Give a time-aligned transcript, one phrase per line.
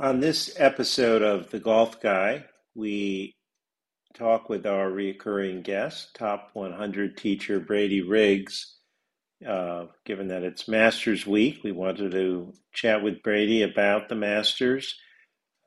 [0.00, 2.44] On this episode of The Golf Guy,
[2.76, 3.34] we
[4.14, 8.76] talk with our recurring guest, top 100 teacher Brady Riggs.
[9.44, 14.94] Uh, given that it's Masters Week, we wanted to chat with Brady about the Masters.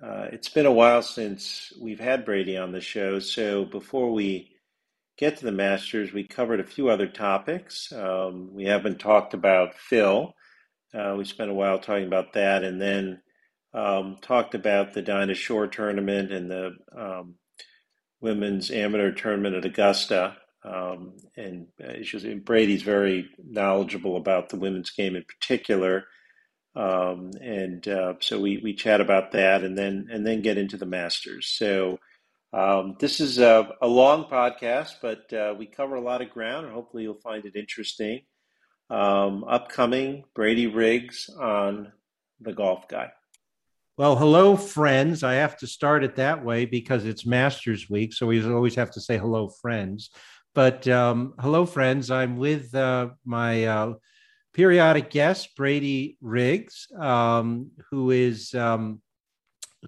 [0.02, 4.50] Uh, it's been a while since we've had Brady on the show, so before we
[5.18, 7.92] get to the Masters, we covered a few other topics.
[7.92, 10.34] Um, we haven't talked about Phil.
[10.94, 13.22] Uh, we spent a while talking about that, and then
[13.74, 17.36] um, talked about the Dinah Shore tournament and the um,
[18.20, 20.38] women's amateur tournament at Augusta.
[20.64, 21.94] Um, and uh,
[22.44, 26.06] Brady's very knowledgeable about the women's game in particular.
[26.76, 30.78] Um, and uh, so we, we chat about that and then and then get into
[30.78, 31.48] the Masters.
[31.48, 32.00] So
[32.54, 36.66] um, this is a, a, long podcast, but uh, we cover a lot of ground,
[36.66, 38.22] and hopefully you'll find it interesting.
[38.90, 41.94] Um, upcoming Brady Riggs on
[42.42, 43.12] the Golf Guy.
[43.98, 45.22] Well, hello, friends.
[45.22, 48.14] I have to start it that way because it's Masters Week.
[48.14, 50.12] So we always have to say hello, friends.
[50.56, 52.10] But um, hello, friends.
[52.10, 53.94] I'm with uh, my uh,
[54.54, 59.02] periodic guest, Brady Riggs, um, who is um,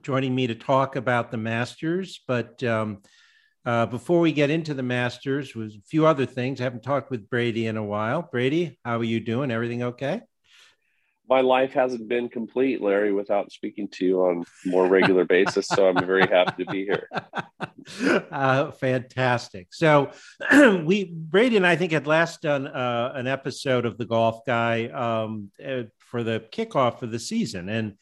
[0.01, 2.21] joining me to talk about the Masters.
[2.27, 3.01] But um,
[3.65, 6.59] uh, before we get into the Masters, was a few other things.
[6.59, 8.21] I haven't talked with Brady in a while.
[8.21, 9.49] Brady, how are you doing?
[9.49, 10.21] Everything okay?
[11.29, 15.67] My life hasn't been complete, Larry, without speaking to you on more regular basis.
[15.67, 17.07] So I'm very happy to be here.
[18.31, 19.67] Uh, fantastic.
[19.73, 20.09] So
[20.85, 24.85] we Brady and I think had last done uh, an episode of the Golf Guy
[24.87, 27.97] um, uh, for the kickoff of the season, and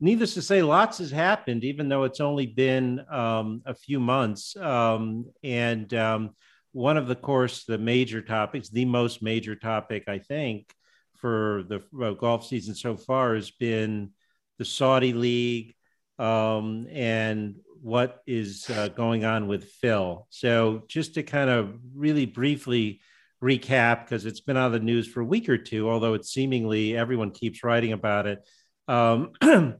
[0.00, 4.56] needless to say, lots has happened, even though it's only been um, a few months.
[4.56, 6.30] Um, and um,
[6.72, 10.72] one of the course, the major topics, the most major topic, I think
[11.18, 14.10] for the uh, golf season so far has been
[14.58, 15.74] the Saudi League
[16.18, 20.26] um, and what is uh, going on with Phil.
[20.30, 23.00] So, just to kind of really briefly
[23.42, 26.32] recap, because it's been out of the news for a week or two, although it's
[26.32, 28.48] seemingly everyone keeps writing about it.
[28.88, 29.32] Um,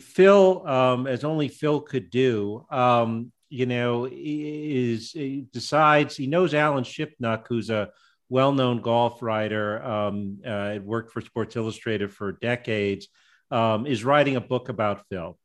[0.00, 5.12] Phil, um, as only Phil could do, um, you know, is
[5.52, 7.90] decides he knows Alan Shipnuck, who's a
[8.30, 13.08] well-known golf writer, um, uh, worked for Sports Illustrated for decades,
[13.50, 15.36] um, is writing a book about Phil,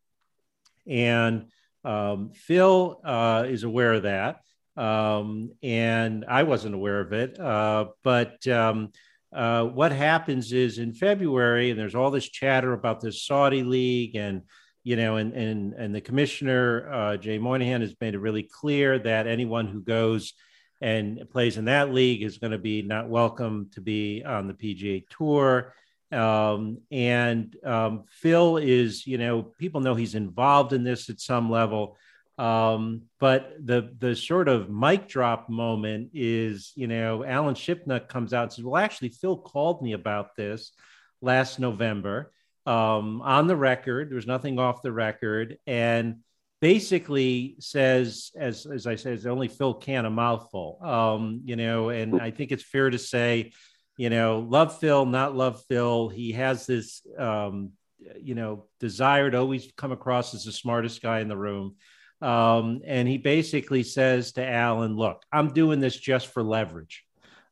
[0.88, 1.48] and
[1.84, 4.42] um, Phil uh, is aware of that,
[4.78, 7.40] um, and I wasn't aware of it.
[7.40, 8.92] Uh, but um,
[9.34, 14.16] uh, what happens is in February, and there's all this chatter about this Saudi league,
[14.16, 14.44] and
[14.84, 19.00] you know, and and and the commissioner uh, Jay Monahan has made it really clear
[19.00, 20.34] that anyone who goes
[20.86, 24.54] and plays in that league is going to be not welcome to be on the
[24.54, 25.74] PGA Tour.
[26.12, 31.50] Um, and um, Phil is, you know, people know he's involved in this at some
[31.50, 31.98] level.
[32.38, 38.32] Um, but the the sort of mic drop moment is, you know, Alan Shipnuck comes
[38.32, 40.72] out and says, "Well, actually, Phil called me about this
[41.20, 42.32] last November
[42.68, 44.12] um, on the record.
[44.12, 46.18] There was nothing off the record, and
[46.62, 50.80] basically says, as as I said, only Phil can a mouthful.
[50.82, 53.52] Um, you know, and I think it's fair to say,
[53.98, 56.10] you know, love Phil, not love Phil.
[56.10, 57.72] He has this, um,
[58.20, 61.76] you know, desire to always come across as the smartest guy in the room.
[62.22, 67.04] Um, and he basically says to Alan, "Look, I'm doing this just for leverage."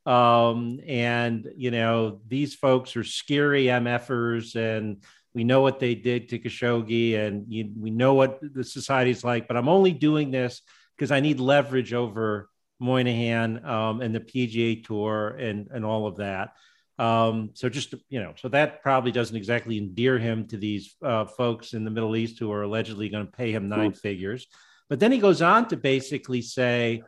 [0.06, 5.02] Um, and you know, these folks are scary MFers and
[5.34, 9.48] we know what they did to Khashoggi, and you, we know what the society's like.
[9.48, 10.62] But I'm only doing this
[10.96, 16.16] because I need leverage over Moynihan um, and the PGA Tour and and all of
[16.16, 16.52] that.
[16.98, 21.24] Um, so just you know, so that probably doesn't exactly endear him to these uh,
[21.24, 23.98] folks in the Middle East who are allegedly going to pay him 9 mm-hmm.
[23.98, 24.46] figures.
[24.88, 27.02] But then he goes on to basically say,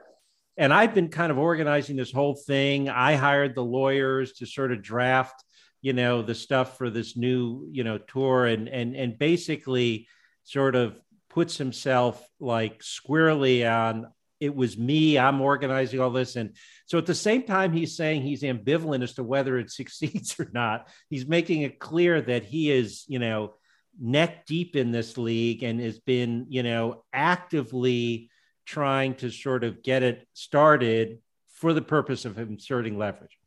[0.57, 2.89] and I've been kind of organizing this whole thing.
[2.89, 5.45] I hired the lawyers to sort of draft
[5.87, 10.09] you know the stuff for this new you know tour and and and basically
[10.43, 11.01] sort of
[11.31, 14.09] puts himself like squarely on
[14.41, 16.35] it was me i'm organizing all this.
[16.35, 16.57] And
[16.87, 20.51] so at the same time he's saying he's ambivalent as to whether it succeeds or
[20.53, 20.89] not.
[21.09, 23.55] He's making it clear that he is you know
[24.01, 28.29] neck deep in this league and has been you know actively
[28.65, 31.19] trying to sort of get it started
[31.49, 33.39] for the purpose of inserting leverage.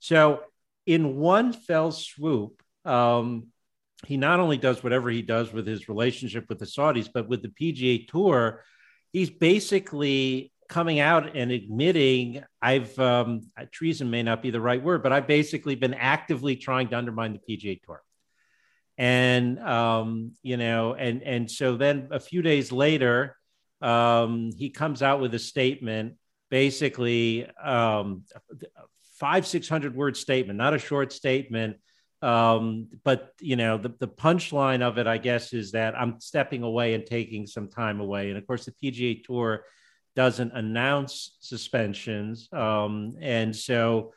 [0.00, 0.42] So
[0.88, 3.48] in one fell swoop, um,
[4.06, 7.42] he not only does whatever he does with his relationship with the Saudis, but with
[7.42, 8.64] the PGA Tour,
[9.12, 15.02] he's basically coming out and admitting I've um, treason may not be the right word,
[15.02, 18.02] but I've basically been actively trying to undermine the PGA Tour.
[18.96, 23.36] and um, you know, and and so then a few days later,
[23.82, 26.14] um, he comes out with a statement,
[26.48, 28.24] basically um,
[29.18, 31.76] five six hundred word statement, not a short statement.
[32.20, 36.62] Um, but you know, the, the punchline of it, I guess, is that I'm stepping
[36.62, 38.28] away and taking some time away.
[38.28, 39.64] And of course, the PGA Tour
[40.16, 44.12] doesn't announce suspensions, um, and so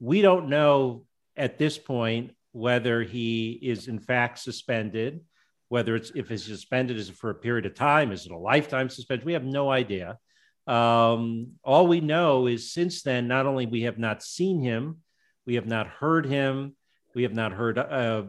[0.00, 1.04] we don't know
[1.36, 5.20] at this point whether he is in fact suspended,
[5.68, 8.38] whether it's if it's suspended is it for a period of time, is it a
[8.38, 9.26] lifetime suspension?
[9.26, 10.18] We have no idea.
[10.66, 14.98] Um, all we know is since then, not only we have not seen him,
[15.46, 16.74] we have not heard him,
[17.14, 17.78] we have not heard.
[17.78, 18.22] Uh,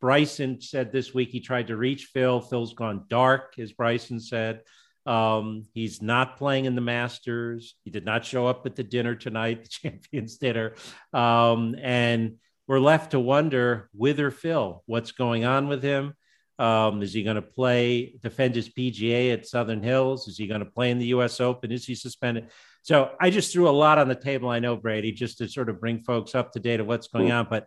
[0.00, 2.40] Bryson said this week he tried to reach Phil.
[2.40, 4.60] Phil's gone dark, as Bryson said.
[5.06, 7.74] Um, he's not playing in the Masters.
[7.84, 10.74] He did not show up at the dinner tonight, the Champions Dinner.
[11.12, 12.36] Um, and
[12.66, 16.14] we're left to wonder with Phil, what's going on with him?
[16.58, 20.26] Um, is he going to play, defend his PGA at Southern Hills?
[20.26, 21.70] Is he going to play in the US Open?
[21.70, 22.48] Is he suspended?
[22.82, 24.48] So I just threw a lot on the table.
[24.48, 27.30] I know, Brady, just to sort of bring folks up to date of what's going
[27.30, 27.46] on.
[27.48, 27.66] But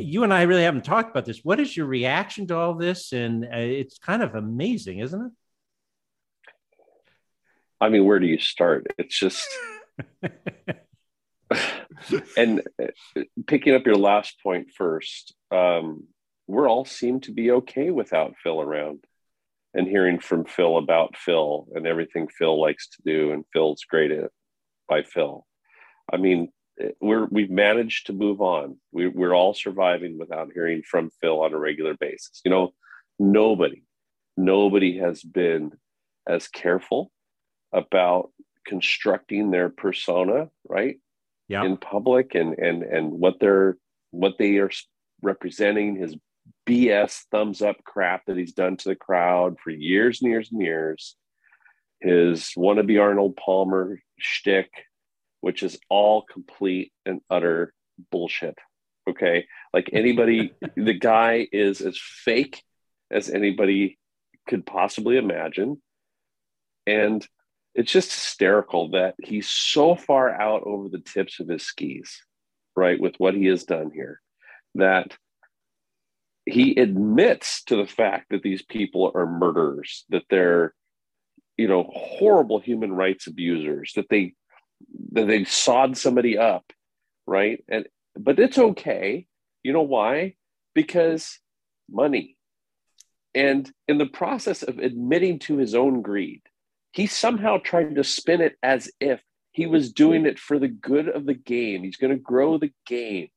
[0.00, 1.44] you and I really haven't talked about this.
[1.44, 3.12] What is your reaction to all this?
[3.12, 5.32] And uh, it's kind of amazing, isn't it?
[7.80, 8.86] I mean, where do you start?
[8.98, 9.46] It's just.
[12.36, 16.04] and uh, picking up your last point first, um,
[16.48, 19.04] we're all seem to be okay without Phil around
[19.74, 24.10] and hearing from Phil about Phil and everything Phil likes to do and Phil's great
[24.10, 24.30] at
[24.88, 25.46] by Phil.
[26.12, 26.48] I mean,
[26.80, 28.78] eh, we're we've managed to move on.
[28.92, 32.40] We, we're all surviving without hearing from Phil on a regular basis.
[32.44, 32.72] You know,
[33.18, 33.84] nobody,
[34.36, 35.72] nobody has been
[36.26, 37.12] as careful
[37.72, 38.30] about
[38.66, 40.96] constructing their persona, right?
[41.48, 41.64] yeah.
[41.64, 43.76] in public and and and what they're
[44.10, 44.70] what they are
[45.22, 46.14] representing his
[46.68, 50.60] BS thumbs up crap that he's done to the crowd for years and years and
[50.60, 51.16] years.
[52.00, 54.70] His wannabe Arnold Palmer shtick,
[55.40, 57.72] which is all complete and utter
[58.10, 58.56] bullshit.
[59.08, 59.46] Okay.
[59.72, 62.62] Like anybody, the guy is as fake
[63.10, 63.98] as anybody
[64.46, 65.80] could possibly imagine.
[66.86, 67.26] And
[67.74, 72.22] it's just hysterical that he's so far out over the tips of his skis,
[72.76, 74.20] right, with what he has done here,
[74.74, 75.16] that
[76.48, 80.74] he admits to the fact that these people are murderers, that they're,
[81.56, 84.34] you know, horrible human rights abusers, that they
[85.12, 86.72] that they sawed somebody up,
[87.26, 87.64] right?
[87.68, 87.86] And
[88.16, 89.26] but it's okay.
[89.62, 90.34] You know why?
[90.74, 91.38] Because
[91.90, 92.36] money.
[93.34, 96.42] And in the process of admitting to his own greed,
[96.92, 99.22] he somehow tried to spin it as if
[99.52, 101.82] he was doing it for the good of the game.
[101.82, 103.28] He's going to grow the game,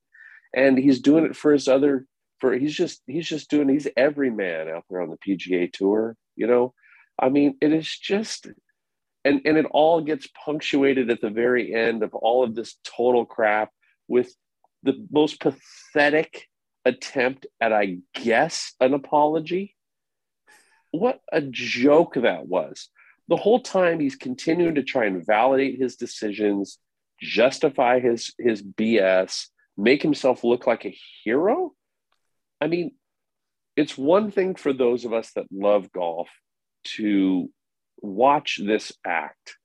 [0.56, 2.06] and he's doing it for his other.
[2.42, 6.18] For he's just he's just doing he's every man out there on the PGA tour.
[6.36, 6.74] You know,
[7.18, 8.48] I mean, it is just,
[9.24, 13.26] and and it all gets punctuated at the very end of all of this total
[13.26, 13.70] crap
[14.08, 14.34] with
[14.84, 16.48] the most pathetic
[16.84, 19.76] attempt at, I guess, an apology.
[20.90, 22.90] What a joke that was
[23.32, 26.80] the whole time he's continuing to try and validate his decisions,
[27.22, 29.48] justify his his BS,
[29.78, 31.74] make himself look like a hero.
[32.62, 32.92] I mean,
[33.76, 36.30] it's one thing for those of us that love golf
[36.96, 37.50] to
[38.02, 39.56] watch this act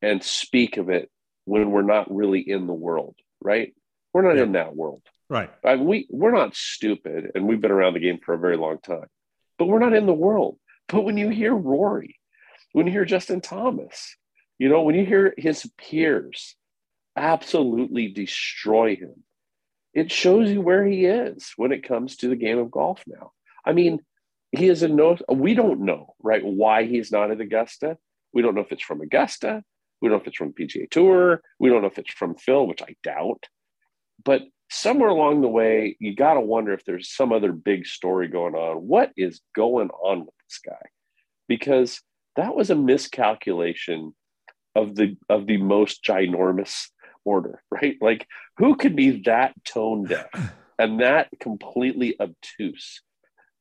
[0.00, 1.10] and speak of it
[1.44, 3.74] when we're not really in the world, right?
[4.14, 4.44] We're not yeah.
[4.44, 5.02] in that world.
[5.28, 5.50] Right.
[5.64, 8.56] I mean, we we're not stupid and we've been around the game for a very
[8.56, 9.06] long time.
[9.58, 10.58] But we're not in the world.
[10.88, 12.16] But when you hear Rory
[12.76, 14.16] when you hear Justin Thomas,
[14.58, 16.56] you know, when you hear his peers
[17.16, 19.24] absolutely destroy him,
[19.96, 23.32] it shows you where he is when it comes to the game of golf now.
[23.64, 24.00] I mean,
[24.52, 27.96] he is a no, we don't know, right, why he's not at Augusta.
[28.34, 29.64] We don't know if it's from Augusta.
[30.00, 31.40] We don't know if it's from PGA Tour.
[31.58, 33.46] We don't know if it's from Phil, which I doubt.
[34.22, 38.28] But somewhere along the way, you got to wonder if there's some other big story
[38.28, 38.86] going on.
[38.86, 40.90] What is going on with this guy?
[41.48, 42.02] Because
[42.36, 44.14] that was a miscalculation
[44.74, 46.88] of the of the most ginormous
[47.26, 47.96] order, right?
[48.00, 50.26] Like who could be that tone deaf
[50.78, 53.02] and that completely obtuse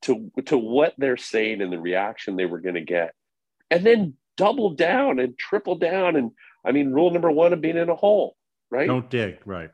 [0.03, 3.13] to to what they're saying and the reaction they were going to get,
[3.69, 6.31] and then double down and triple down and
[6.65, 8.35] I mean, rule number one of being in a hole,
[8.71, 8.87] right?
[8.87, 9.69] Don't dig, right?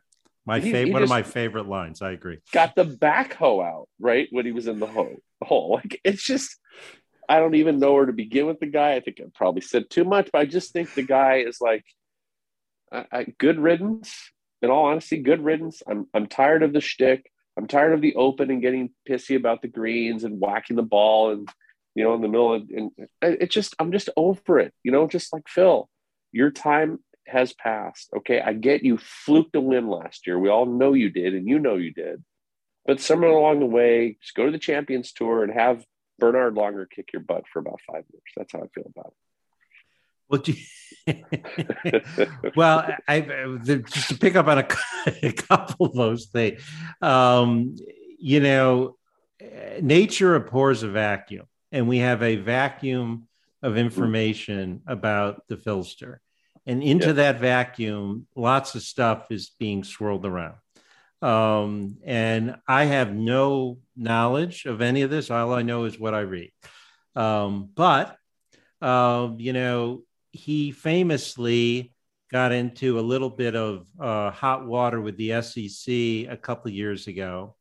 [0.46, 2.02] My favorite, one of my favorite lines.
[2.02, 2.40] I agree.
[2.52, 4.28] Got the backhoe out, right?
[4.32, 5.80] When he was in the hole, hole.
[5.82, 6.58] Like it's just,
[7.30, 8.96] I don't even know where to begin with the guy.
[8.96, 11.86] I think I probably said too much, but I just think the guy is like,
[12.92, 14.32] I, I, good riddance.
[14.62, 15.82] In all honesty, good riddance.
[15.88, 17.32] I'm I'm tired of the shtick.
[17.58, 21.32] I'm tired of the open and getting pissy about the greens and whacking the ball
[21.32, 21.50] and
[21.96, 24.74] you know in the middle of and it's just I'm just over it.
[24.84, 25.90] You know, just like Phil,
[26.32, 28.10] your time has passed.
[28.18, 30.38] Okay, I get you fluked a win last year.
[30.38, 32.24] We all know you did, and you know you did.
[32.86, 35.86] But somewhere along the way, just go to the Champions Tour and have
[36.20, 38.24] Bernard Langer kick your butt for about five years.
[38.36, 39.31] That's how I feel about it.
[40.32, 40.56] Well, you,
[42.56, 43.20] well, I,
[43.66, 44.68] just to pick up on a,
[45.24, 46.62] a couple of those things,
[47.02, 47.76] um,
[48.18, 48.96] you know,
[49.82, 53.28] nature abhors a vacuum, and we have a vacuum
[53.62, 56.18] of information about the Philster,
[56.66, 57.14] and into yeah.
[57.14, 60.56] that vacuum, lots of stuff is being swirled around.
[61.22, 65.30] Um, and I have no knowledge of any of this.
[65.30, 66.52] All I know is what I read.
[67.16, 68.16] Um, but
[68.82, 71.94] uh, you know, he famously
[72.32, 75.94] got into a little bit of uh, hot water with the SEC
[76.32, 77.56] a couple years ago.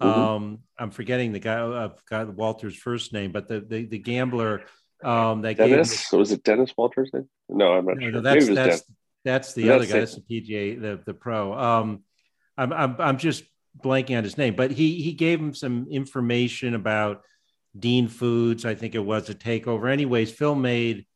[0.00, 0.20] Mm-hmm.
[0.20, 1.84] Um, I'm forgetting the guy.
[1.84, 4.62] I've got Walter's first name, but the the, the gambler
[5.02, 7.28] um, that Dennis was it Dennis Walters' name?
[7.48, 8.12] No, I'm not no, sure.
[8.12, 8.82] No, that's that's,
[9.24, 10.00] that's the other guy.
[10.00, 11.52] That's the PGA, the the pro.
[11.52, 12.02] Um,
[12.56, 13.44] I'm, I'm I'm just
[13.82, 17.22] blanking on his name, but he he gave him some information about
[17.78, 18.64] Dean Foods.
[18.64, 19.90] I think it was a takeover.
[19.90, 21.06] Anyways, Phil made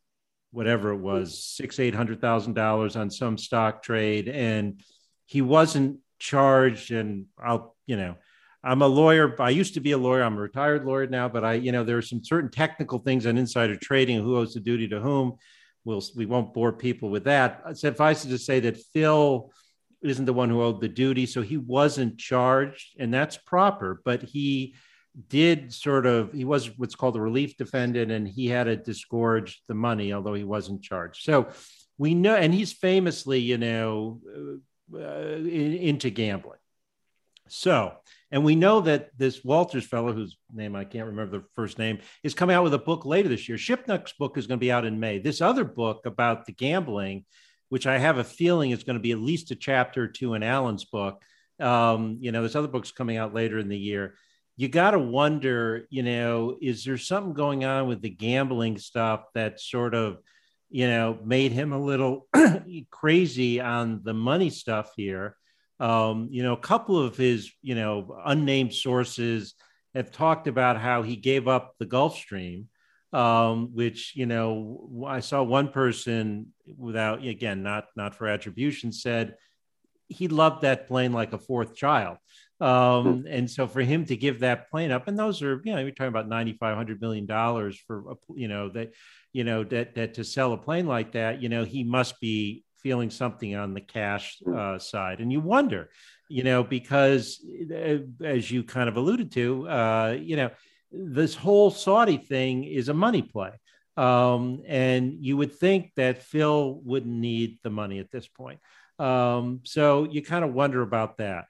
[0.51, 1.63] whatever it was mm-hmm.
[1.63, 4.81] six eight hundred thousand dollars on some stock trade, and
[5.27, 6.91] he wasn't charged.
[6.91, 8.17] And I'll you know.
[8.65, 9.41] I'm a lawyer.
[9.41, 10.21] I used to be a lawyer.
[10.21, 13.25] I'm a retired lawyer now, but I, you know, there are some certain technical things
[13.25, 15.37] on insider trading, who owes the duty to whom.
[15.85, 17.79] We'll, we won't bore people with that.
[17.79, 19.53] Suffice it to say that Phil
[20.03, 24.03] isn't the one who owed the duty, so he wasn't charged, and that's proper.
[24.05, 24.75] But he
[25.29, 29.63] did sort of he was what's called a relief defendant and he had to disgorge
[29.67, 31.23] the money although he wasn't charged.
[31.23, 31.49] So
[31.97, 34.21] we know and he's famously you know
[34.95, 36.61] uh, in, into gambling.
[37.49, 37.95] So
[38.31, 41.99] and we know that this walters fellow whose name i can't remember the first name
[42.23, 43.59] is coming out with a book later this year.
[43.59, 45.19] Shipnuck's book is going to be out in may.
[45.19, 47.25] This other book about the gambling
[47.71, 50.35] which i have a feeling is going to be at least a chapter or two
[50.35, 51.23] in alan's book
[51.61, 54.15] um, you know this other book's coming out later in the year
[54.59, 59.23] you got to wonder, you know, is there something going on with the gambling stuff
[59.35, 60.19] that sort of,
[60.69, 62.27] you know, made him a little
[62.91, 65.37] crazy on the money stuff here?
[65.79, 69.55] Um, you know, a couple of his, you know, unnamed sources
[69.95, 72.65] have talked about how he gave up the Gulfstream,
[73.13, 79.37] um, which, you know, I saw one person without, again, not not for attribution, said
[80.09, 82.17] he loved that plane like a fourth child.
[82.61, 85.81] Um, and so for him to give that plane up, and those are, you know,
[85.81, 88.95] you're talking about 9,500 million dollars for, you know, that,
[89.33, 92.65] you know, that, that to sell a plane like that, you know, he must be
[92.83, 95.21] feeling something on the cash uh, side.
[95.21, 95.91] And you wonder,
[96.29, 100.51] you know, because uh, as you kind of alluded to, uh, you know,
[100.91, 103.53] this whole Saudi thing is a money play.
[103.97, 108.61] Um, and you would think that Phil wouldn't need the money at this point.
[108.99, 111.47] Um, so you kind of wonder about that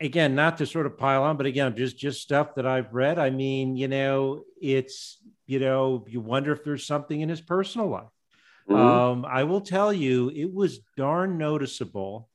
[0.00, 3.18] again, not to sort of pile on, but again, just just stuff that I've read.
[3.18, 7.88] I mean, you know, it's you know, you wonder if there's something in his personal
[7.88, 8.08] life.
[8.68, 8.76] Mm-hmm.
[8.76, 12.28] Um, I will tell you, it was darn noticeable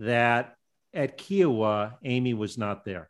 [0.00, 0.56] that
[0.92, 3.08] at Kiawah, Amy was not there.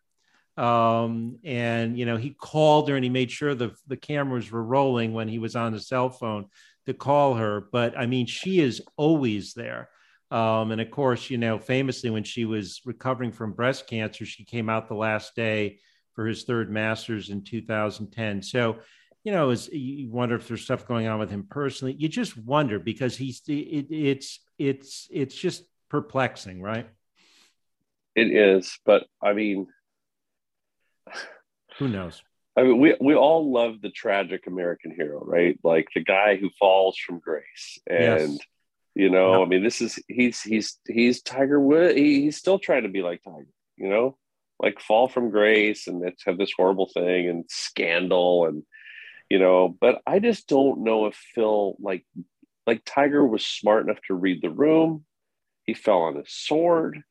[0.56, 4.62] Um, and you know, he called her and he made sure the the cameras were
[4.62, 6.46] rolling when he was on the cell phone
[6.86, 7.68] to call her.
[7.72, 9.90] But I mean, she is always there.
[10.30, 14.45] Um, and of course, you know, famously when she was recovering from breast cancer, she
[14.45, 15.78] came out the last day
[16.14, 18.42] for his third Masters in 2010.
[18.42, 18.78] So,
[19.23, 21.95] you know, as you wonder if there's stuff going on with him personally.
[21.99, 26.88] You just wonder because he's it, it's it's it's just perplexing, right?
[28.14, 29.66] It is, but I mean,
[31.78, 32.23] who knows?
[32.56, 35.59] I mean, we we all love the tragic American hero, right?
[35.62, 38.33] Like the guy who falls from grace and.
[38.33, 38.38] Yes
[38.96, 39.46] you know, yep.
[39.46, 41.98] I mean, this is he's he's he's Tiger Wood.
[41.98, 43.46] He, he's still trying to be like Tiger.
[43.76, 44.16] You know,
[44.58, 48.62] like fall from grace and have this horrible thing and scandal and
[49.28, 49.76] you know.
[49.78, 52.06] But I just don't know if Phil like
[52.66, 55.04] like Tiger was smart enough to read the room.
[55.64, 57.02] He fell on his sword.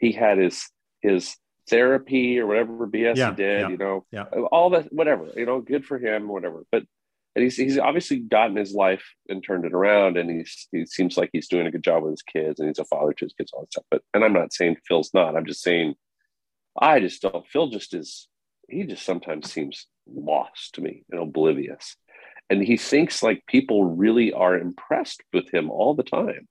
[0.00, 0.68] He had his
[1.00, 1.36] his
[1.68, 3.60] therapy or whatever BS yeah, he did.
[3.60, 4.24] Yeah, you know, yeah.
[4.50, 5.28] all that whatever.
[5.36, 6.26] You know, good for him.
[6.26, 6.64] Whatever.
[6.72, 6.82] But
[7.34, 11.16] and he's he's obviously gotten his life and turned it around, and he's he seems
[11.16, 13.34] like he's doing a good job with his kids, and he's a father to his
[13.34, 13.84] kids, all that stuff.
[13.90, 15.36] But and I'm not saying Phil's not.
[15.36, 15.94] I'm just saying
[16.80, 17.46] I just don't.
[17.46, 18.28] Phil just is.
[18.68, 21.96] He just sometimes seems lost to me and oblivious,
[22.48, 26.48] and he thinks like people really are impressed with him all the time,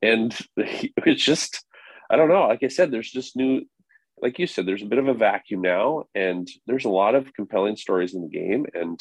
[0.00, 1.64] and he, it's just
[2.08, 2.46] I don't know.
[2.46, 3.62] Like I said, there's just new
[4.20, 7.32] like you said, there's a bit of a vacuum now, and there's a lot of
[7.34, 8.66] compelling stories in the game.
[8.74, 9.00] And,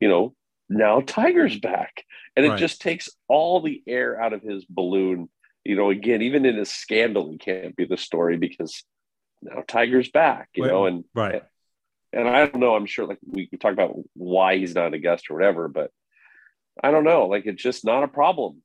[0.00, 0.34] you know,
[0.68, 2.04] now Tiger's back.
[2.36, 2.60] And it Right.
[2.60, 5.28] just takes all the air out of his balloon.
[5.64, 8.84] You know, again, even in his scandal, he can't be the story because
[9.42, 11.42] now Tiger's back, you Well, know, and Right.
[12.12, 15.30] and I don't know, I'm sure like we talk about why he's not a guest
[15.30, 15.90] or whatever, but
[16.82, 17.26] I don't know.
[17.26, 18.62] Like it's just not a problem.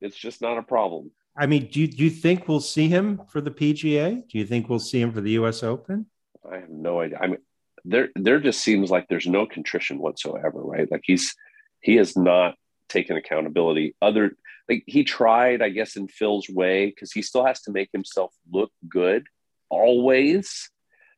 [0.00, 1.10] It's just not a problem.
[1.36, 4.22] I mean, do you, do you think we'll see him for the PGA?
[4.28, 6.06] Do you think we'll see him for the US Open?
[6.50, 7.18] I have no idea.
[7.20, 7.38] I mean,
[7.84, 10.90] there there just seems like there's no contrition whatsoever, right?
[10.90, 11.34] Like he's
[11.80, 12.54] he has not
[12.88, 13.94] taken accountability.
[14.02, 14.32] Other
[14.68, 18.32] like he tried, I guess, in Phil's way because he still has to make himself
[18.50, 19.26] look good
[19.68, 20.70] always.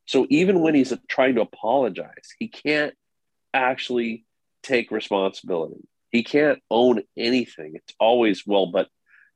[0.06, 2.94] So even when he's trying to apologize, he can't
[3.54, 4.24] actually
[4.62, 5.88] take responsibility.
[6.10, 7.72] He can't own anything.
[7.74, 8.88] It's always well, but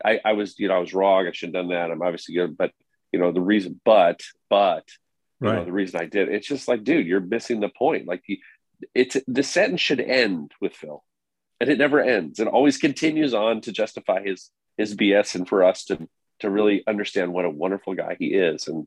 [0.04, 1.26] I, I was, you know, I was wrong.
[1.26, 1.90] I should have done that.
[1.90, 2.72] I'm obviously good, but
[3.12, 4.86] you know, the reason, but, but
[5.40, 6.28] you know the reason i did.
[6.28, 8.06] It's just like dude you're missing the point.
[8.06, 8.38] Like you,
[8.94, 11.04] it's the sentence should end with phil
[11.60, 12.38] and it never ends.
[12.38, 16.08] It always continues on to justify his his bs and for us to
[16.40, 18.86] to really understand what a wonderful guy he is and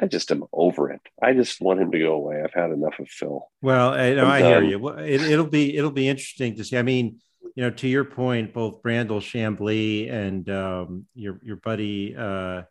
[0.00, 1.00] i just am over it.
[1.22, 2.42] I just want him to go away.
[2.42, 3.50] I've had enough of phil.
[3.62, 4.78] Well, I, no, I'm hear you.
[4.78, 6.78] Well, It, it'll be it'll be interesting to see.
[6.78, 7.18] I mean,
[7.54, 12.62] you know, to your point, both Brandel Chamblee and um, your your buddy uh,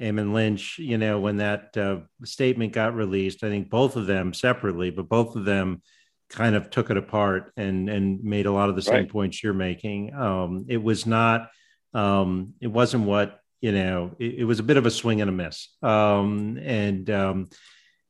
[0.00, 0.78] Eamon Lynch.
[0.78, 5.08] You know, when that uh, statement got released, I think both of them separately, but
[5.08, 5.82] both of them
[6.28, 9.08] kind of took it apart and and made a lot of the same Right.
[9.08, 10.14] points you're making.
[10.14, 11.50] Um, it was not.
[11.94, 14.16] Um, it wasn't what you know.
[14.18, 15.68] It, it was a bit of a swing and a miss.
[15.82, 17.48] Um, and um,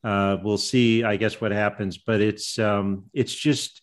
[0.04, 1.98] uh, we'll see, I guess, what happens.
[1.98, 3.82] But it's um, it's just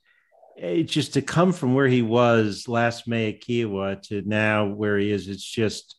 [0.55, 4.97] it's just to come from where he was last May at Kiawah to now where
[4.97, 5.27] he is.
[5.27, 5.95] It's just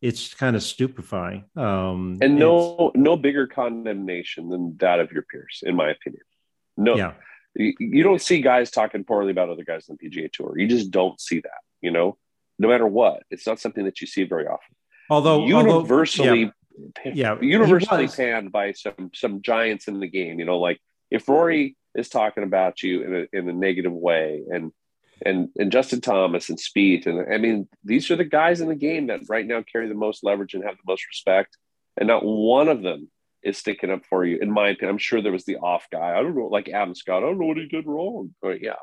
[0.00, 1.44] it's kind of stupefying.
[1.56, 6.22] Um, and no no bigger condemnation than that of your peers in my opinion
[6.76, 7.12] no yeah,
[7.54, 10.58] you, you don't see guys talking poorly about other guys on the PGA Tour.
[10.58, 12.16] You just don't see that, you know,
[12.58, 13.22] no matter what.
[13.30, 14.74] It's not something that you see very often.
[15.10, 16.52] although although- universally,
[17.04, 20.38] yeah, universally panned by some some giants in the game.
[20.38, 24.42] You know, like if Rory is talking about you in a in a negative way,
[24.50, 24.72] and
[25.22, 28.74] and and Justin Thomas and Spieth, and I mean, these are the guys in the
[28.74, 31.56] game that right now carry the most leverage and have the most respect,
[31.96, 33.10] and not one of them
[33.42, 34.38] is sticking up for you.
[34.40, 36.18] In my opinion, I'm sure there was the off guy.
[36.18, 37.22] I don't know, like Adam Scott.
[37.22, 38.34] I don't know what he did wrong.
[38.42, 38.76] But yeah,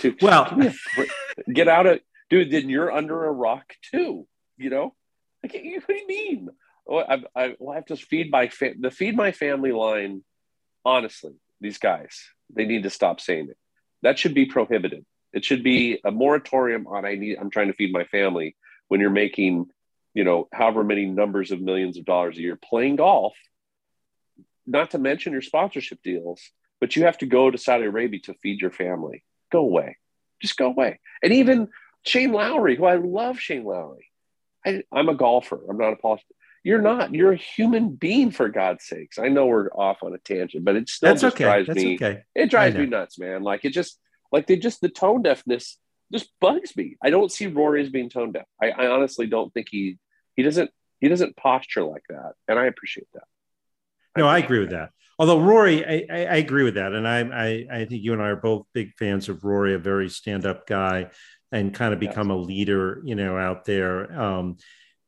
[0.00, 1.10] Dude, Well- give me a break.
[1.54, 2.50] get out of dude.
[2.50, 4.26] Then you're under a rock too.
[4.56, 4.94] You know,
[5.42, 6.48] like what do you mean?
[6.86, 10.22] Oh, I, I, well, I have to feed my fa- the feed my family line.
[10.84, 12.22] Honestly, these guys
[12.54, 13.56] they need to stop saying it.
[14.02, 15.04] That should be prohibited.
[15.34, 17.36] It should be a moratorium on I need.
[17.40, 18.56] I'm trying to feed my family
[18.88, 19.66] when you're making,
[20.14, 23.34] you know, however many numbers of millions of dollars a year playing golf.
[24.66, 26.40] Not to mention your sponsorship deals,
[26.80, 29.24] but you have to go to Saudi Arabia to feed your family.
[29.50, 29.98] Go away,
[30.40, 31.00] just go away.
[31.22, 31.40] And mm-hmm.
[31.40, 31.68] even
[32.04, 34.10] Shane Lowry, who I love, Shane Lowry.
[34.64, 35.60] I, I'm a golfer.
[35.68, 36.36] I'm not a politician.
[36.62, 37.14] You're not.
[37.14, 39.18] You're a human being, for God's sakes.
[39.18, 41.44] I know we're off on a tangent, but it still That's just okay.
[41.44, 41.96] drives That's me.
[41.96, 42.22] okay.
[42.34, 43.42] It drives me nuts, man.
[43.42, 43.98] Like it just,
[44.34, 45.78] like they just the tone deafness
[46.12, 46.96] just bugs me.
[47.02, 48.46] I don't see Rory as being tone deaf.
[48.60, 49.96] I, I honestly don't think he
[50.34, 50.70] he doesn't
[51.00, 53.22] he doesn't posture like that, and I appreciate that.
[54.16, 54.90] No, I agree with that.
[55.18, 58.20] Although Rory, I, I, I agree with that, and I, I I think you and
[58.20, 61.10] I are both big fans of Rory, a very stand-up guy,
[61.52, 62.10] and kind of Yes.
[62.10, 64.20] become a leader, you know, out there.
[64.20, 64.56] Um,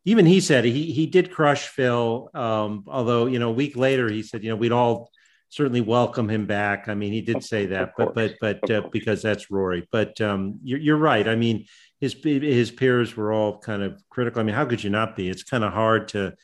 [0.05, 2.31] even he said he he did crush Phil.
[2.33, 5.11] Um, although you know, a week later he said, you know, we'd all
[5.48, 6.88] certainly welcome him back.
[6.88, 9.87] I mean, he did say that, but but but uh, because that's Rory.
[9.90, 11.26] But um, you're, you're right.
[11.26, 11.66] I mean,
[12.00, 14.40] his his peers were all kind of critical.
[14.40, 15.28] I mean, how could you not be?
[15.28, 16.35] It's kind of hard to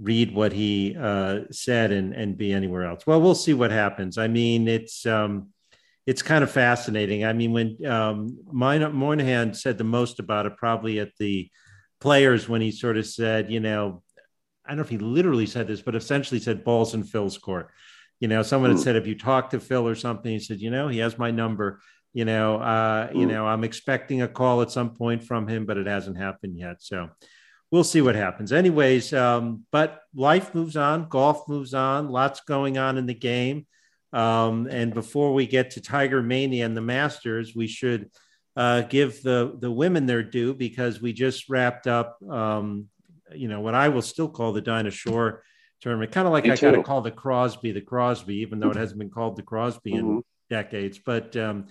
[0.00, 3.06] read what he uh, said and and be anywhere else.
[3.06, 4.18] Well, we'll see what happens.
[4.18, 5.48] I mean, it's um,
[6.06, 7.24] it's kind of fascinating.
[7.24, 11.50] I mean, when um, Moynihan said the most about it, probably at the
[12.00, 14.02] players when he sort of said, you know,
[14.64, 17.70] I don't know if he literally said this, but essentially said balls in Phil's court.
[18.20, 18.82] You know, someone had Hmm.
[18.84, 21.30] said if you talk to Phil or something, he said, you know, he has my
[21.30, 21.80] number.
[22.14, 23.32] You know, uh, you Hmm.
[23.32, 26.76] know, I'm expecting a call at some point from him, but it hasn't happened yet.
[26.80, 27.10] So
[27.70, 28.52] we'll see what happens.
[28.52, 33.66] Anyways, um, but life moves on, golf moves on, lots going on in the game.
[34.12, 38.10] Um, and before we get to Tiger Mania and the Masters, we should
[38.54, 42.86] uh, give the the women their due because we just wrapped up, um,
[43.34, 45.42] you know, what I will still call the Dinah Shore
[45.80, 48.70] tournament, kind of like Me I got to call the Crosby the Crosby, even though
[48.70, 50.22] it hasn't been called the Crosby in Mhm.
[50.50, 50.98] decades.
[50.98, 51.66] But um,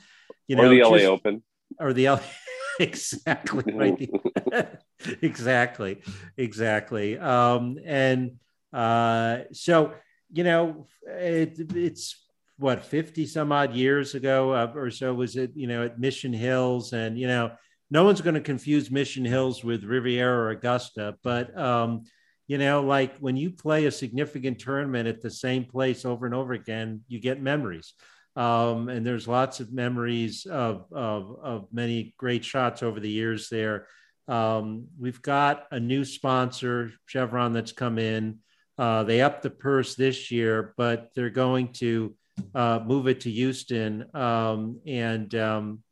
[0.47, 1.43] you or know, the LA just- Open.
[1.79, 2.21] or the L-
[2.79, 4.77] exactly right The-
[5.21, 6.01] exactly
[6.37, 8.31] exactly um and
[8.73, 9.93] uh so
[10.33, 12.21] you know, it, it's
[12.57, 16.33] what 50 some odd years ago uh, or so was it you know at mission
[16.33, 17.51] hills and you know
[17.91, 22.03] no one's going to confuse mission hills with riviera or augusta but um
[22.47, 26.35] you know like when you play a significant tournament at the same place over and
[26.35, 27.93] over again you get memories.
[28.37, 33.47] Um, and there's lots of memories of, of, of many great shots over the years
[33.47, 33.87] there.
[34.27, 38.39] Um, we've got a new sponsor chevron that's come in.
[38.77, 42.13] Uh, they upped the purse this year but they're going to
[42.53, 44.05] uh, move it to Houston.
[44.13, 45.83] Um, and, um,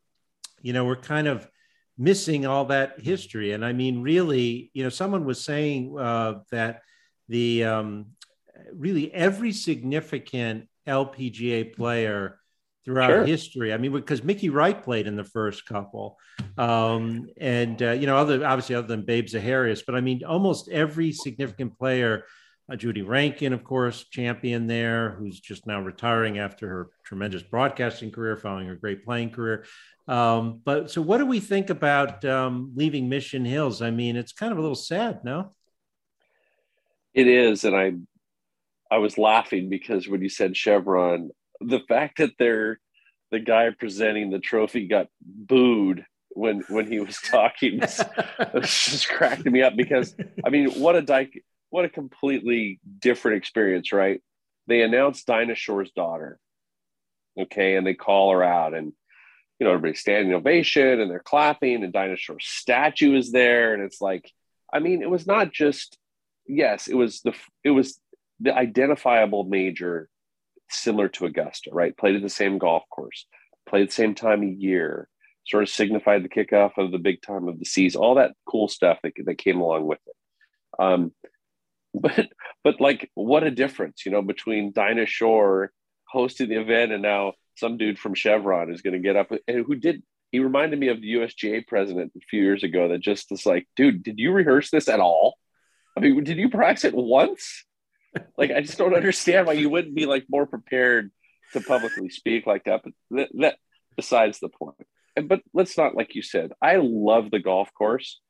[0.62, 1.48] you know, we're kind of
[1.96, 3.52] missing all that history.
[3.52, 6.82] And I mean, really, you know, someone was saying uh, that
[7.28, 8.06] the um,
[8.72, 12.38] really every significant LPGA player
[12.84, 13.24] throughout sure.
[13.24, 13.72] history.
[13.72, 16.18] I mean, because Mickey Wright played in the first couple,
[16.58, 20.68] um, and uh, you know, other obviously other than Babe Zaharias, but I mean, almost
[20.68, 22.24] every significant player
[22.76, 28.36] Judy Rankin, of course, champion there, who's just now retiring after her tremendous broadcasting career,
[28.36, 29.66] following her great playing career.
[30.08, 33.82] Um, but so, what do we think about um, leaving Mission Hills?
[33.82, 35.50] I mean, it's kind of a little sad, no?
[37.12, 37.92] It is, and I,
[38.90, 42.80] I was laughing because when you said Chevron, the fact that they're
[43.30, 48.02] the guy presenting the trophy got booed when when he was talking was,
[48.52, 51.42] was just cracking me up because I mean, what a dyke
[51.74, 54.22] what a completely different experience, right?
[54.68, 56.38] They announce Dinah Shore's daughter,
[57.36, 58.92] okay, and they call her out, and
[59.58, 63.82] you know everybody's standing ovation and they're clapping, and Dinah Shore's statue is there, and
[63.82, 64.30] it's like,
[64.72, 65.98] I mean, it was not just
[66.46, 67.34] yes, it was the
[67.64, 67.98] it was
[68.38, 70.08] the identifiable major
[70.70, 71.96] similar to Augusta, right?
[71.96, 73.26] Played at the same golf course,
[73.68, 75.08] played the same time of year,
[75.44, 78.68] sort of signified the kickoff of the big time of the season, all that cool
[78.68, 80.14] stuff that, that came along with it.
[80.78, 81.12] Um,
[81.94, 82.28] but
[82.64, 85.72] but like what a difference you know between dinah shore
[86.08, 89.64] hosting the event and now some dude from chevron is going to get up and
[89.64, 90.02] who did
[90.32, 93.66] he reminded me of the usga president a few years ago that just is like
[93.76, 95.38] dude did you rehearse this at all?
[95.96, 97.64] I mean did you practice it once?
[98.36, 101.10] Like i just don't understand why you wouldn't be like more prepared
[101.52, 103.56] to publicly speak like that but that, that
[103.96, 104.76] besides the point.
[105.16, 108.20] And, but let's not like you said i love the golf course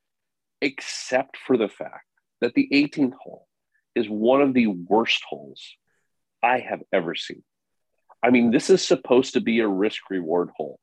[0.61, 2.05] except for the fact
[2.41, 3.47] that the 18th hole
[3.95, 5.61] is one of the worst holes
[6.43, 7.43] I have ever seen.
[8.21, 10.79] I mean, this is supposed to be a risk reward hole.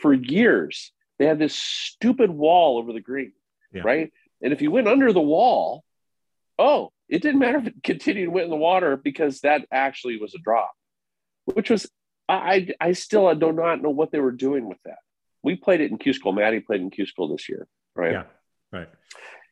[0.00, 3.32] For years, they had this stupid wall over the green,
[3.72, 3.82] yeah.
[3.84, 4.12] right?
[4.42, 5.84] And if you went under the wall,
[6.58, 10.18] oh, it didn't matter if it continued to went in the water because that actually
[10.18, 10.72] was a drop,
[11.46, 11.90] which was
[12.28, 14.98] I I still I do not know what they were doing with that.
[15.42, 16.32] We played it in Q school.
[16.32, 18.12] Maddie played in Q school this year, right?
[18.12, 18.24] Yeah,
[18.72, 18.88] right.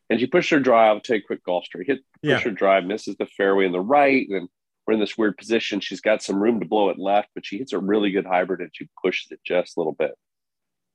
[0.09, 2.39] And she pushed her drive, take a quick golf straight, hit, push yeah.
[2.39, 4.27] her drive, misses the fairway in the right.
[4.29, 4.47] And
[4.85, 5.79] we're in this weird position.
[5.79, 8.61] She's got some room to blow it left, but she hits a really good hybrid
[8.61, 10.11] and she pushes it just a little bit.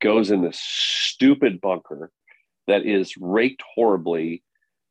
[0.00, 2.10] Goes in this stupid bunker
[2.68, 4.44] that is raked horribly,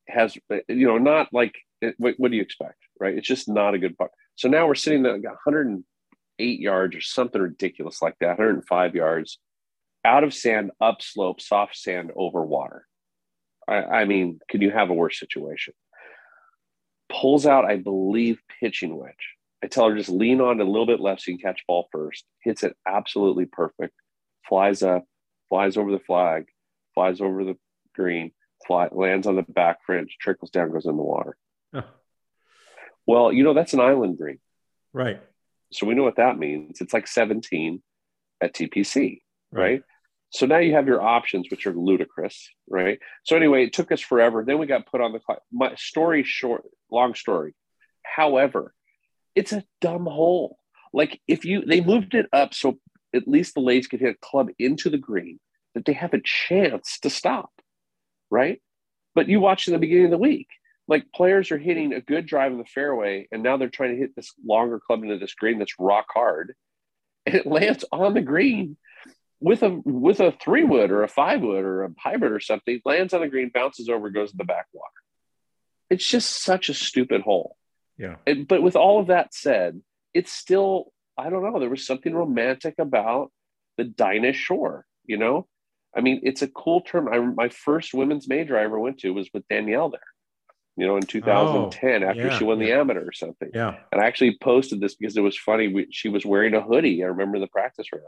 [0.07, 1.55] has, you know, not like,
[1.97, 3.17] what, what do you expect, right?
[3.17, 4.13] It's just not a good bunker.
[4.35, 9.39] So now we're sitting there, 108 yards or something ridiculous like that, 105 yards
[10.03, 12.85] out of sand, upslope, soft sand over water
[13.69, 15.73] I, I mean, can you have a worse situation?
[17.09, 19.35] Pulls out, I believe, pitching wedge.
[19.63, 21.87] I tell her just lean on a little bit left so you can catch ball
[21.91, 22.25] first.
[22.43, 23.93] Hits it absolutely perfect.
[24.47, 25.05] Flies up,
[25.49, 26.45] flies over the flag,
[26.93, 27.57] flies over the
[27.93, 28.31] green,
[28.65, 31.35] fly, lands on the back fringe, trickles down, goes in the water.
[33.05, 34.39] Well, you know, that's an island green.
[34.93, 35.21] Right.
[35.73, 36.81] So we know what that means.
[36.81, 37.81] It's like 17
[38.41, 39.61] at TPC, right?
[39.61, 39.81] right?
[40.31, 42.99] So now you have your options, which are ludicrous, right?
[43.23, 44.43] So anyway, it took us forever.
[44.45, 45.41] Then we got put on the clock.
[45.51, 47.55] My story short, long story.
[48.03, 48.73] However,
[49.35, 50.57] it's a dumb hole.
[50.93, 52.79] Like if you they moved it up so
[53.13, 55.39] at least the ladies could hit a club into the green
[55.73, 57.51] that they have a chance to stop,
[58.29, 58.61] right?
[59.15, 60.47] But you watch in the beginning of the week,
[60.87, 63.99] like players are hitting a good drive in the fairway, and now they're trying to
[63.99, 66.55] hit this longer club into this green that's rock hard,
[67.25, 68.77] and it lands on the green
[69.41, 72.81] with a with a three wood or a five wood or a hybrid or something,
[72.85, 74.87] lands on the green, bounces over, goes in the backwater.
[75.89, 77.55] It's just such a stupid hole.
[77.97, 78.17] Yeah.
[78.27, 79.81] And, but with all of that said,
[80.13, 81.59] it's still I don't know.
[81.59, 83.31] There was something romantic about
[83.77, 84.85] the Dinah Shore.
[85.05, 85.47] You know,
[85.95, 87.07] I mean, it's a cool term.
[87.07, 90.01] I, my first women's major I ever went to was with Danielle there.
[90.77, 92.67] You know, in 2010, oh, after yeah, she won yeah.
[92.67, 93.49] the amateur or something.
[93.53, 93.75] Yeah.
[93.91, 95.67] And I actually posted this because it was funny.
[95.67, 97.03] We, she was wearing a hoodie.
[97.03, 98.05] I remember the practice round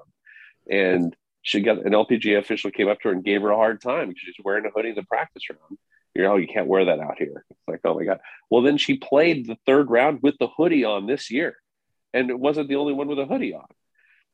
[0.70, 3.82] and she got an LPGA official came up to her and gave her a hard
[3.82, 5.78] time because she's wearing a hoodie in the practice room.
[6.14, 7.46] You know, oh, you can't wear that out here.
[7.50, 8.20] It's like, oh my God.
[8.50, 11.56] Well, then she played the third round with the hoodie on this year.
[12.14, 13.66] And it wasn't the only one with a hoodie on.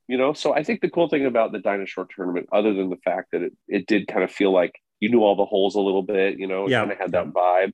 [0.07, 2.89] You know, so I think the cool thing about the Dinah Shore tournament, other than
[2.89, 5.75] the fact that it, it did kind of feel like you knew all the holes
[5.75, 6.79] a little bit, you know, it Yeah.
[6.79, 7.73] kind of had that vibe.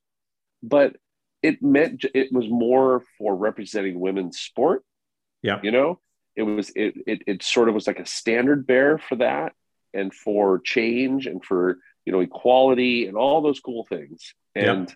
[0.62, 0.98] But
[1.42, 4.84] it meant it was more for representing women's sport.
[5.42, 5.60] Yeah.
[5.64, 6.00] You know,
[6.36, 9.54] it was it it it sort of was like a standard bearer for that
[9.94, 14.34] and for change and for you know equality and all those cool things.
[14.56, 14.94] And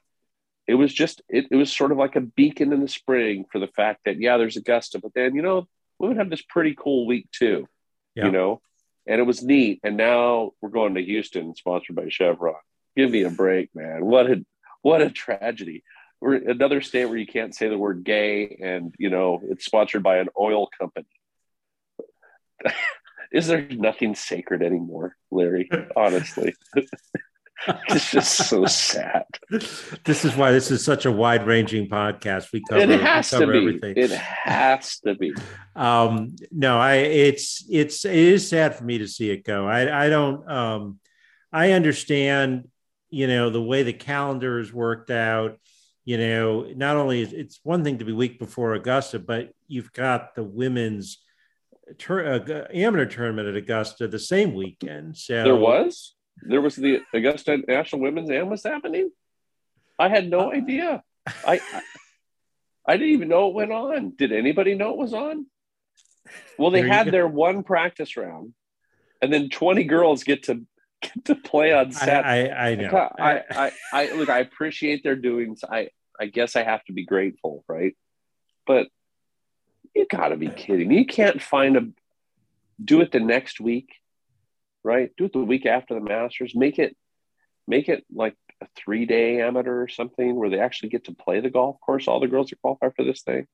[0.68, 3.60] it was just it, it was sort of like a beacon in the spring for
[3.60, 5.68] the fact that yeah, there's Augusta, but then you know,
[6.00, 7.68] we would have this pretty cool week too.
[8.16, 8.26] Yeah.
[8.26, 8.62] You know,
[9.08, 9.80] and it was neat.
[9.84, 12.56] And now we're going to Houston, sponsored by Chevron.
[12.96, 14.06] Give me a break, man.
[14.06, 14.46] What a
[14.82, 15.84] what a tragedy.
[16.20, 20.04] We're another state where you can't say the word gay, and you know it's sponsored
[20.04, 21.06] by an oil company.
[23.32, 25.70] Is there nothing sacred anymore, Larry?
[25.98, 26.56] Honestly,
[27.90, 29.26] it's just so sad.
[29.50, 32.54] This is why this is such a wide ranging podcast.
[32.54, 33.58] We cover, it has we to be.
[33.58, 33.94] everything.
[33.98, 35.34] It has to be.
[35.76, 40.06] um no i it's it's it is sad for me to see it go i
[40.06, 41.00] i don't um
[41.54, 42.68] i understand
[43.12, 45.60] you know the way the calendar is worked out
[46.04, 49.94] you know not only is it's one thing to be week before augusta but you've
[49.94, 51.20] got the women's
[51.98, 57.02] tur- uh, amateur tournament at augusta the same weekend so There was there was the
[57.14, 59.12] Augusta National Women's Am was happening.
[60.00, 61.02] I had no idea.
[61.46, 61.82] I, I
[62.88, 64.14] I didn't even know it went on.
[64.16, 65.48] Did anybody know it was on?
[66.58, 67.12] Well, they had go.
[67.12, 68.54] their one practice round,
[69.22, 70.66] and then twenty girls get to
[71.02, 72.52] get to play on I, Saturday.
[72.52, 74.30] I, I know I, I, I look.
[74.30, 75.58] I appreciate their doing.
[75.70, 77.96] I, I guess I have to be grateful, right?
[78.66, 78.88] But
[79.98, 80.92] you got to be kidding!
[80.92, 81.88] You can't find a
[82.84, 83.90] do it the next week,
[84.84, 85.12] right?
[85.18, 86.54] Do it the week after the Masters.
[86.56, 86.96] Make it,
[87.68, 91.40] make it like a three day amateur or something where they actually get to play
[91.40, 92.08] the golf course.
[92.08, 93.48] All the girls that qualify for this thing.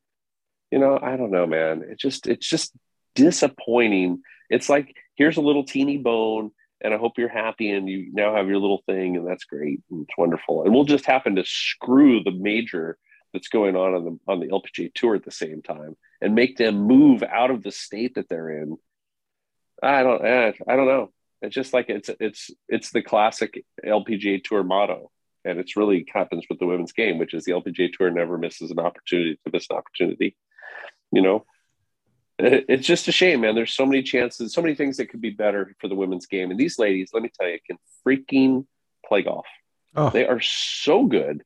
[0.71, 1.83] You know, I don't know, man.
[1.87, 2.73] It just, it's just
[3.15, 4.21] disappointing.
[4.49, 6.51] It's like here's a little teeny bone
[6.81, 9.81] and I hope you're happy and you now have your little thing and that's great
[9.89, 10.63] and it's wonderful.
[10.63, 12.97] And we'll just happen to screw the major
[13.33, 16.57] that's going on on the on the LPGA tour at the same time and make
[16.57, 18.77] them move out of the state that they're in.
[19.83, 21.11] I don't eh, I don't know.
[21.41, 25.11] It's just like it's it's it's the classic LPGA tour motto.
[25.45, 28.71] And it's really happens with the women's game, which is the LPGA tour never misses
[28.71, 30.37] an opportunity to miss an opportunity.
[31.11, 31.45] You know,
[32.39, 33.53] it's just a shame, man.
[33.53, 36.49] There's so many chances, so many things that could be better for the women's game.
[36.49, 38.65] And these ladies, let me tell you, can freaking
[39.05, 39.45] play golf.
[39.97, 41.43] oh They are so good.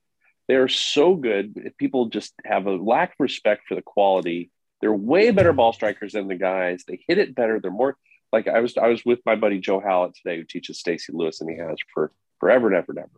[0.48, 1.74] They are so good.
[1.80, 4.52] People just have a lack of respect for the quality.
[4.82, 6.84] They're way better ball strikers than the guys.
[6.88, 7.60] They hit it better.
[7.60, 7.98] They're more
[8.32, 8.78] like I was.
[8.78, 11.78] I was with my buddy Joe Hallett today, who teaches Stacy Lewis, and he has
[11.94, 13.10] for forever and ever and ever.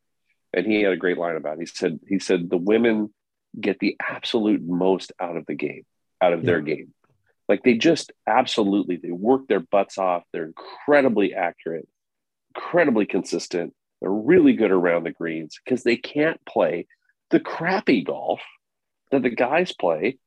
[0.54, 1.62] And he had a great line about it.
[1.62, 3.14] He said, "He said the women
[3.60, 5.86] get the absolute most out of the game,
[6.22, 6.94] out of their game.
[7.48, 10.24] Like they just absolutely they work their butts off.
[10.32, 11.88] They're incredibly accurate,
[12.56, 13.74] incredibly consistent.
[14.00, 16.88] They're really good around the greens because they can't play
[17.32, 18.40] the crappy golf
[19.12, 20.20] that the guys play.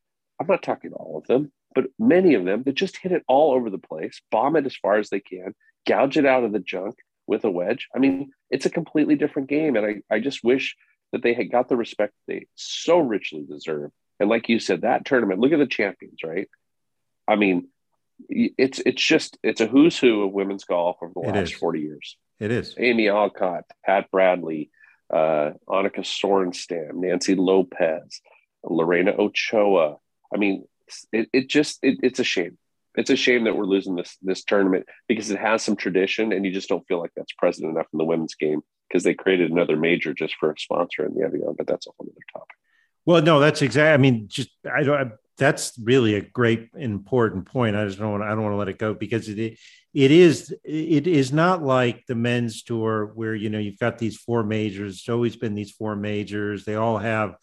[0.43, 3.53] I'm not talking all of them, but many of them that just hit it all
[3.53, 5.55] over the place, bomb it as far as they can,
[5.87, 7.89] gouge it out of the junk with a wedge.
[7.95, 9.77] I mean, it's a completely different game.
[9.77, 10.77] And I, I just wish
[11.13, 13.91] that they had got the respect they so richly deserve.
[14.19, 16.49] And like you said, that tournament, look at the champions, right?
[17.29, 17.69] I mean,
[18.29, 21.59] it's it's just it's a who's who of women's golf over the It last is.
[21.59, 22.17] 40 years.
[22.41, 24.71] it is Amy Alcott, Pat Bradley,
[25.13, 28.21] uh, Annika Sorenstam, Nancy Lopez,
[28.65, 29.97] Lorena Ochoa.
[30.35, 30.65] I mean,
[31.13, 32.59] it, it just it, it's a shame.
[32.95, 36.45] It's a shame that we're losing this this tournament because it has some tradition, and
[36.45, 39.51] you just don't feel like that's present enough in the women's game because they created
[39.51, 42.57] another major just for a sponsor in the Evian, but that's a whole other topic.
[43.05, 43.93] Well, no, that's exactly.
[43.93, 45.09] I mean, just I don't.
[45.09, 47.75] I, that's really a great important point.
[47.75, 48.23] I just don't want.
[48.23, 49.39] I don't want to let it go because it
[49.95, 54.17] it is it is not like the men's tour where you know you've got these
[54.17, 54.99] four majors.
[54.99, 56.65] It's always been these four majors.
[56.65, 57.35] They all have,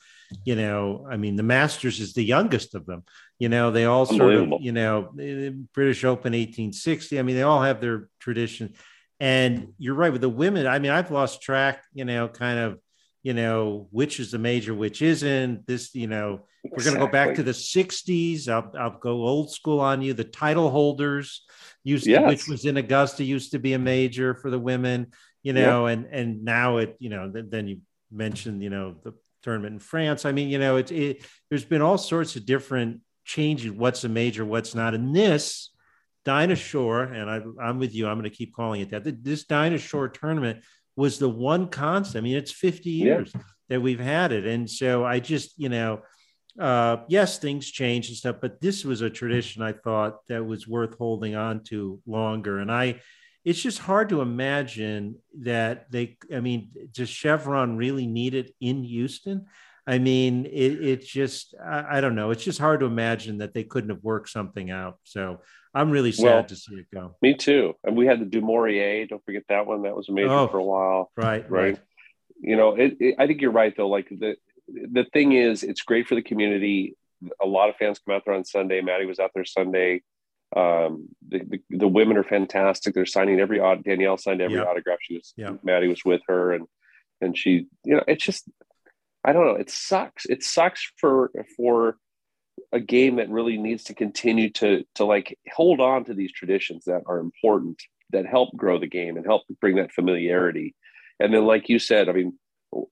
[0.44, 1.08] you know.
[1.10, 3.04] I mean, the Masters is the youngest of them.
[3.38, 4.54] You know, they all sort of.
[4.62, 7.20] You know, eh, British Open 1860.
[7.20, 8.74] I mean, they all have their tradition.
[9.20, 10.65] And you're right with the women.
[10.65, 11.84] I mean, I've lost track.
[11.94, 12.80] You know, kind of
[13.24, 15.68] you know, which is the major, which isn't.
[15.68, 18.48] This, you know, we're going to go back to the 60s.
[18.48, 20.13] I'll, I'll go old school on you.
[20.13, 21.46] The title holders
[21.84, 25.08] used to, which was in Augusta, used to be a major for the women,
[25.44, 27.80] you know, and and now it, you know, th- then you
[28.12, 30.25] mentioned, you know, the tournament in France.
[30.25, 33.71] I mean, you know, it's it, there's been all sorts of different changes.
[33.71, 34.93] What's a major, what's not.
[34.93, 35.71] And this
[36.25, 38.08] Dinah Shore, and I, I'm with you.
[38.08, 39.23] I'm going to keep calling it that.
[39.23, 40.63] This Dinah Shore tournament
[40.95, 42.21] was the one constant.
[42.21, 43.41] I mean, it's 50 years yeah.
[43.69, 44.45] that we've had it.
[44.45, 46.02] And so I just, you know,
[46.60, 50.67] uh, yes, things change and stuff, but this was a tradition I thought that was
[50.67, 52.60] worth holding on to longer.
[52.60, 52.99] And I,
[53.50, 58.84] it's just hard to imagine that they, I mean, does Chevron really need it in
[58.84, 59.48] Houston?
[59.88, 62.30] I mean, it, it's just, I, I, don't know.
[62.30, 65.00] It's just hard to imagine that they couldn't have worked something out.
[65.04, 65.42] So
[65.74, 67.16] I'm really sad well, to see it go.
[67.24, 67.74] Me too.
[67.84, 69.08] And we had the Du Maurier.
[69.08, 69.82] Don't forget that one.
[69.82, 71.12] That was a major oh, for a while.
[71.18, 71.50] Right.
[71.50, 71.62] Right.
[71.72, 71.80] right.
[72.40, 73.90] You know, it, it, I think you're right though.
[73.90, 74.36] Like the,
[74.68, 76.96] the thing is, it's great for the community.
[77.42, 78.82] A lot of fans come out there on Sunday.
[78.82, 80.04] Maddie was out there Sunday.
[80.56, 82.96] Um, the, the, the, women are fantastic.
[82.96, 83.84] They're signing every odd.
[83.84, 84.98] Danielle signed every autograph.
[85.02, 85.52] She was yeah.
[85.64, 86.66] Maddie was with her, and
[87.22, 88.50] and she, you know, it's just
[89.24, 89.56] I don't know.
[89.56, 90.26] It sucks.
[90.26, 91.98] It sucks for for
[92.72, 96.86] a game that really needs to continue to to like hold on to these traditions
[96.86, 97.82] that are important
[98.12, 100.76] that help grow the game and help bring that familiarity.
[101.20, 102.40] And then, like you said, I mean,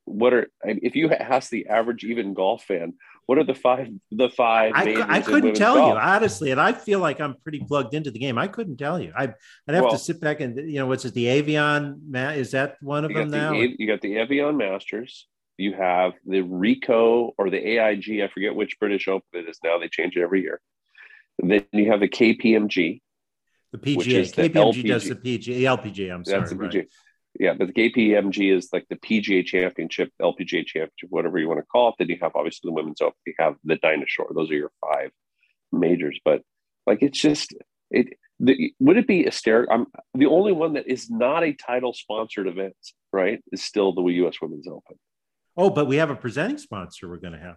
[0.06, 2.94] what are if you ask the average even golf fan
[3.28, 5.94] what are the five the five i, I couldn't tell golf?
[5.94, 8.38] you honestly and i feel like i'm pretty plugged into the game.
[8.38, 9.14] I couldn't tell you.
[9.16, 9.24] I,
[9.68, 12.78] i'd have well, to sit back and you know what's it the Evian is that
[12.82, 13.52] one of them now?
[13.52, 15.28] The, you got the Evian masters.
[15.58, 19.78] You have the ricoh or the aig i forget which british open it is now
[19.78, 20.60] they change it every year.
[21.40, 23.02] Then you have the kpmg
[23.74, 26.76] the pga kpmg the does the pga the lpga i'm sorry That's the PGA.
[26.76, 26.88] Right
[27.40, 31.66] yeah, but the KPMG is like the PGA Championship, LPGA Championship, whatever you want to
[31.66, 31.96] call it.
[32.00, 33.16] Then you have obviously the Women's Open.
[33.26, 34.32] You have the Dinah Shore.
[34.34, 35.12] Those are your five
[35.72, 36.20] majors.
[36.26, 36.42] But
[36.86, 37.54] like, it's just
[37.92, 38.08] it.
[38.40, 39.74] The, would it be hysterical?
[39.74, 42.76] I'm the only one that is not a title sponsored event,
[43.12, 43.42] right?
[43.52, 44.36] Is still the U.S.
[44.42, 44.98] Women's Open.
[45.56, 47.10] Oh, but we have a presenting sponsor.
[47.10, 47.56] We're going to have.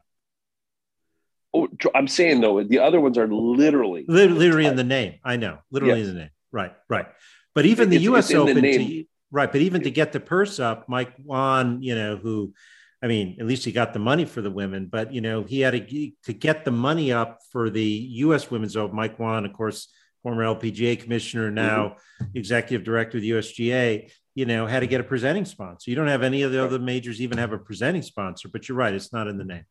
[1.52, 5.18] Oh, I'm saying though, the other ones are literally literally in the name.
[5.24, 6.08] I know, literally yes.
[6.08, 6.30] in the name.
[6.52, 7.06] Right, right.
[7.54, 8.32] But even the U.S.
[8.32, 12.52] Open, to, Right, but even to get the purse up, Mike Whan, you know, who,
[13.00, 15.60] I mean, at least he got the money for the women, but you know, he
[15.60, 18.50] had to to get the money up for the U.S.
[18.50, 18.96] Women's Open.
[18.96, 19.88] Mike Whan, of course,
[20.22, 22.36] former LPGA commissioner, now mm-hmm.
[22.36, 25.90] executive director of the USGA, you know, had to get a presenting sponsor.
[25.90, 28.78] You don't have any of the other majors even have a presenting sponsor, but you're
[28.78, 29.64] right, it's not in the name.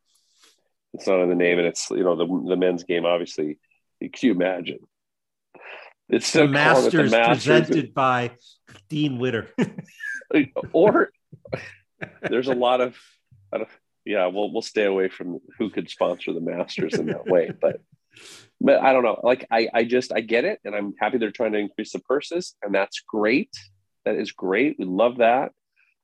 [0.93, 3.05] It's not in the name, and it's you know the the men's game.
[3.05, 3.59] Obviously,
[3.99, 4.79] can you imagine
[6.09, 8.31] it's so the Masters, the Masters presented by
[8.89, 9.49] Dean Witter.
[10.73, 11.11] or
[12.21, 12.97] there's a lot of,
[14.05, 17.81] yeah, we'll we'll stay away from who could sponsor the Masters in that way, but
[18.61, 19.19] but I don't know.
[19.23, 21.99] Like I I just I get it, and I'm happy they're trying to increase the
[21.99, 23.51] purses, and that's great.
[24.05, 24.77] That is great.
[24.79, 25.51] We love that.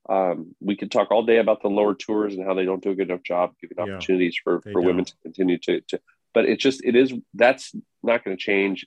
[0.08, 2.92] Um, we could talk all day about the lower tours and how they don't do
[2.92, 4.86] a good enough job giving yeah, opportunities for for don't.
[4.86, 6.00] women to continue to to.
[6.34, 8.86] But it just it is that's not going to change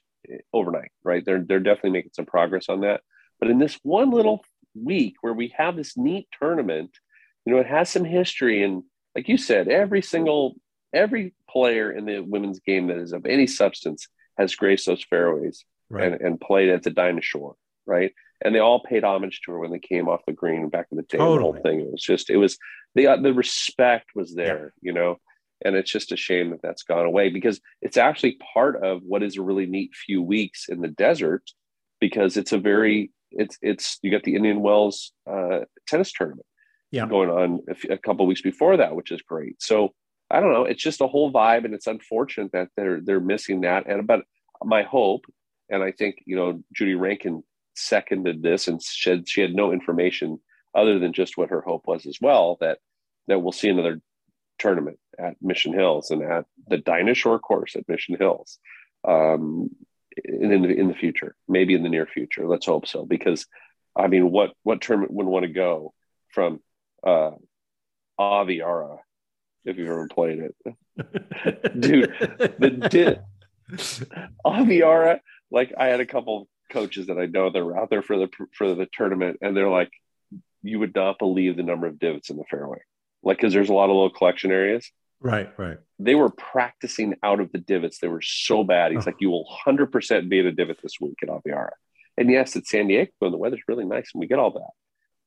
[0.53, 1.23] overnight, right?
[1.25, 3.01] They're they're definitely making some progress on that.
[3.39, 4.43] But in this one little
[4.75, 6.91] week where we have this neat tournament,
[7.45, 8.83] you know, it has some history and
[9.15, 10.55] like you said, every single
[10.93, 15.65] every player in the women's game that is of any substance has graced those fairways
[15.89, 16.13] right.
[16.13, 18.13] and, and played at the Dinah Shore, right?
[18.41, 20.97] And they all paid homage to her when they came off the green back in
[20.97, 21.17] the day.
[21.17, 21.37] Totally.
[21.37, 22.57] The whole thing, it was just, it was
[22.95, 24.87] the uh, the respect was there, yeah.
[24.87, 25.17] you know
[25.63, 29.23] and it's just a shame that that's gone away because it's actually part of what
[29.23, 31.43] is a really neat few weeks in the desert
[31.99, 36.45] because it's a very it's it's you got the indian wells uh, tennis tournament
[36.91, 37.07] yeah.
[37.07, 39.61] going on a, f- a couple weeks before that which is great.
[39.61, 39.93] So
[40.31, 40.65] i don't know.
[40.65, 43.87] It's just a whole vibe and it's unfortunate that they're they're missing that.
[43.87, 44.21] And but
[44.63, 45.25] my hope
[45.69, 47.43] and i think you know judy rankin
[47.75, 50.37] seconded this and said she had no information
[50.75, 52.79] other than just what her hope was as well that
[53.27, 54.01] that we'll see another
[54.59, 58.59] tournament at Mission Hills and at the Dinah Shore course at Mission Hills
[59.07, 59.69] um,
[60.23, 62.47] in, in, the, in the future, maybe in the near future.
[62.47, 63.05] Let's hope so.
[63.05, 63.47] Because,
[63.95, 65.93] I mean, what, what tournament would want to go
[66.29, 66.59] from
[67.05, 67.31] uh,
[68.19, 68.99] Aviara
[69.65, 70.55] if you've ever played it?
[71.79, 72.13] Dude,
[72.59, 73.75] the di-
[74.45, 75.19] Aviara,
[75.51, 78.29] like I had a couple coaches that I know that were out there for the
[78.53, 79.91] for the tournament, and they're like,
[80.61, 82.79] you would not believe the number of divots in the fairway
[83.23, 84.89] like because there's a lot of little collection areas.
[85.21, 85.77] Right, right.
[85.97, 87.99] They were practicing out of the divots.
[87.99, 88.91] They were so bad.
[88.91, 89.09] He's oh.
[89.09, 91.71] like, you will 100% be in a divot this week at Aviara.
[92.17, 94.71] And yes, it's San Diego and the weather's really nice and we get all that.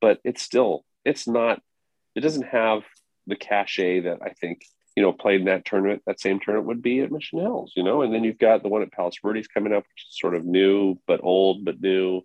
[0.01, 1.61] But it's still, it's not,
[2.15, 2.83] it doesn't have
[3.27, 4.63] the cachet that I think,
[4.95, 7.83] you know, played in that tournament, that same tournament would be at Mission Hills, you
[7.83, 8.03] know?
[8.03, 10.45] And then you've got the one at Palos Verdes coming up, which is sort of
[10.45, 12.21] new, but old, but new,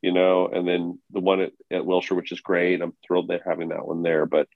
[0.00, 0.48] you know?
[0.48, 2.80] And then the one at, at Wilshire, which is great.
[2.80, 4.24] I'm thrilled they're having that one there.
[4.24, 4.48] But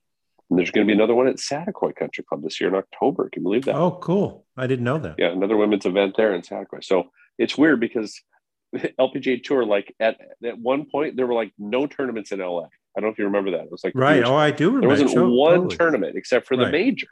[0.50, 3.30] and there's going to be another one at Saticoy Country Club this year in October.
[3.30, 3.76] Can you believe that?
[3.76, 4.46] Oh, cool.
[4.56, 5.14] I didn't know that.
[5.16, 6.82] Yeah, another women's event there in Saticoy.
[6.82, 8.20] So it's weird because
[8.76, 12.64] LPGA Tour, like at, at one point, there were like no tournaments in LA.
[12.96, 13.64] I don't know if you remember that.
[13.64, 14.24] It was like right.
[14.24, 14.80] Oh, I do remember.
[14.80, 15.76] There wasn't sure, one totally.
[15.76, 16.72] tournament except for the right.
[16.72, 17.06] major,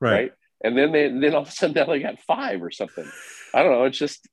[0.00, 0.12] right.
[0.12, 0.32] right?
[0.64, 3.06] And then they then all of a sudden now they got five or something.
[3.52, 3.84] I don't know.
[3.84, 4.26] It's just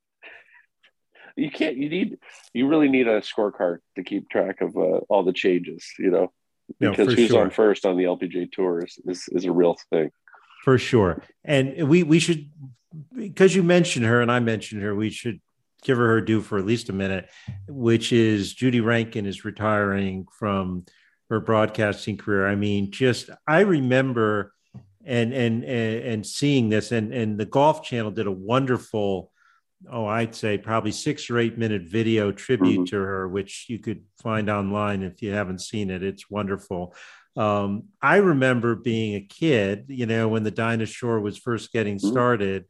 [1.35, 1.75] you can't.
[1.75, 2.17] You need.
[2.53, 5.85] You really need a scorecard to keep track of uh, all the changes.
[5.99, 6.31] You know,
[6.79, 7.41] because no, who's sure.
[7.41, 10.11] on first on the LPGA tour is, is is a real thing.
[10.63, 12.49] For sure, and we we should
[13.15, 14.95] because you mentioned her and I mentioned her.
[14.95, 15.41] We should
[15.83, 17.29] give her her due for at least a minute,
[17.67, 20.85] which is Judy Rankin is retiring from
[21.29, 22.47] her broadcasting career.
[22.47, 24.53] I mean, just I remember
[25.05, 29.31] and and and, and seeing this, and and the Golf Channel did a wonderful.
[29.91, 32.83] Oh, I'd say probably six or eight minute video tribute mm-hmm.
[32.85, 36.03] to her, which you could find online if you haven't seen it.
[36.03, 36.95] It's wonderful.
[37.37, 41.97] Um, I remember being a kid, you know, when the Dinah Shore was first getting
[41.97, 42.07] mm-hmm.
[42.07, 42.65] started,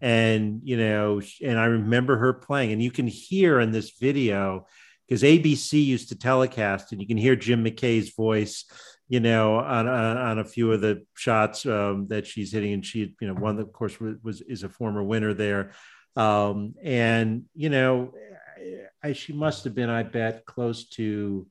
[0.00, 4.66] and you know, and I remember her playing, and you can hear in this video
[5.06, 8.64] because ABC used to telecast, and you can hear Jim McKay's voice,
[9.08, 12.84] you know, on on, on a few of the shots um, that she's hitting, and
[12.84, 15.72] she, you know, one that of course was, was is a former winner there,
[16.16, 18.14] um, and you know,
[19.02, 21.46] I, she must have been, I bet, close to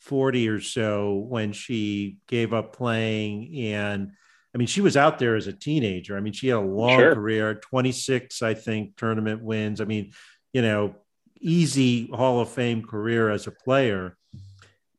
[0.00, 4.12] 40 or so when she gave up playing and
[4.54, 6.16] I mean, she was out there as a teenager.
[6.16, 7.14] I mean, she had a long sure.
[7.14, 9.82] career, 26, I think, tournament wins.
[9.82, 10.12] I mean,
[10.54, 10.94] you know,
[11.38, 14.16] easy Hall of Fame career as a player.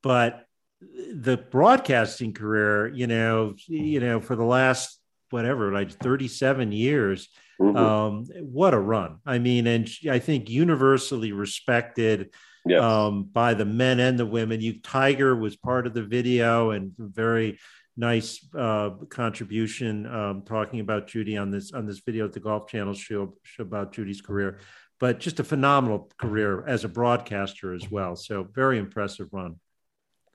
[0.03, 0.45] But
[0.79, 4.99] the broadcasting career, you know, you know, for the last
[5.29, 7.75] whatever, like 37 years, mm-hmm.
[7.77, 9.17] um, what a run.
[9.25, 12.33] I mean, and she, I think universally respected
[12.65, 12.81] yes.
[12.81, 14.61] um, by the men and the women.
[14.61, 17.59] You Tiger was part of the video and very
[17.95, 22.67] nice uh, contribution um, talking about Judy on this on this video at the Golf
[22.67, 24.59] Channel show, show about Judy's career,
[24.99, 28.15] but just a phenomenal career as a broadcaster as well.
[28.15, 29.59] So very impressive run.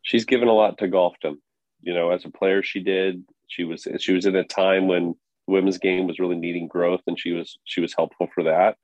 [0.02, 1.36] She's given a lot to golfdom.
[1.80, 3.24] You know, as a player, she did.
[3.52, 5.14] She was she was in a time when
[5.46, 8.76] women's game was really needing growth, and she was she was helpful for that.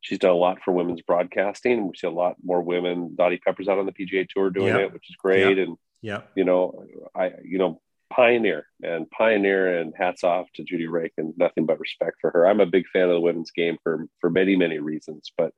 [0.00, 1.86] She's done a lot for women's broadcasting.
[1.86, 3.14] We see a lot more women.
[3.16, 4.80] Dottie Pepper's out on the PGA Tour doing yep.
[4.80, 5.56] it, which is great.
[5.56, 5.68] Yep.
[5.68, 10.86] And yeah, you know, I you know pioneer and pioneer and hats off to Judy
[10.86, 12.46] Rankin nothing but respect for her.
[12.46, 15.52] I'm a big fan of the women's game for for many many reasons, but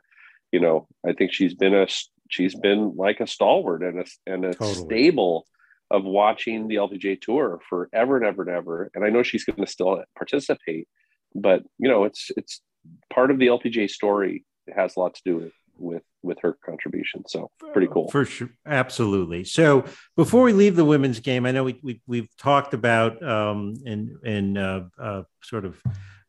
[0.53, 1.87] you know I think she's been a
[2.29, 4.75] she's been like a stalwart and a and a totally.
[4.75, 5.47] stable
[5.91, 8.91] of watching the LPGA tour forever and ever and ever.
[8.95, 10.89] And I know she's going to still participate,
[11.35, 12.61] but you know it's it's
[13.13, 14.45] part of the LPGA story.
[14.67, 17.25] It has a lot to do with with with her contribution.
[17.27, 18.11] So pretty cool.
[18.11, 18.51] For sure.
[18.67, 19.45] Absolutely.
[19.45, 19.85] So
[20.17, 24.11] before we leave the women's game, I know we, we we've talked about um and
[24.25, 25.83] and uh, uh sort of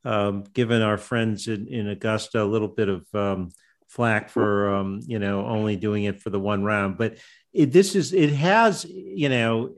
[0.04, 3.50] um given our friends in, in Augusta a little bit of um
[3.88, 7.18] flack for um you know only doing it for the one round, but
[7.54, 9.72] it, this is it has you know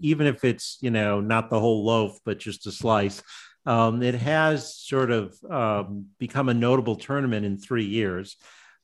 [0.00, 3.22] even if it's you know not the whole loaf but just a slice
[3.66, 8.36] um, it has sort of um, become a notable tournament in three years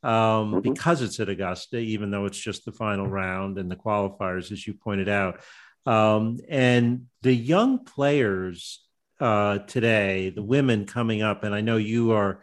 [0.05, 0.61] um, mm-hmm.
[0.61, 4.67] because it's at Augusta, even though it's just the final round and the qualifiers, as
[4.67, 5.41] you pointed out.
[5.87, 8.87] Um, and the young players
[9.21, 12.43] uh, today, the women coming up, and I know you are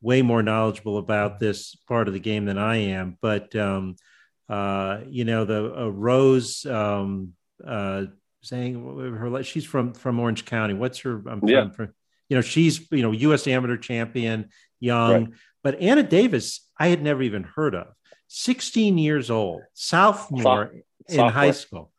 [0.00, 3.96] way more knowledgeable about this part of the game than I am, but um,
[4.50, 7.34] uh, you know the uh, Rose um,
[7.64, 8.06] uh,
[8.42, 8.74] saying
[9.16, 10.74] her she's from from Orange County.
[10.74, 11.22] What's her?
[11.28, 11.70] I'm yeah.
[11.70, 11.92] From,
[12.28, 13.46] you know she's you know U.S.
[13.46, 14.48] amateur champion,
[14.80, 15.24] young.
[15.24, 15.34] Right.
[15.62, 17.88] But Anna Davis, I had never even heard of.
[18.28, 20.72] 16 years old, sophomore
[21.08, 21.92] in high school.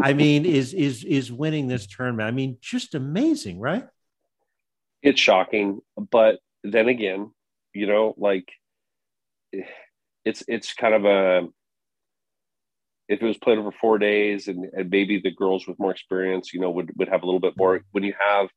[0.00, 2.28] I mean, is is is winning this tournament.
[2.28, 3.86] I mean, just amazing, right?
[5.02, 7.30] It's shocking, but then again,
[7.72, 8.48] you know, like
[10.24, 11.48] it's it's kind of a
[13.08, 16.52] if it was played over four days and, and maybe the girls with more experience,
[16.52, 18.48] you know, would would have a little bit more when you have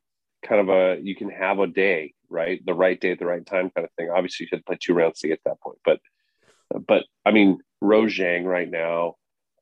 [0.46, 2.66] kind of a you can have a day right?
[2.66, 4.10] The right day at the right time kind of thing.
[4.10, 6.00] Obviously, you should play two rounds to get that point, but
[6.88, 9.16] but I mean, Rose Zhang right now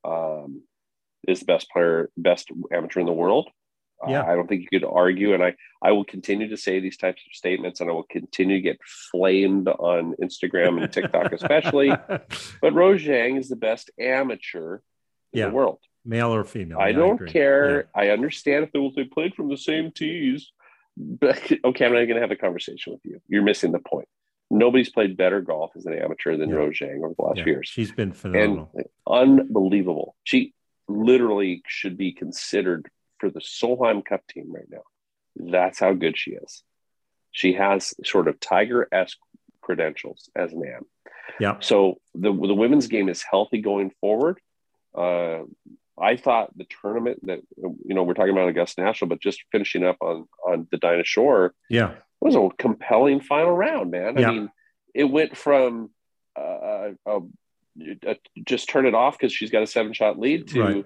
[0.06, 0.62] um,
[1.28, 3.50] is the best player, best amateur in the world.
[4.08, 4.22] Yeah.
[4.22, 6.98] Uh, I don't think you could argue, and I I will continue to say these
[6.98, 8.80] types of statements, and I will continue to get
[9.12, 11.90] flamed on Instagram and TikTok, especially.
[11.90, 14.80] but Rose Zhang is the best amateur
[15.34, 15.48] in yeah.
[15.48, 16.80] the world, male or female.
[16.80, 17.90] I yeah, don't I care.
[17.96, 18.02] Yeah.
[18.02, 20.52] I understand if they, they played from the same tees
[21.00, 23.22] but, okay, I'm not going to have a conversation with you.
[23.28, 24.08] You're missing the point.
[24.52, 26.56] Nobody's played better golf as an amateur than yeah.
[26.56, 27.70] Rose Zhang over the last yeah, few years.
[27.72, 28.72] She's been phenomenal.
[28.74, 30.16] And unbelievable.
[30.24, 30.54] She
[30.88, 32.90] literally should be considered
[33.20, 34.84] for the Solheim Cup team right now.
[35.36, 36.64] That's how good she is.
[37.32, 39.18] She has sort of Tiger esque
[39.62, 40.86] credentials as an am.
[41.40, 41.58] Yeah.
[41.60, 44.40] So the the women's game is healthy going forward.
[44.96, 45.42] Uh,
[46.02, 49.84] I thought the tournament that you know we're talking about Augusta National, but just finishing
[49.84, 54.18] up on on the Dinah Shore, yeah, was a compelling final round, man.
[54.18, 54.32] I yeah.
[54.32, 54.50] mean,
[54.96, 55.92] it went from
[56.38, 57.20] uh, uh,
[58.06, 58.14] uh,
[58.46, 60.86] just turn it off because she's got a seven shot lead to Right.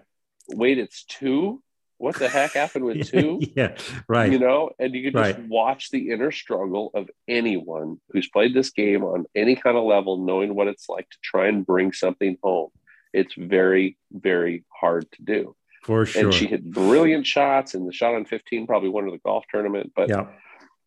[0.49, 1.61] wait, it's two.
[1.98, 3.39] What the heck happened with two?
[3.56, 3.78] yeah,
[4.08, 4.32] right.
[4.32, 5.48] You know, and you could just Right.
[5.48, 10.18] watch the inner struggle of anyone who's played this game on any kind of level,
[10.26, 12.70] knowing what it's like to try and bring something home.
[13.14, 15.56] It's very, very hard to do.
[15.84, 16.26] for sure.
[16.26, 19.44] And she hit brilliant shots, and the shot on 15 probably won her the golf
[19.52, 19.91] tournament.
[19.96, 20.28] But yeah,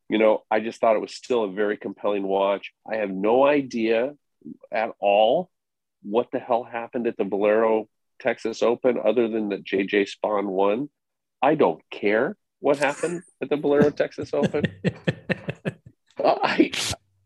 [0.08, 2.72] you know, I just thought it was still a very compelling watch.
[2.90, 4.14] I have no idea
[4.72, 5.50] at all
[6.02, 7.88] what the hell happened at the Valero
[8.20, 10.88] Texas Open other than that JJ Spaun won.
[11.42, 14.64] I don't care what happened at the Valero Texas Open.
[16.24, 16.72] I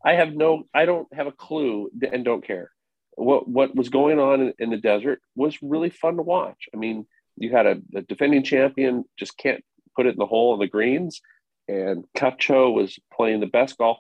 [0.05, 2.71] I have no I don't have a clue and don't care.
[3.17, 6.69] What what was going on in, in the desert was really fun to watch.
[6.75, 9.65] I mean, you had a, a defending champion just can't
[9.97, 11.21] put it in the hole of the greens,
[11.69, 13.99] and Kupcho was playing the best golf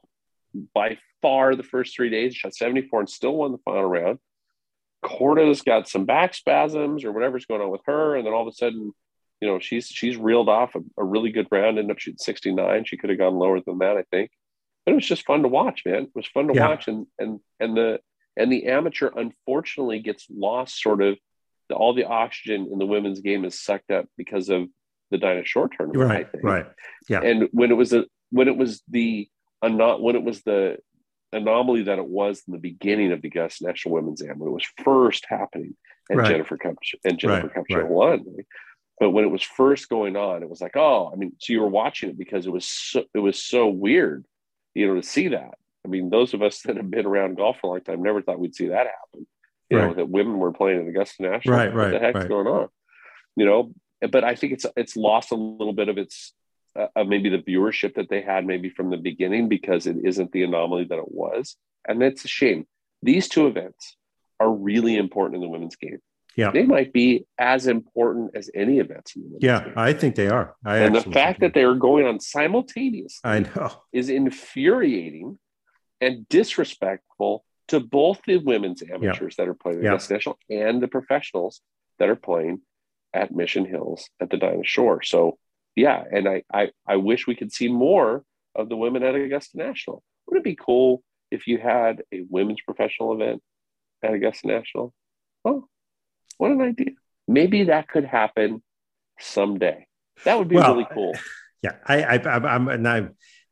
[0.74, 2.34] by far the first three days.
[2.34, 4.18] Shot 74 and still won the final round.
[5.04, 8.48] Korda's got some back spasms or whatever's going on with her, and then all of
[8.52, 8.92] a sudden,
[9.40, 11.78] you know, she's she's reeled off a, a really good round.
[11.78, 12.84] Ended up shooting 69.
[12.84, 14.30] She could have gone lower than that, I think.
[14.84, 16.04] But it was just fun to watch, man.
[16.04, 16.68] It was fun to Yeah.
[16.68, 18.00] watch, and and and the
[18.36, 20.80] and the amateur unfortunately gets lost.
[20.80, 21.18] Sort of,
[21.68, 24.68] the, all the oxygen in the women's game is sucked up because of
[25.10, 26.08] the Dinah Shore tournament.
[26.08, 26.66] Right, right.
[27.08, 27.22] Yeah.
[27.22, 29.28] And when it was a when it was the
[29.62, 30.78] not when it was the
[31.32, 34.52] anomaly that it was in the beginning of the Augusta National Women's Am when it
[34.52, 35.76] was first happening,
[36.08, 36.28] and Right.
[36.30, 36.74] Jennifer Cup
[37.04, 37.88] and Jennifer Right, right.
[37.88, 38.24] won.
[38.98, 41.60] But when it was first going on, it was like, oh, I mean, so you
[41.62, 44.26] were watching it because it was so, it was so weird,
[44.74, 45.54] you know, to see that.
[45.84, 48.20] I mean, those of us that have been around golf for a long time never
[48.20, 49.26] thought we'd see that happen.
[49.70, 51.56] You know, that women were playing at Augusta National.
[51.56, 52.28] Right, What the right, heck's right.
[52.28, 52.68] going on?
[53.36, 53.72] You know,
[54.10, 56.34] but I think it's it's lost a little bit of its
[56.76, 60.42] uh, maybe the viewership that they had maybe from the beginning because it isn't the
[60.42, 61.56] anomaly that it was,
[61.86, 62.66] and it's a shame.
[63.02, 63.96] These two events
[64.38, 65.98] are really important in the women's game.
[66.36, 66.52] Yeah.
[66.52, 69.72] They might be as important as any events in the women's Yeah, game.
[69.76, 70.54] I think they are.
[70.64, 73.72] I and the fact that they are going on simultaneously I know.
[73.92, 75.38] is infuriating
[76.00, 79.98] and disrespectful to both the women's amateurs that are playing Yeah.
[80.08, 81.60] National and the professionals
[81.98, 82.60] that are playing
[83.12, 85.02] at Mission Hills at the Dinah Shore.
[85.02, 85.38] So
[85.76, 89.56] yeah, and I, I I wish we could see more of the women at Augusta
[89.58, 90.02] National.
[90.26, 93.42] Would it be cool if you had a women's professional event
[94.02, 94.92] at Augusta National?
[95.44, 95.66] Oh,
[96.38, 96.92] what an idea!
[97.28, 98.62] Maybe that could happen
[99.18, 99.86] someday.
[100.24, 101.14] That would be Well, really cool.
[101.62, 103.08] Yeah, I, I, I'm, I'm, and I,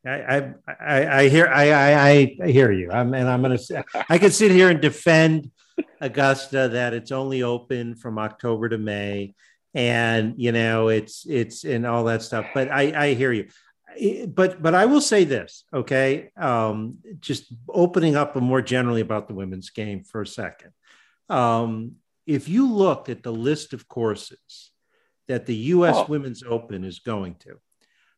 [0.06, 2.90] I, I, I hear, I, I, I hear you.
[2.90, 5.50] I'm, and I'm going to, I could sit here and defend
[6.00, 9.34] Augusta that it's only open from October to May,
[9.74, 12.46] and you know, it's, it's, and all that stuff.
[12.54, 13.48] But I, I hear you.
[14.28, 16.30] But, but I will say this, okay?
[16.36, 20.70] Um, just opening up more generally about the women's game for a second.
[21.28, 21.96] Um,
[22.26, 24.70] if you looked at the list of courses
[25.26, 25.96] that the U.S.
[25.96, 26.06] Oh.
[26.08, 27.58] Women's Open is going to,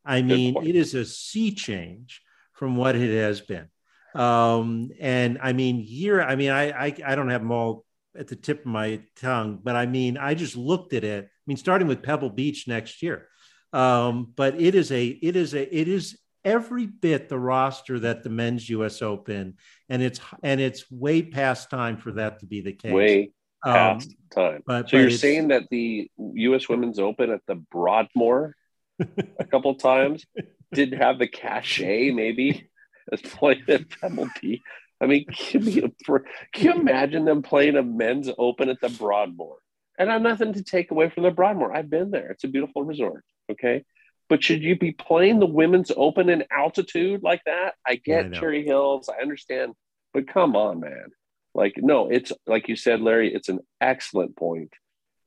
[0.05, 2.23] I mean, it is a sea change
[2.53, 3.69] from what it has been.
[4.15, 7.85] Um, and I mean, year, I mean, I, I, I don't have them all
[8.17, 11.29] at the tip of my tongue, but I mean, I just looked at it.
[11.51, 13.27] Mean, starting with Pebble Beach next year.
[13.73, 18.23] Um, but it is a, it is a, it is every bit the roster that
[18.23, 19.57] the men's US Open,
[19.89, 22.93] and it's, and it's way past time for that to be the case.
[22.93, 23.33] Way
[23.67, 24.63] Um, past time.
[24.65, 26.69] but- so but you're saying that the U.S.
[26.69, 28.55] Women's Open at the Broadmoor
[29.01, 30.25] a couple times
[30.73, 32.71] didn't have the cachet, maybe,
[33.13, 34.63] as playing at Pebble Beach.
[35.01, 39.57] I mean, can you, can you imagine them playing a men's Open at the Broadmoor?
[40.01, 41.77] And I'm nothing to take away from the Broadmoor.
[41.77, 42.31] I've been there.
[42.31, 43.23] It's a beautiful resort.
[43.51, 43.85] Okay.
[44.31, 47.75] But should you be playing the women's open in altitude like that?
[47.87, 48.29] I get I.
[48.31, 49.11] Cherry Hills.
[49.11, 49.75] I understand.
[50.15, 51.09] But come on, man.
[51.55, 54.73] Like, no, it's like you said, Larry, it's an excellent point.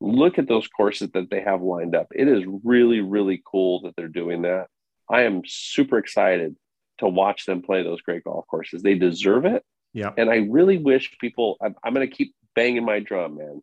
[0.01, 2.07] Look at those courses that they have lined up.
[2.15, 4.69] It is really, really cool that they're doing that.
[5.07, 6.55] I am super excited
[6.97, 8.81] to watch them play those great golf courses.
[8.81, 9.63] They deserve it.
[9.93, 10.13] Yeah.
[10.17, 13.61] And I really wish people, I'm, I'm going to keep banging my drum, man.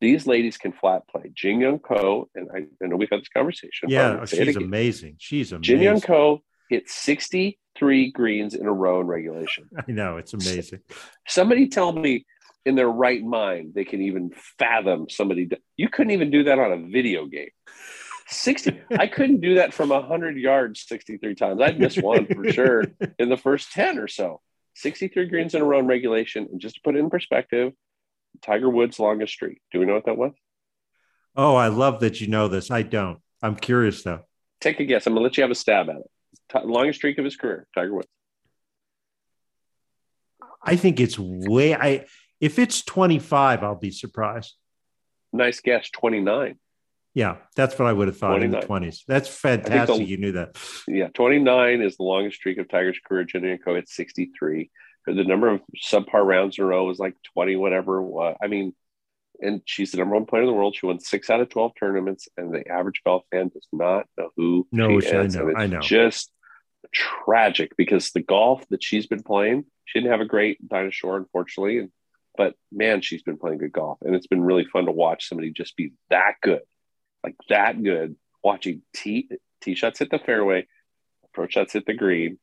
[0.00, 1.30] These ladies can flat play.
[1.34, 3.88] Jin Young Ko, and I, I know we've had this conversation.
[3.88, 4.14] Yeah.
[4.14, 5.16] gonna say it She's amazing.
[5.18, 6.00] She's Jin Young.
[6.00, 9.68] Ko hit 63 greens in a row in regulation.
[9.88, 10.16] I know.
[10.18, 10.80] It's amazing.
[11.26, 12.26] Somebody tell me
[12.66, 15.46] in their right mind they can even fathom somebody.
[15.46, 17.48] do- You couldn't even do that on a video game.
[18.28, 18.78] 60.
[18.98, 21.60] I couldn't do that from 100 yards 63 times.
[21.62, 22.84] I'd miss one for sure
[23.18, 24.40] in the first 10 or so.
[24.74, 26.46] 63 greens in a row in regulation.
[26.52, 27.72] And just to put it in perspective,
[28.42, 29.60] Tiger Woods' longest streak.
[29.72, 30.32] Do we know what that was?
[31.36, 32.70] Oh, I love that you know this.
[32.70, 33.20] I don't.
[33.42, 34.20] I'm curious though.
[34.60, 35.06] Take a guess.
[35.06, 36.10] I'm gonna let you have a stab at it.
[36.52, 38.08] T- longest streak of his career, Tiger Woods.
[40.62, 41.74] I think it's way.
[41.74, 42.06] I
[42.40, 44.54] if it's 25, I'll be surprised.
[45.32, 45.90] Nice guess.
[45.90, 46.58] 29.
[47.14, 48.54] Yeah, that's what I would have thought 29.
[48.54, 49.00] in the 20s.
[49.06, 49.96] That's fantastic.
[49.96, 50.56] The, you knew that.
[50.86, 53.24] Yeah, 29 is the longest streak of Tiger's career.
[53.24, 53.74] Jin Young Ko.
[53.76, 54.70] at 63.
[55.14, 58.34] The number of subpar rounds in a row was like 20, whatever.
[58.42, 58.74] I mean,
[59.40, 60.76] and she's the number one player in the world.
[60.76, 64.30] She won six out of 12 tournaments, and the average golf fan does not know
[64.36, 65.36] who no, she is.
[65.36, 65.52] I know.
[65.56, 65.80] I know.
[65.80, 66.30] Just
[66.92, 71.16] tragic because the golf that she's been playing, she didn't have a great Dinah Shore,
[71.16, 71.78] unfortunately.
[71.78, 71.90] And,
[72.36, 73.98] but man, she's been playing good golf.
[74.02, 76.62] And it's been really fun to watch somebody just be that good,
[77.22, 79.28] like that good, watching tee,
[79.60, 80.66] tee shots hit the fairway,
[81.24, 82.38] approach shots hit the green,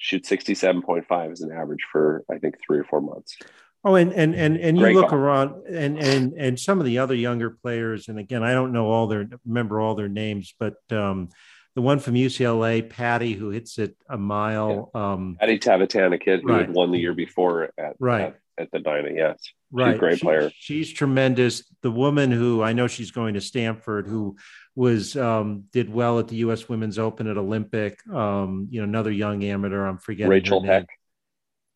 [0.00, 3.36] shoot 67.5 as an average for, I think, three or four months.
[3.84, 6.98] Oh, and and and and you Great look around, and and and some of the
[6.98, 10.74] other younger players, and again, I don't know all their remember all their names, but
[10.92, 11.30] um,
[11.74, 14.90] the one from UCLA, Patty, who hits it a mile.
[14.94, 15.12] Yeah.
[15.12, 16.60] Um, Patty Tavatanakit, a kid who right.
[16.66, 18.20] had won the year before at right.
[18.20, 19.14] at, at the Dinah.
[19.14, 19.98] Yes, right.
[19.98, 20.50] great she, player.
[20.54, 21.64] She's tremendous.
[21.82, 24.36] The woman who I know she's going to Stanford, who
[24.74, 26.68] was um, did well at the U.S.
[26.68, 28.06] Women's Open at Olympic.
[28.08, 29.86] Um, you know, another young amateur.
[29.86, 30.86] I'm forgetting Rachel Heck.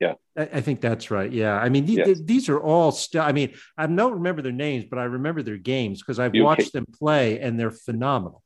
[0.01, 1.31] Yeah, I, I, think that's right.
[1.31, 2.21] Yeah, I mean, yes.
[2.23, 3.23] these are all still.
[3.23, 6.45] I mean, I don't remember their names, but I remember their games because I've you
[6.45, 8.43] watched them play, and they're phenomenal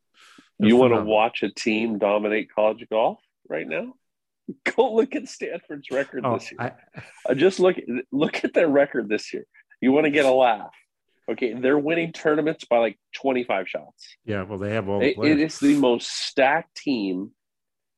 [0.58, 3.18] you want to watch a team dominate college golf
[3.48, 3.94] right now?
[4.76, 6.60] Go look at Stanford's record oh, this year.
[6.60, 7.76] I, uh, just look
[8.12, 9.44] look at their record this year.
[9.80, 10.74] You want to get a laugh?
[11.30, 14.16] Okay, they're winning tournaments by like twenty five shots.
[14.24, 15.00] Yeah, well, they have all.
[15.00, 17.32] The it is the most stacked team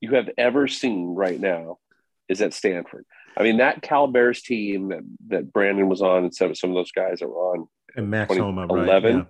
[0.00, 1.78] you have ever seen right now.
[2.28, 3.04] Is at Stanford.
[3.36, 6.76] I mean, that Cal Bears team that, that Brandon was on, and some some of
[6.76, 9.02] those guys that were on and Max Homa, right?
[9.04, 9.22] Yeah.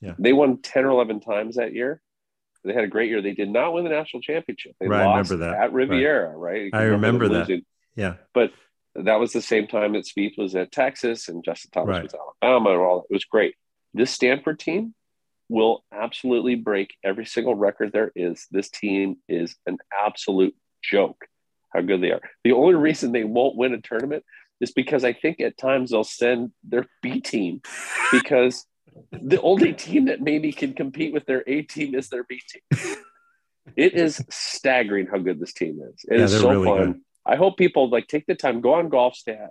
[0.00, 0.14] yeah.
[0.18, 2.00] They won 10 or 11 times that year.
[2.68, 3.20] They had a great year.
[3.20, 4.76] They did not win the national championship.
[4.80, 5.64] They right, lost I remember that.
[5.64, 6.70] at Riviera, right?
[6.72, 6.80] right?
[6.80, 7.48] I remember that.
[7.48, 7.64] Losing.
[7.96, 8.14] Yeah.
[8.34, 8.52] But
[8.94, 12.02] that was the same time that Spieth was at Texas and Justin Thomas right.
[12.04, 13.06] was Alabama and all that.
[13.10, 13.54] It was great.
[13.94, 14.94] This Stanford team
[15.48, 18.46] will absolutely break every single record there is.
[18.50, 21.24] This team is an absolute joke
[21.70, 22.20] how good they are.
[22.44, 24.24] The only reason they won't win a tournament
[24.60, 27.60] is because I think at times they'll send their B team
[28.10, 28.66] because
[29.12, 32.96] the only team that maybe can compete with their A team is their B team.
[33.76, 36.04] It is staggering how good this team is.
[36.08, 36.92] It yeah, is so really fun.
[36.92, 37.00] Good.
[37.26, 39.48] I hope people like take the time, go on GolfStat.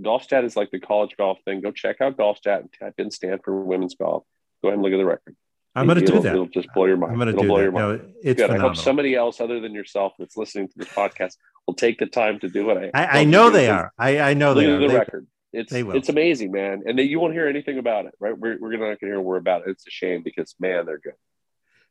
[0.00, 1.60] GolfStat is like the college golf thing.
[1.60, 4.24] Go check out GolfStat and type in Stanford women's golf.
[4.62, 5.36] Go ahead and look at the record.
[5.74, 6.34] I'm going to do that.
[6.34, 7.12] It'll just blow your mind.
[7.12, 7.62] I'm going to do blow that.
[7.62, 8.02] Your mind.
[8.02, 8.50] No, it's Good.
[8.50, 12.06] I hope somebody else other than yourself that's listening to this podcast will take the
[12.06, 12.90] time to do it.
[12.94, 13.92] I, I, I know they are.
[13.98, 14.78] I, I know they are.
[14.78, 15.26] The they, record.
[15.52, 16.82] It's it's amazing, man.
[16.86, 18.36] And they, you won't hear anything about it, right?
[18.36, 19.70] We're, we're not going to hear more about it.
[19.70, 21.12] It's a shame because man, they're good.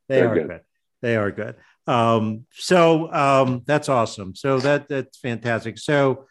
[0.09, 0.47] They they're are good.
[0.47, 0.61] good.
[1.01, 1.55] They are good.
[1.87, 4.35] Um, so um, that's awesome.
[4.35, 5.77] So that that's fantastic.
[5.77, 6.25] So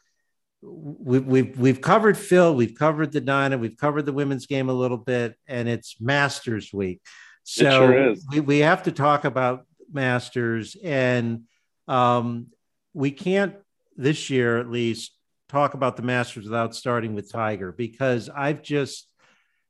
[0.63, 4.75] we've we've we've covered Phil, we've covered the Dinah, we've covered the women's game a
[4.75, 7.01] little bit, and it's Masters week.
[7.45, 11.43] So sure we, we have to talk about Masters, and
[11.89, 12.49] um,
[12.93, 13.55] we can't
[13.97, 15.13] this year at least
[15.51, 19.11] talk about the Masters without starting with Tiger because I've just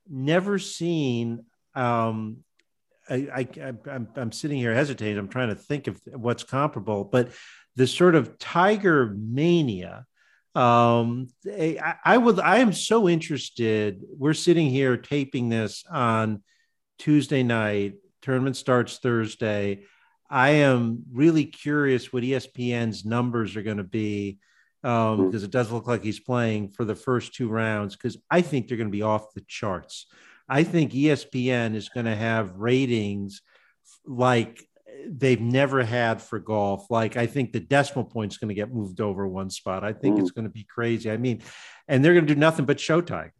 [0.08, 1.44] never seen.
[1.74, 2.38] Um,
[3.08, 3.48] I,
[4.16, 5.18] I'm sitting here hesitating.
[5.18, 7.30] I'm trying to think of what's comparable, but
[7.74, 10.06] the sort of Tiger mania.
[10.54, 12.38] Um, I, I would.
[12.38, 14.02] I am so interested.
[14.16, 16.42] We're sitting here taping this on
[16.98, 17.94] Tuesday night.
[18.22, 19.84] Tournament starts Thursday.
[20.28, 24.38] I am really curious what ESPN's numbers are going to be
[24.84, 25.26] um, hmm.
[25.26, 28.68] because it does look like he's playing for the first two rounds because I think
[28.68, 30.06] they're going to be off the charts.
[30.48, 33.42] I think ESPN is going to have ratings
[34.04, 34.66] like
[35.06, 36.90] they've never had for golf.
[36.90, 39.84] Like I think the decimal point is going to get moved over one spot.
[39.84, 40.20] I think mm.
[40.20, 41.10] it's going to be crazy.
[41.10, 41.42] I mean,
[41.88, 43.32] and they're going to do nothing but show Tiger.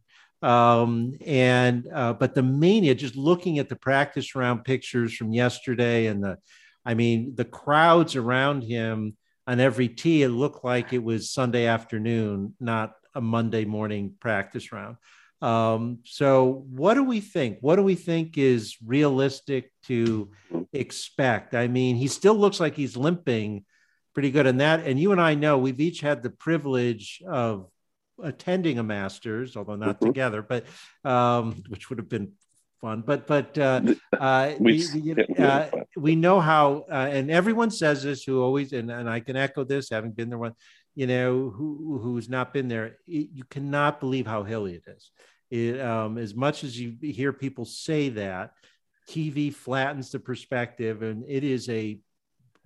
[0.42, 6.06] Um, and uh, but the mania, just looking at the practice round pictures from yesterday
[6.06, 6.38] and the,
[6.84, 9.16] I mean, the crowds around him
[9.50, 14.70] on every tee, it looked like it was Sunday afternoon, not a Monday morning practice
[14.70, 14.96] round.
[15.42, 17.58] Um, so, what do we think?
[17.60, 20.30] What do we think is realistic to
[20.72, 21.56] expect?
[21.56, 23.64] I mean, he still looks like he's limping
[24.14, 24.86] pretty good in that.
[24.86, 27.66] And you and I know we've each had the privilege of
[28.22, 30.06] attending a Masters, although not mm-hmm.
[30.06, 30.64] together, but
[31.04, 32.34] um, which would have been
[32.80, 33.02] fun.
[33.06, 33.82] But but uh,
[34.18, 34.84] uh, we,
[35.38, 35.66] uh,
[35.96, 39.64] we know how, uh, and everyone says this who always, and, and I can echo
[39.64, 40.54] this, having been there one,
[40.94, 42.96] you know, who who's not been there.
[43.06, 45.10] You cannot believe how hilly it is.
[45.50, 48.52] It, um, as much as you hear people say that,
[49.08, 51.98] TV flattens the perspective, and it is a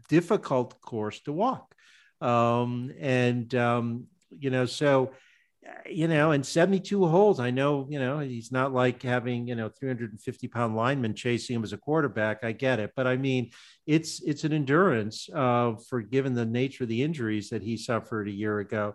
[0.08, 1.74] difficult course to walk.
[2.20, 5.12] Um, and um, you know, so
[5.86, 9.68] you know, in 72 holes, I know, you know, he's not like having, you know,
[9.68, 12.44] 350 pound lineman chasing him as a quarterback.
[12.44, 12.92] I get it.
[12.96, 13.50] But I mean,
[13.86, 18.28] it's, it's an endurance uh, for given the nature of the injuries that he suffered
[18.28, 18.94] a year ago.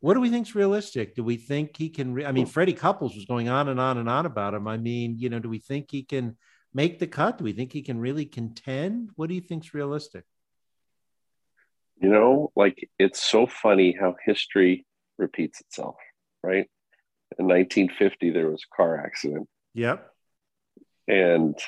[0.00, 1.14] What do we think is realistic?
[1.14, 2.12] Do we think he can?
[2.12, 4.68] Re- I mean, Freddie Couples was going on and on and on about him.
[4.68, 6.36] I mean, you know, do we think he can
[6.74, 7.38] make the cut?
[7.38, 9.10] Do we think he can really contend?
[9.16, 10.24] What do you think's realistic?
[12.00, 14.84] You know, like it's so funny how history
[15.18, 15.96] repeats itself,
[16.42, 16.68] right?
[17.38, 19.48] In 1950, there was a car accident.
[19.74, 20.08] Yep.
[21.08, 21.58] And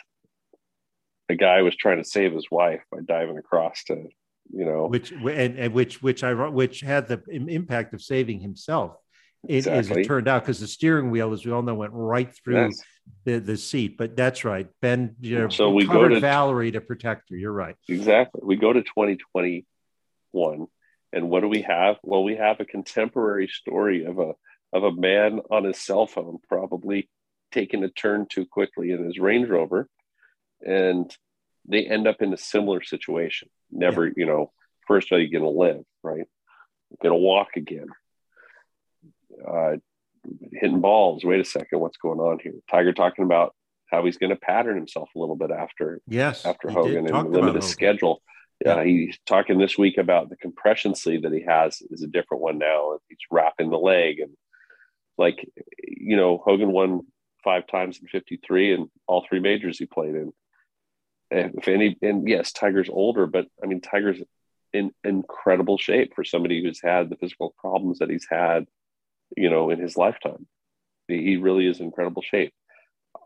[1.29, 4.09] a guy was trying to save his wife by diving across to,
[4.51, 8.97] you know, which and, and which which I which had the impact of saving himself.
[9.47, 9.79] It, exactly.
[9.79, 12.67] As it turned out, because the steering wheel, as we all know, went right through
[12.67, 12.83] yes.
[13.25, 13.97] the, the seat.
[13.97, 15.15] But that's right, Ben.
[15.21, 17.37] You know, so we go to Valerie to protect her.
[17.37, 17.77] You're right.
[17.89, 18.41] Exactly.
[18.45, 20.67] We go to 2021
[21.13, 21.97] and what do we have?
[22.03, 24.33] Well, we have a contemporary story of a
[24.73, 27.09] of a man on his cell phone, probably
[27.53, 29.89] taking a turn too quickly in his Range Rover,
[30.61, 31.15] and
[31.67, 33.49] they end up in a similar situation.
[33.71, 34.13] Never, yeah.
[34.17, 34.53] you know,
[34.87, 36.27] first are you going to live, right?
[37.03, 37.87] Going to walk again.
[39.47, 39.77] Uh,
[40.53, 41.25] hitting balls.
[41.25, 42.55] Wait a second, what's going on here?
[42.71, 43.55] Tiger talking about
[43.87, 47.55] how he's going to pattern himself a little bit after yes after Hogan and limit
[47.55, 48.21] his schedule.
[48.65, 52.09] Yeah, uh, he's talking this week about the compression sleeve that he has is a
[52.09, 52.99] different one now.
[53.09, 54.33] He's wrapping the leg and
[55.17, 55.49] like
[55.87, 57.03] you know, Hogan won
[57.45, 60.33] five times in 53 and all three majors he played in.
[61.31, 64.21] And if any and yes, Tiger's older, but I mean Tiger's
[64.73, 68.67] in incredible shape for somebody who's had the physical problems that he's had,
[69.37, 70.47] you know, in his lifetime.
[71.07, 72.53] He really is in incredible shape.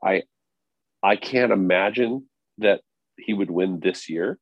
[0.05, 0.23] I
[1.03, 2.27] I can't imagine
[2.59, 2.81] that
[3.17, 4.39] he would win this year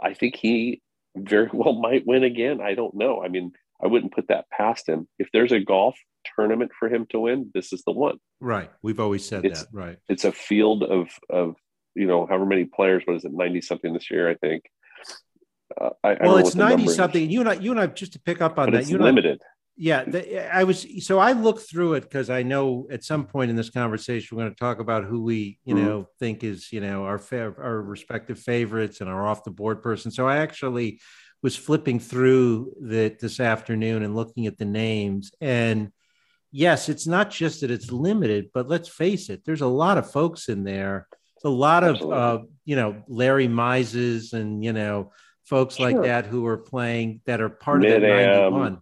[0.00, 0.80] I think he
[1.16, 2.60] very well might win again.
[2.60, 3.22] I don't know.
[3.22, 3.52] I mean,
[3.82, 5.08] I wouldn't put that past him.
[5.18, 5.98] If there's a golf
[6.36, 8.18] tournament for him to win, this is the one.
[8.40, 8.70] Right.
[8.82, 9.68] We've always said it's, that.
[9.72, 9.98] Right.
[10.08, 11.56] It's a field of of
[11.94, 13.02] you know however many players.
[13.04, 13.32] What is it?
[13.32, 14.64] Ninety something this year, I think.
[15.80, 17.30] Uh, I, well, I it's ninety something.
[17.30, 18.80] You and I, you and I, just to pick up on but that.
[18.82, 19.42] It's you limited.
[19.76, 23.50] Yeah, the, I was so I looked through it because I know at some point
[23.50, 25.84] in this conversation we're going to talk about who we you mm-hmm.
[25.84, 29.82] know think is you know our fa- our respective favorites and our off the board
[29.82, 30.10] person.
[30.10, 31.00] So I actually
[31.42, 35.90] was flipping through that this afternoon and looking at the names and
[36.52, 40.12] yes, it's not just that it's limited, but let's face it, there's a lot of
[40.12, 41.08] folks in there.
[41.36, 42.16] It's a lot Absolutely.
[42.16, 45.10] of uh, you know Larry Mizes and you know
[45.44, 45.90] folks sure.
[45.90, 47.96] like that who are playing that are part Mid-am.
[47.96, 48.78] of that 91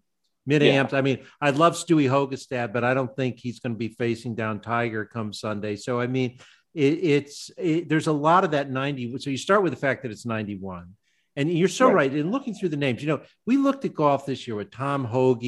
[0.46, 0.92] mid amps.
[0.92, 0.98] Yeah.
[0.98, 4.34] I mean, I love Stewie Hagestad, but I don't think he's going to be facing
[4.34, 5.76] down Tiger come Sunday.
[5.76, 6.38] So, I mean,
[6.74, 9.18] it, it's it, there's a lot of that 90.
[9.18, 10.94] So you start with the fact that it's 91.
[11.36, 11.94] And you're so right.
[12.10, 12.14] right.
[12.14, 15.04] In looking through the names, you know, we looked at golf this year with Tom
[15.04, 15.40] Hoge,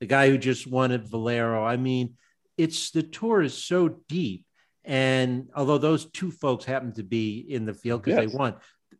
[0.00, 1.64] the guy who just won at Valero.
[1.64, 2.14] I mean,
[2.56, 4.44] it's the tour is so deep.
[4.84, 8.32] And although those two folks happen to be in the field because yes.
[8.32, 8.54] they won,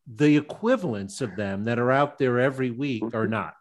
[0.07, 3.31] the equivalents of them that are out there every week are mm-hmm.
[3.31, 3.55] not.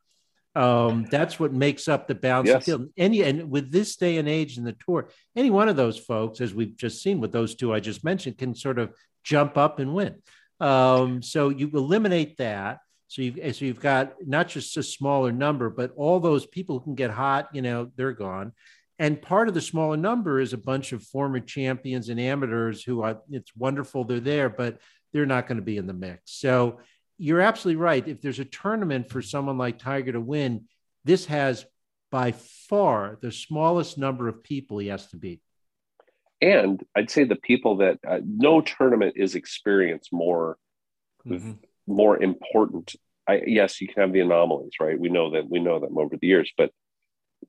[0.55, 2.65] Um, that's what makes up the balance yes.
[2.65, 2.89] field.
[2.97, 6.41] Any and with this day and age in the tour, any one of those folks,
[6.41, 8.93] as we've just seen with those two I just mentioned, can sort of
[9.23, 10.15] jump up and win.
[10.59, 12.79] Um, so you eliminate that.
[13.07, 16.83] So you've so you've got not just a smaller number, but all those people who
[16.83, 18.53] can get hot, you know, they're gone.
[18.99, 23.01] And part of the smaller number is a bunch of former champions and amateurs who
[23.01, 24.79] are, it's wonderful they're there, but
[25.13, 26.21] they're not going to be in the mix.
[26.25, 26.81] So
[27.19, 28.07] you're absolutely right.
[28.07, 30.65] If there's a tournament for someone like Tiger to win,
[31.03, 31.65] this has
[32.11, 35.41] by far the smallest number of people he has to beat.
[36.41, 40.57] And I'd say the people that uh, no tournament is experience more
[41.27, 41.51] mm-hmm.
[41.85, 42.95] more important.
[43.27, 44.97] I, yes, you can have the anomalies, right?
[44.97, 46.71] We know that we know them over the years, but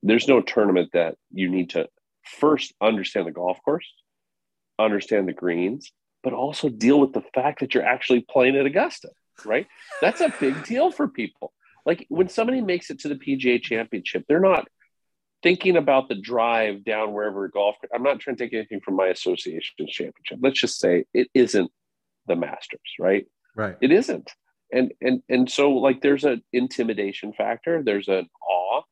[0.03, 1.89] there's no tournament that you need to
[2.25, 3.87] first understand the golf course,
[4.79, 5.93] understand the greens,
[6.25, 9.11] but also deal with the fact that you're actually playing at Augusta
[9.47, 9.67] right?
[10.01, 11.53] That's a big deal for people.
[11.87, 14.69] Like when somebody makes it to the PGA championship, they're not
[15.43, 17.77] thinking about the drive down wherever golf.
[17.95, 20.39] I'm not trying to take anything from my association championship.
[20.41, 21.71] Let's just say it isn't
[22.27, 23.27] the Masters, right?
[23.57, 23.77] Right.
[23.81, 24.31] It isn't.
[24.73, 27.83] And and and so like there's an intimidation factor.
[27.83, 28.83] There's an awe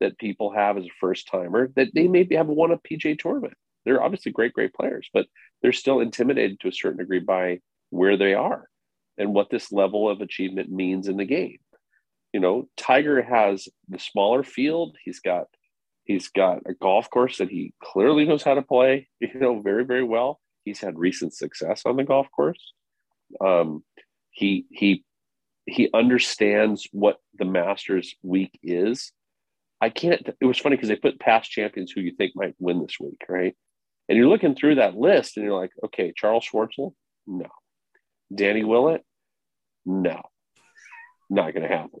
[0.00, 3.54] that people have as a first timer that they maybe have won a PGA tournament.
[3.84, 5.26] They're obviously great, great players, but
[5.60, 8.68] they're still intimidated to a certain degree by where they are
[9.18, 11.58] and what this level of achievement means in the game.
[12.32, 14.96] You know, Tiger has the smaller field.
[15.04, 15.46] He's got
[16.04, 19.84] He's got a golf course that he clearly knows how to play, you know, very,
[19.84, 20.40] very well.
[20.64, 22.72] He's had recent success on the golf course.
[23.40, 23.82] Um,
[24.30, 25.04] he he
[25.66, 29.12] he understands what the Masters week is.
[29.80, 30.28] I can't.
[30.40, 33.22] It was funny because they put past champions who you think might win this week,
[33.28, 33.54] right?
[34.08, 36.92] And you're looking through that list, and you're like, okay, Charl Schwartzel,
[37.26, 37.46] no.
[38.34, 39.02] Danny Willett,
[39.86, 40.20] no,
[41.30, 42.00] not going to happen.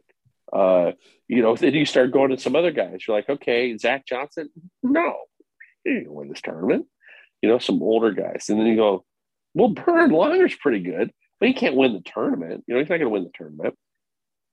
[0.52, 0.92] Uh,
[1.28, 3.06] you know, then you start going to some other guys.
[3.06, 4.50] You're like, okay, Zach Johnson,
[4.82, 5.14] no,
[5.84, 6.86] he didn't win this tournament.
[7.42, 9.04] You know, some older guys, and then you go,
[9.54, 12.64] well, Bernhard Langer's pretty good, but he can't win the tournament.
[12.66, 13.74] You know, he's not going to win the tournament.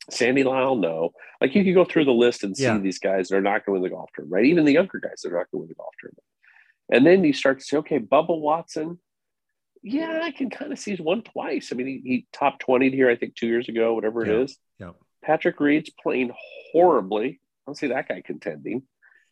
[0.10, 1.12] Sandy Lyle, no.
[1.40, 2.78] Like you could go through the list and see yeah.
[2.78, 4.46] these guys that are not going to win the golf tournament, right?
[4.46, 6.24] Even the younger guys that are not going to win the golf tournament.
[6.92, 9.00] And then you start to say, okay, Bubba Watson,
[9.84, 11.70] yeah, I can kind of see he's won twice.
[11.72, 14.34] I mean, he, he top 20 here, I think, two years ago, whatever yeah.
[14.34, 14.58] it is.
[14.80, 14.92] Yeah.
[15.24, 16.32] Patrick Reed's playing
[16.72, 17.28] horribly.
[17.30, 18.84] I don't see that guy contending.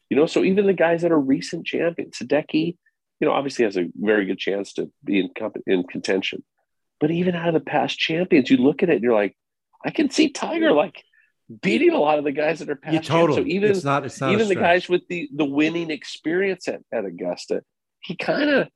[0.09, 2.77] You know, so even the guys that are recent champions, Hideki,
[3.19, 5.29] you know, obviously has a very good chance to be in,
[5.67, 6.43] in contention.
[6.99, 9.35] But even out of the past champions, you look at it and you're like,
[9.85, 11.03] I can see Tiger like
[11.61, 12.93] beating a lot of the guys that are past.
[12.93, 13.43] Yeah, totally.
[13.43, 16.81] So even it's not, it's not even the guys with the the winning experience at,
[16.91, 17.61] at Augusta,
[18.01, 18.67] he kind of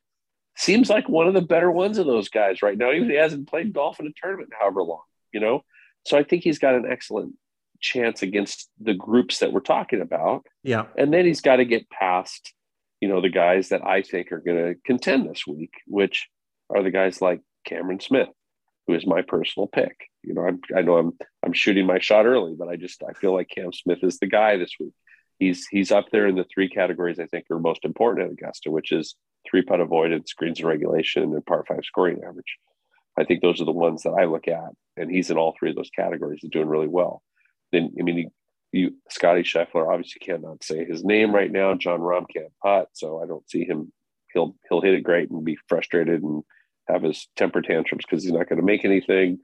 [0.56, 2.92] seems like one of the better ones of those guys right now.
[2.92, 5.64] Even he hasn't played golf in a tournament in however long, you know.
[6.06, 7.34] So I think he's got an excellent
[7.80, 10.46] chance against the groups that we're talking about.
[10.64, 12.54] Yeah, and then he's got to get past,
[13.00, 16.28] you know, the guys that I think are going to contend this week, which
[16.70, 18.30] are the guys like Cameron Smith,
[18.88, 19.96] who is my personal pick.
[20.24, 21.14] You know, I'm, I know I'm
[21.46, 24.28] I'm shooting my shot early, but I just I feel like Cam Smith is the
[24.28, 24.94] guy this week.
[25.44, 28.72] He's he's up there in the three categories I think are most important at Augusta,
[28.72, 29.16] which is
[29.50, 32.58] three putt avoidance, greens and regulation, and par five scoring average.
[33.18, 35.72] I think those are the ones that I look at, and he's in all three
[35.72, 36.40] of those categories.
[36.42, 37.22] He's doing really well.
[37.74, 38.32] Then I mean,
[38.72, 41.76] you, Scotty Scheffler obviously cannot say his name right now.
[41.76, 43.92] Jon Rahm can't putt, so I don't see him.
[44.34, 46.42] He'll he'll hit it great and be frustrated and
[46.88, 49.40] have his temper tantrums because he's not going to make anything.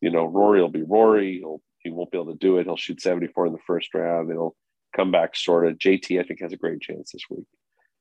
[0.00, 1.40] You know, Rory will be Rory.
[1.40, 2.64] He'll he won't be able to do it.
[2.64, 4.30] He'll shoot 74 in the first round.
[4.30, 4.56] He'll
[4.94, 5.78] come back sort of.
[5.78, 7.46] JT, I think, has a great chance this week.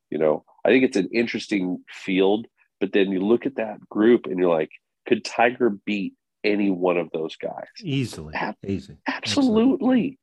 [0.09, 2.47] You know, I think it's an interesting field,
[2.79, 4.71] but then you look at that group and you're like,
[5.07, 6.13] could Tiger beat
[6.43, 7.67] any one of those guys?
[7.81, 8.33] Easily.
[8.35, 8.97] Ab- Easy.
[9.07, 9.63] Absolutely.
[9.63, 10.19] absolutely.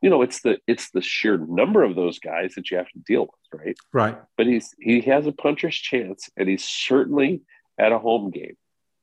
[0.00, 2.98] You know, it's the it's the sheer number of those guys that you have to
[3.00, 3.76] deal with, right?
[3.92, 4.18] Right.
[4.36, 7.42] But he's he has a puncher's chance, and he's certainly
[7.78, 8.56] at a home game.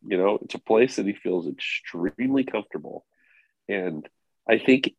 [0.08, 3.06] You know, it's a place that he feels extremely comfortable.
[3.68, 4.08] And
[4.50, 4.94] I think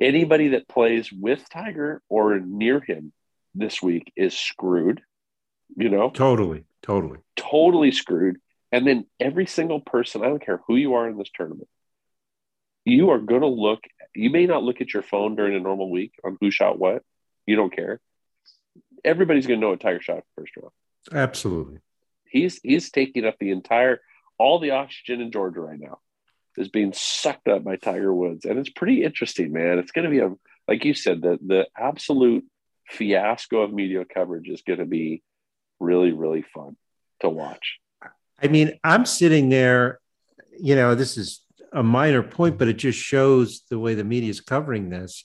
[0.00, 3.12] anybody that plays with Tiger or near him
[3.54, 5.02] this week is screwed,
[5.76, 6.10] you know?
[6.10, 7.18] Totally, totally.
[7.36, 8.38] Totally screwed.
[8.70, 11.68] And then every single person, I don't care who you are in this tournament,
[12.84, 13.80] you are going to look,
[14.14, 17.02] you may not look at your phone during a normal week on who shot what.
[17.46, 18.00] You don't care.
[19.04, 20.72] Everybody's going to know what Tiger shot first round.
[21.12, 21.78] Absolutely.
[22.28, 24.00] He's he's taking up the entire
[24.36, 25.98] all the oxygen in Georgia right now
[26.58, 29.78] is being sucked up by Tiger Woods, and it's pretty interesting, man.
[29.78, 30.34] It's going to be a
[30.66, 32.44] like you said the the absolute
[32.88, 35.22] fiasco of media coverage is going to be
[35.80, 36.76] really really fun
[37.20, 37.78] to watch.
[38.40, 39.98] I mean, I'm sitting there,
[40.58, 41.42] you know, this is
[41.72, 45.24] a minor point, but it just shows the way the media is covering this.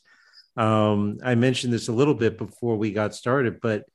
[0.58, 3.86] Um, I mentioned this a little bit before we got started, but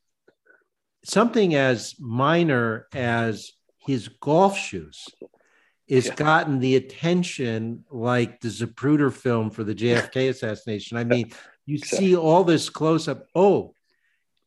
[1.05, 5.07] something as minor as his golf shoes
[5.89, 6.15] is yeah.
[6.15, 10.97] gotten the attention like the Zapruder film for the JFK assassination.
[10.97, 11.33] I mean,
[11.67, 12.09] you exactly.
[12.09, 13.27] see all this close up.
[13.35, 13.75] Oh,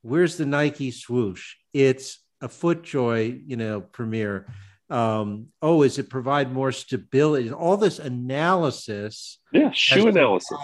[0.01, 1.55] where's the Nike swoosh?
[1.73, 4.47] It's a FootJoy, you know, premiere.
[4.89, 7.51] Um, oh, is it provide more stability?
[7.51, 9.39] All this analysis.
[9.51, 10.57] Yeah, shoe analysis.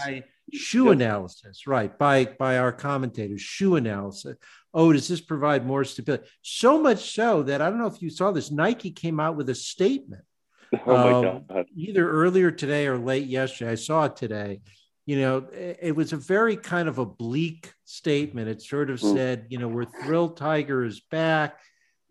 [0.53, 0.93] shoe yep.
[0.93, 1.97] analysis, right?
[1.97, 4.35] By by our commentators, shoe analysis
[4.77, 6.27] oh, does this provide more stability?
[6.43, 9.49] So much so that I don't know if you saw this, Nike came out with
[9.49, 10.21] a statement.
[10.85, 11.65] Oh my um, God.
[11.75, 13.71] Either earlier today or late yesterday.
[13.71, 14.61] I saw it today.
[15.05, 18.49] You know, it was a very kind of a bleak statement.
[18.49, 19.13] It sort of mm.
[19.13, 21.59] said, you know, we're thrilled Tiger is back.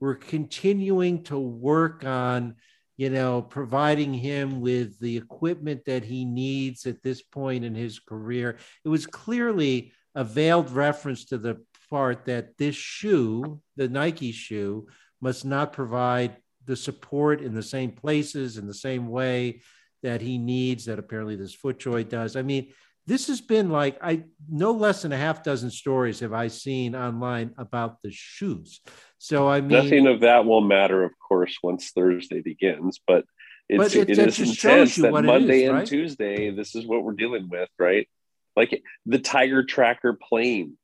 [0.00, 2.54] We're continuing to work on,
[2.96, 7.98] you know, providing him with the equipment that he needs at this point in his
[7.98, 8.56] career.
[8.84, 14.86] It was clearly a veiled reference to the part that this shoe, the Nike shoe,
[15.20, 16.36] must not provide
[16.66, 19.60] the support in the same places in the same way
[20.02, 22.36] that he needs that apparently this FootJoy does.
[22.36, 22.72] I mean,
[23.06, 26.94] this has been like I no less than a half dozen stories have I seen
[26.94, 28.80] online about the shoes.
[29.18, 33.00] So I mean, nothing of that will matter, of course, once Thursday begins.
[33.06, 33.24] But
[33.68, 35.78] it's but it, it is intense that Monday is, right?
[35.78, 38.08] and Tuesday, this is what we're dealing with, right?
[38.56, 40.76] Like the Tiger Tracker plane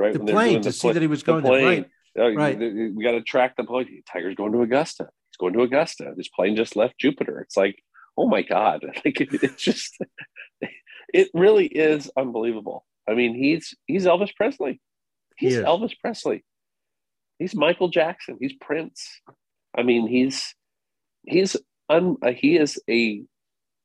[0.00, 0.12] right?
[0.12, 1.90] The plane to see that he was going there, right?
[2.18, 2.58] Oh, Right.
[2.58, 4.02] We got to track the plane.
[4.10, 5.10] Tiger's going to Augusta.
[5.40, 6.12] Going to Augusta.
[6.16, 7.40] This plane just left Jupiter.
[7.40, 7.82] It's like,
[8.16, 8.84] oh my God.
[9.04, 9.98] Like it- it's just
[11.12, 12.84] it really is unbelievable.
[13.08, 14.80] I mean, he's he's Elvis Presley.
[15.36, 15.64] He's is.
[15.64, 16.44] Elvis Presley.
[17.38, 18.36] He's Michael Jackson.
[18.38, 19.22] He's Prince.
[19.76, 20.54] I mean, he's
[21.26, 21.56] he's
[21.88, 23.22] un, uh, he is a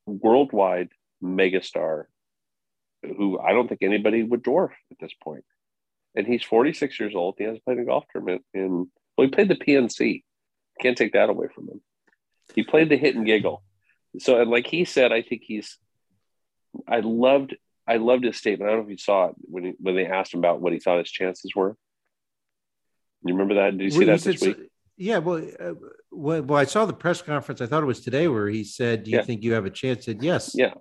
[0.06, 0.90] worldwide
[1.24, 2.06] megastar
[3.02, 5.46] who I don't think anybody would dwarf at this point.
[6.16, 7.36] And he's 46 years old.
[7.38, 10.24] He hasn't played a golf tournament in well, he played the PNC.
[10.82, 11.82] Can't take that away from him.
[12.54, 13.64] He played the hit and giggle.
[14.20, 15.78] So like he said, I think he's
[16.88, 17.56] I loved
[17.88, 18.70] I loved his statement.
[18.70, 20.74] I don't know if you saw it when he, when they asked him about what
[20.74, 21.76] he thought his chances were.
[23.24, 23.78] You remember that?
[23.78, 24.58] Did you see Well, that said this week?
[24.98, 25.74] yeah, well, uh,
[26.12, 27.62] well, well, I saw the press conference.
[27.62, 29.24] I thought it was today where he said, "Do you Yeah.
[29.24, 30.74] think you have a chance?" Said, "Yes." Yeah.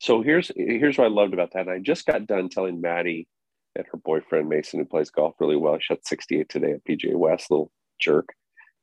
[0.00, 1.60] So here's here's what I loved about that.
[1.62, 3.28] And I just got done telling Maddie
[3.74, 5.78] and her boyfriend Mason, who plays golf really well.
[5.80, 8.28] Shot 68 today at PGA West, little jerk,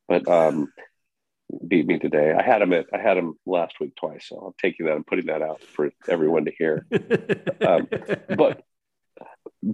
[0.07, 0.71] but um,
[1.67, 2.33] beat me today.
[2.37, 5.05] I had him at I had him last week twice, so I'm taking that and
[5.05, 6.85] putting that out for everyone to hear.
[7.65, 7.87] Um,
[8.35, 8.61] but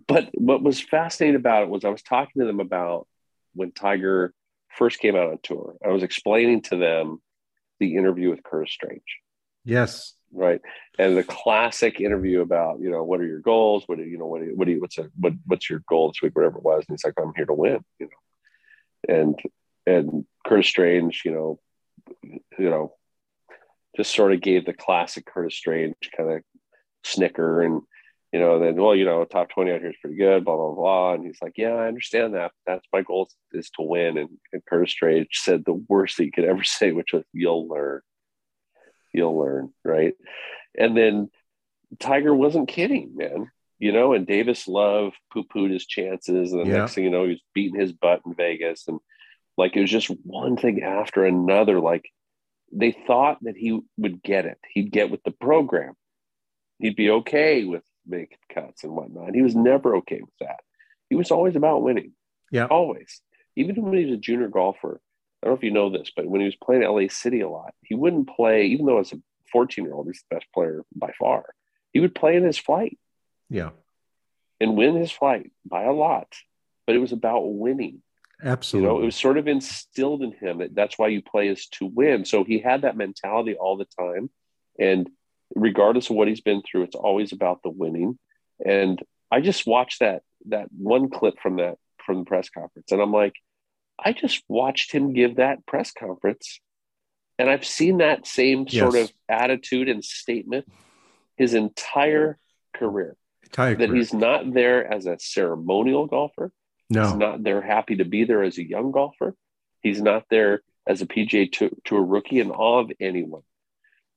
[0.08, 3.08] but what was fascinating about it was I was talking to them about
[3.56, 4.32] when Tiger
[4.78, 5.76] first came out on tour.
[5.84, 7.20] I was explaining to them
[7.80, 9.02] the interview with Curtis Strange
[9.66, 10.62] yes, right
[10.98, 14.28] and the classic interview about you know what are your goals what do you know
[14.28, 16.58] what do you, what do you what's a, what what's your goal this week whatever
[16.58, 19.40] it was and he's like i'm here to win you know and
[19.90, 21.60] and curtis strange you know
[22.24, 22.94] you know
[23.96, 26.42] just sort of gave the classic curtis strange kind of
[27.04, 27.82] snicker and
[28.32, 30.74] you know then well you know top 20 out here is pretty good blah blah
[30.74, 34.30] blah and he's like yeah i understand that that's my goal is to win and,
[34.54, 38.02] and curtis strange said the worst that you could ever say which was you'll learn
[39.14, 40.14] you'll learn, right?
[40.78, 41.30] And then
[42.00, 43.50] Tiger wasn't kidding, man.
[43.80, 46.52] You know, and Davis Love poo pooed his chances.
[46.52, 46.80] And the Yeah.
[46.82, 48.88] next thing you know, he was beating his butt in Vegas.
[48.88, 49.00] And
[49.60, 51.80] like it was just one thing after another.
[51.80, 52.10] Like
[52.72, 54.58] they thought that he would get it.
[54.74, 55.94] He'd get with the program.
[56.80, 59.36] He'd be okay with making cuts and whatnot.
[59.36, 60.62] He was never okay with that.
[61.10, 62.14] He was always about winning.
[62.52, 62.66] Yeah.
[62.66, 63.22] Always.
[63.56, 65.02] Even when he was a junior golfer,
[65.44, 67.50] I don't know if you know this, but when he was playing LA City a
[67.50, 70.84] lot, he wouldn't play, even though as a 14 year old, he's the best player
[70.96, 71.44] by far.
[71.92, 72.98] He would play in his flight
[73.50, 73.72] yeah,
[74.60, 76.28] and win his flight by a lot.
[76.86, 78.02] But it was about winning.
[78.44, 78.90] You absolutely.
[78.90, 81.86] know, it was sort of instilled in him that that's why you play is to
[81.86, 82.26] win.
[82.26, 84.30] So he had that mentality all the time.
[84.80, 85.10] And
[85.56, 88.18] regardless of what he's been through, it's always about the winning.
[88.66, 93.02] And I just watched that that one clip from that from the press conference, and
[93.02, 93.36] I'm like,
[94.04, 96.60] I just watched him give that press conference,
[97.38, 100.66] and I've seen that same sort of attitude and statement
[101.38, 102.38] his entire
[102.74, 103.16] career.
[103.44, 103.96] Entire That career.
[103.98, 106.52] he's not there as a ceremonial golfer.
[106.90, 109.36] He's no, not there happy to be there as a young golfer.
[109.82, 113.44] He's not there as a PGA to, to a rookie in awe of anyone.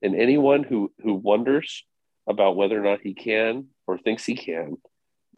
[0.00, 1.84] And anyone who, who wonders
[2.26, 4.78] about whether or not he can or thinks he can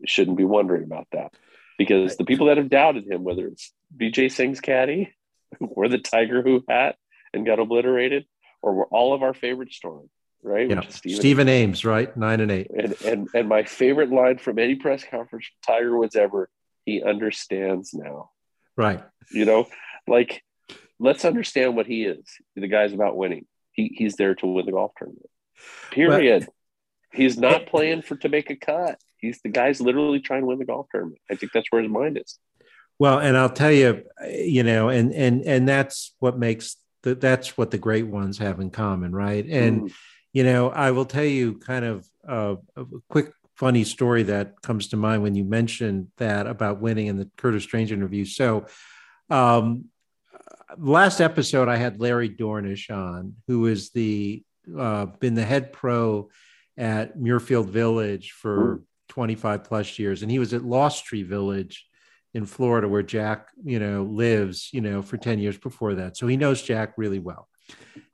[0.06, 1.34] shouldn't be wondering about that.
[1.76, 5.12] Because the people that have doubted him, whether it's Vijay Singh's caddy
[5.60, 6.96] or the Tiger Who hat
[7.32, 8.26] and got obliterated,
[8.62, 10.08] or were all of our favorite storm,
[10.42, 10.70] right?
[10.70, 10.80] yeah.
[10.88, 12.16] Stephen Stephen Ames, right?
[12.16, 12.70] Nine and eight.
[12.70, 16.48] and and and my favorite line from any press conference Tiger Woods ever,
[16.84, 18.30] he understands now.
[18.76, 19.02] Right.
[19.30, 19.66] You know,
[20.06, 20.42] like
[20.98, 22.24] let's understand what he is.
[22.56, 23.46] The guy's about winning.
[23.72, 25.30] He he's there to win the golf tournament.
[25.90, 26.48] Period.
[27.12, 28.98] he's not playing for to make a cut.
[29.18, 31.20] He's the guy's literally trying to win the golf tournament.
[31.30, 32.38] I think that's where his mind is.
[32.98, 37.56] Well, and I'll tell you, you know, and and and that's what makes the, that's
[37.56, 39.44] what the great ones have in common, right?
[39.46, 39.92] And Mm.
[40.32, 44.88] you know, I will tell you kind of uh, a quick funny story that comes
[44.88, 48.24] to mind when you mentioned that about winning in the Curtis Strange interview.
[48.24, 48.66] So,
[49.30, 49.86] um,
[50.76, 54.42] last episode I had Larry Dornish on, who is the
[54.76, 56.30] uh, been the head pro
[56.76, 61.86] at Muirfield Village for 25 plus years, and he was at Lost Tree Village
[62.32, 66.16] in Florida, where Jack, you know, lives, you know, for 10 years before that.
[66.16, 67.48] So he knows Jack really well.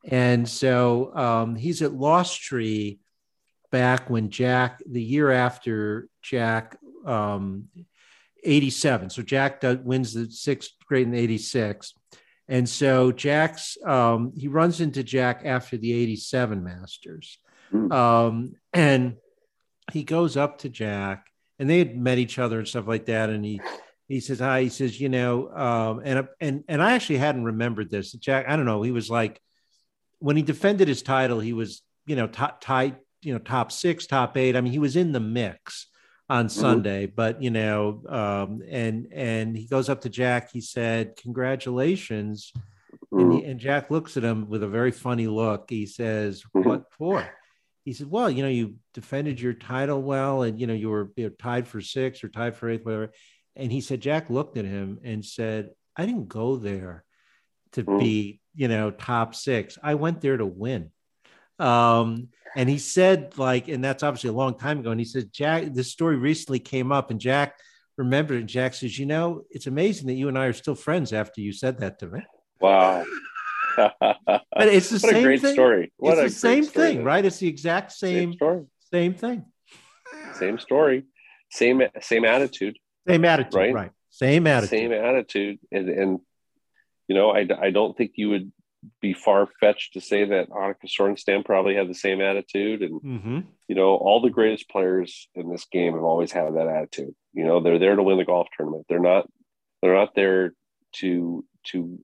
[0.04, 3.00] And so um, he's at Lost Tree
[3.70, 7.68] back when Jack, the year after Jack, um,
[8.42, 9.10] 87.
[9.10, 11.94] So Jack does, wins the sixth grade in 86.
[12.48, 17.38] And so Jack's, um, he runs into Jack after the 87 Masters.
[17.72, 17.92] Mm.
[17.92, 19.16] Um, and
[19.92, 21.26] he goes up to Jack
[21.58, 23.30] and they had met each other and stuff like that.
[23.30, 23.60] And he,
[24.08, 27.90] he says, hi, he says, you know, um, and, and, and I actually hadn't remembered
[27.90, 28.12] this.
[28.12, 28.82] Jack, I don't know.
[28.82, 29.40] He was like,
[30.18, 34.36] when he defended his title, he was, you know, tight, you know, top six, top
[34.36, 34.56] eight.
[34.56, 35.86] I mean, he was in the mix
[36.30, 37.14] on Sunday, mm-hmm.
[37.16, 40.50] but you know, um, and and he goes up to Jack.
[40.52, 42.52] He said, "Congratulations,"
[43.12, 43.18] mm-hmm.
[43.18, 45.68] and, he, and, Jack looks at him with a very funny look.
[45.68, 46.68] He says, mm-hmm.
[46.68, 47.28] "What for?"
[47.84, 51.10] He said, "Well, you know, you defended your title well, and you know, you were
[51.16, 53.12] you know, tied for six or tied for eighth, whatever."
[53.56, 57.04] And he said, Jack looked at him and said, "I didn't go there
[57.72, 59.78] to be, you know, top six.
[59.82, 60.90] I went there to win."
[61.60, 64.90] Um, and he said, like, and that's obviously a long time ago.
[64.90, 67.54] And he said, Jack, this story recently came up, and Jack
[67.96, 68.40] remembered it.
[68.40, 71.40] And Jack says, You know, it's amazing that you and I are still friends after
[71.40, 72.20] you said that to me.
[72.60, 73.04] Wow.
[73.76, 75.52] but it's the what same a great thing.
[75.52, 75.92] story.
[75.96, 77.24] What it's the same thing, right?
[77.24, 78.64] It's the exact same, same story.
[78.92, 79.44] Same thing.
[80.34, 81.04] Same story.
[81.50, 82.78] Same same attitude.
[83.06, 83.74] Same attitude, right?
[83.74, 83.90] right.
[84.10, 84.70] Same attitude.
[84.70, 85.58] Same attitude.
[85.70, 86.20] And and
[87.06, 88.52] you know, I, I don't think you would
[89.00, 92.82] be far fetched to say that Annika Sorenstam probably had the same attitude.
[92.82, 93.40] And, mm-hmm.
[93.68, 97.14] you know, all the greatest players in this game have always had that attitude.
[97.32, 98.86] You know, they're there to win the golf tournament.
[98.88, 99.28] They're not,
[99.82, 100.54] they're not there
[100.96, 101.98] to, to,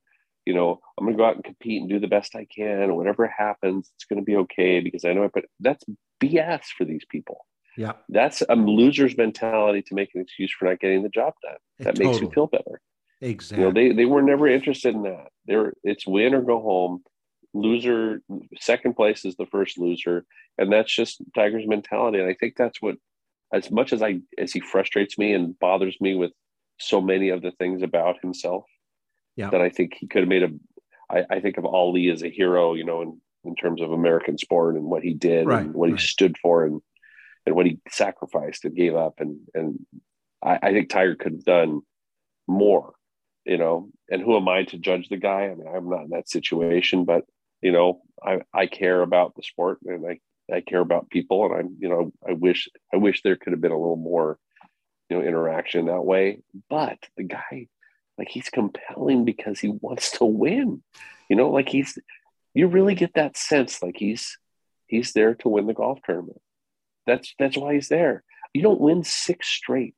[0.45, 2.83] you know, I'm going to go out and compete and do the best I can.
[2.83, 5.33] And whatever happens, it's going to be okay because I know it.
[5.35, 5.85] But that's
[6.23, 7.47] BS for these people.
[7.77, 7.93] Yeah.
[8.09, 11.57] That's a loser's mentality to make an excuse for not getting the job done.
[11.79, 12.07] That totally.
[12.07, 12.81] makes you feel better.
[13.21, 13.59] Exactly.
[13.59, 15.29] You know, they, they were never interested in that.
[15.47, 17.03] They're it's win or go home.
[17.55, 18.21] Loser,
[18.61, 20.27] second place is the first loser,
[20.59, 22.19] and that's just Tiger's mentality.
[22.19, 22.97] And I think that's what,
[23.53, 26.33] as much as I as he frustrates me and bothers me with
[26.79, 28.65] so many of the things about himself,
[29.37, 29.49] yeah.
[29.49, 30.51] that I think he could have made a.
[31.09, 34.37] I, I think of Ali as a hero, you know, in in terms of American
[34.37, 35.99] sport and what he did right, and what right.
[35.99, 36.83] he stood for and
[37.47, 39.79] and what he sacrificed and gave up and and
[40.43, 41.81] I, I think Tiger could have done
[42.49, 42.96] more
[43.47, 45.45] you know, and who am I to judge the guy?
[45.45, 47.25] I mean, I'm not in that situation, but
[47.63, 50.21] you know, I, I care about the sport and I,
[50.55, 53.61] I care about people and I'm, you know, I wish, I wish there could have
[53.61, 54.39] been a little more,
[55.09, 56.41] you know, interaction that way.
[56.69, 57.69] But the guy,
[58.19, 60.83] like he's compelling because he wants to win,
[61.29, 61.99] you know, like he's,
[62.55, 64.39] you really get that sense like he's,
[64.87, 66.41] he's there to win the golf tournament.
[67.07, 68.23] That's, that's why he's there.
[68.53, 69.97] You don't win six straight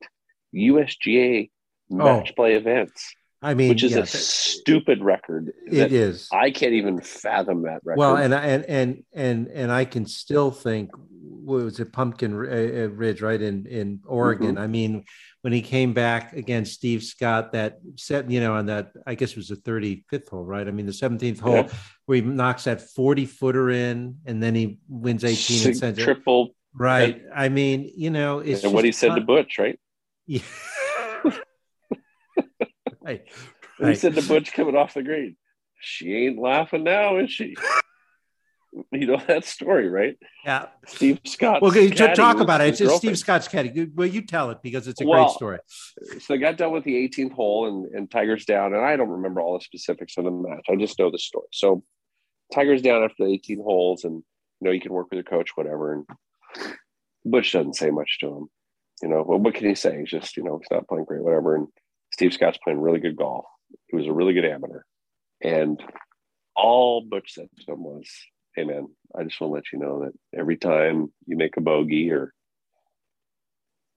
[0.54, 1.50] USGA
[1.92, 1.96] oh.
[1.96, 2.34] match oh.
[2.34, 5.52] play events I mean, which is a stupid record.
[5.66, 6.28] It is.
[6.32, 7.98] I can't even fathom that record.
[7.98, 12.36] Well, and and and and and I can still think what was it Pumpkin uh,
[12.36, 14.56] uh, Ridge, right in in Oregon.
[14.56, 14.64] Mm-hmm.
[14.64, 15.04] I mean,
[15.42, 19.30] when he came back against Steve Scott, that set you know on that I guess
[19.30, 20.66] it was the thirty fifth hole, right?
[20.66, 21.68] I mean, the seventeenth hole yeah.
[22.06, 26.54] where he knocks that forty footer in, and then he wins eighteen and sends triple.
[26.74, 27.22] Right.
[27.34, 29.78] I mean, you know, it's and what he said to Butch, right?
[30.26, 30.42] Yeah.
[33.08, 33.22] right.
[33.88, 35.36] He said to Butch coming off the green,
[35.80, 37.54] she ain't laughing now, is she?
[38.92, 40.16] you know that story, right?
[40.44, 40.66] Yeah.
[40.86, 41.62] Steve Scott.
[41.62, 43.88] Well, to talk about it, it's just Steve Scott's caddy.
[43.94, 45.58] Well, you tell it because it's a well, great story.
[46.20, 49.08] So they got done with the 18th hole and, and Tiger's down, and I don't
[49.08, 50.66] remember all the specifics of the match.
[50.68, 51.46] I just know the story.
[51.52, 51.82] So
[52.52, 55.50] Tiger's down after the 18 holes, and you know you can work with your coach,
[55.54, 55.94] whatever.
[55.94, 56.66] And
[57.24, 58.48] Butch doesn't say much to him.
[59.02, 60.00] You know, well, what can he say?
[60.00, 61.56] He's just you know he's not playing great, whatever.
[61.56, 61.68] And
[62.18, 63.44] Steve Scott's playing really good golf.
[63.86, 64.82] He was a really good amateur.
[65.40, 65.80] And
[66.56, 68.10] all Butch said to him was,
[68.56, 71.60] Hey man, I just want to let you know that every time you make a
[71.60, 72.34] bogey or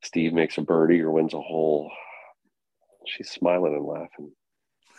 [0.03, 1.91] Steve makes a birdie or wins a hole,
[3.07, 4.31] she's smiling and laughing.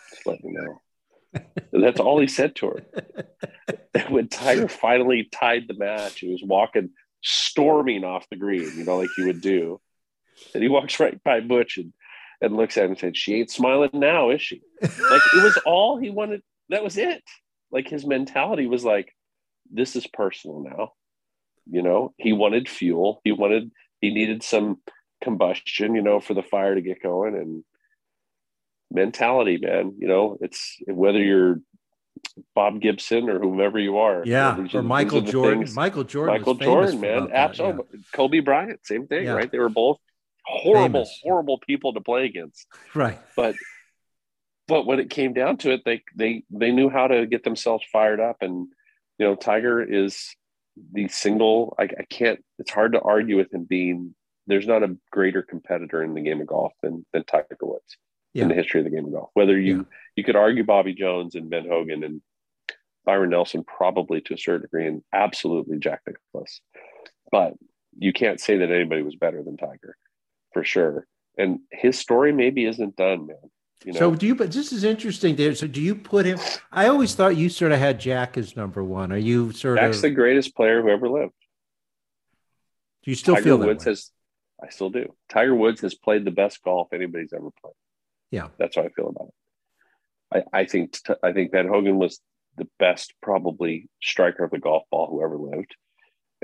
[0.09, 0.81] Just let me know.
[1.71, 2.85] and that's all he said to her.
[3.93, 6.89] and when Tiger finally tied the match, he was walking
[7.21, 9.79] storming off the green, you know, like he would do.
[10.53, 11.93] And he walks right by Butch and
[12.43, 14.61] and looks at him and said, She ain't smiling now, is she?
[14.81, 16.41] like it was all he wanted.
[16.69, 17.23] That was it.
[17.71, 19.15] Like his mentality was like,
[19.71, 20.91] This is personal now.
[21.65, 23.21] You know, he wanted fuel.
[23.23, 23.71] He wanted,
[24.01, 24.79] he needed some
[25.23, 27.35] combustion, you know, for the fire to get going.
[27.35, 27.63] And
[28.91, 31.61] mentality, man, you know, it's whether you're
[32.53, 34.23] Bob Gibson or whomever you are.
[34.25, 35.65] Yeah, you know, or Michael Jordan.
[35.73, 36.35] Michael Jordan.
[36.35, 37.29] Michael Jordan, man.
[37.31, 37.85] Absolutely.
[37.93, 37.99] Yeah.
[38.11, 39.31] Kobe Bryant, same thing, yeah.
[39.31, 39.49] right?
[39.49, 39.99] They were both
[40.45, 41.19] horrible, Famous.
[41.23, 42.67] horrible people to play against.
[42.93, 43.19] Right.
[43.35, 43.55] But
[44.67, 47.85] but when it came down to it, they they they knew how to get themselves
[47.91, 48.37] fired up.
[48.41, 48.67] And
[49.19, 50.35] you know, Tiger is
[50.91, 51.75] the single.
[51.79, 52.43] I, I can't.
[52.59, 54.15] It's hard to argue with him being.
[54.47, 57.97] There's not a greater competitor in the game of golf than than Tiger Woods
[58.33, 58.43] yeah.
[58.43, 59.29] in the history of the game of golf.
[59.33, 59.83] Whether you yeah.
[60.15, 62.21] you could argue Bobby Jones and Ben Hogan and
[63.05, 66.61] Byron Nelson probably to a certain degree, and absolutely Jack Nicklaus,
[67.31, 67.53] but
[67.97, 69.97] you can't say that anybody was better than Tiger
[70.53, 71.07] for sure.
[71.37, 73.37] And his story maybe isn't done, man.
[73.83, 73.99] You know?
[73.99, 74.35] So do you?
[74.35, 75.57] But this is interesting, Dave.
[75.57, 76.39] So do you put him?
[76.71, 79.11] I always thought you sort of had Jack as number one.
[79.11, 79.91] Are you sort Jack's of?
[79.91, 81.33] Jack's the greatest player who ever lived.
[83.03, 84.11] Do you still Tiger feel Woods that has?
[84.61, 85.13] I still do.
[85.27, 87.73] Tiger Woods has played the best golf anybody's ever played.
[88.31, 90.45] Yeah, that's how I feel about it.
[90.53, 92.19] I, I think I think Ben Hogan was
[92.57, 95.75] the best, probably striker of the golf ball who ever lived,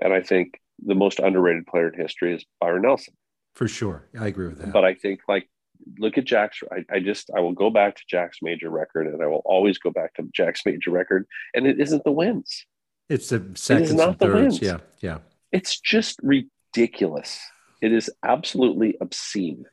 [0.02, 3.14] and I think the most underrated player in history is Byron Nelson.
[3.60, 4.72] For sure, I agree with that.
[4.72, 5.49] But I think like
[5.98, 6.61] look at Jack's.
[6.72, 9.77] I, I, just I will go back to Jack's major record, and I will always
[9.77, 11.27] go back to Jack's major record.
[11.53, 12.65] And it isn't the wins.
[13.10, 14.31] It's the seconds it not and thirds.
[14.31, 14.61] The wins.
[14.61, 15.18] Yeah, yeah.
[15.52, 17.38] It's just ridiculous.
[17.81, 19.65] It is absolutely obscene.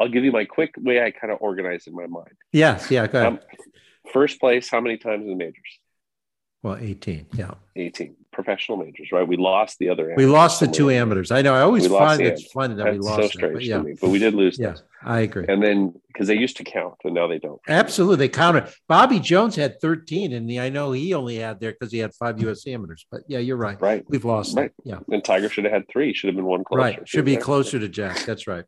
[0.00, 2.32] I'll give you my quick way I kind of organize in my mind.
[2.52, 3.06] Yes, yeah.
[3.06, 3.32] Go ahead.
[3.34, 3.40] Um,
[4.14, 5.78] first place, how many times in the majors?
[6.64, 7.50] Well, 18, yeah.
[7.76, 9.28] 18 professional majors, right?
[9.28, 10.14] We lost the other.
[10.16, 11.30] We lost the two amateurs.
[11.30, 11.54] I know.
[11.54, 13.20] I always find it funny that That's we lost.
[13.20, 13.76] So strange but, yeah.
[13.76, 14.58] to me, but we did lose.
[14.58, 15.44] Yeah, I agree.
[15.46, 17.60] And then because they used to count, and now they don't.
[17.68, 18.72] Absolutely, they counted.
[18.88, 22.40] Bobby Jones had 13, and I know he only had there because he had five
[22.40, 22.66] U.S.
[22.66, 23.04] amateurs.
[23.10, 23.78] But yeah, you're right.
[23.78, 24.56] Right, we've lost.
[24.56, 24.72] Right.
[24.84, 26.14] Yeah, and Tiger should have had three.
[26.14, 26.80] Should have been one closer.
[26.80, 28.20] Right, should be closer to Jack.
[28.20, 28.64] That's right.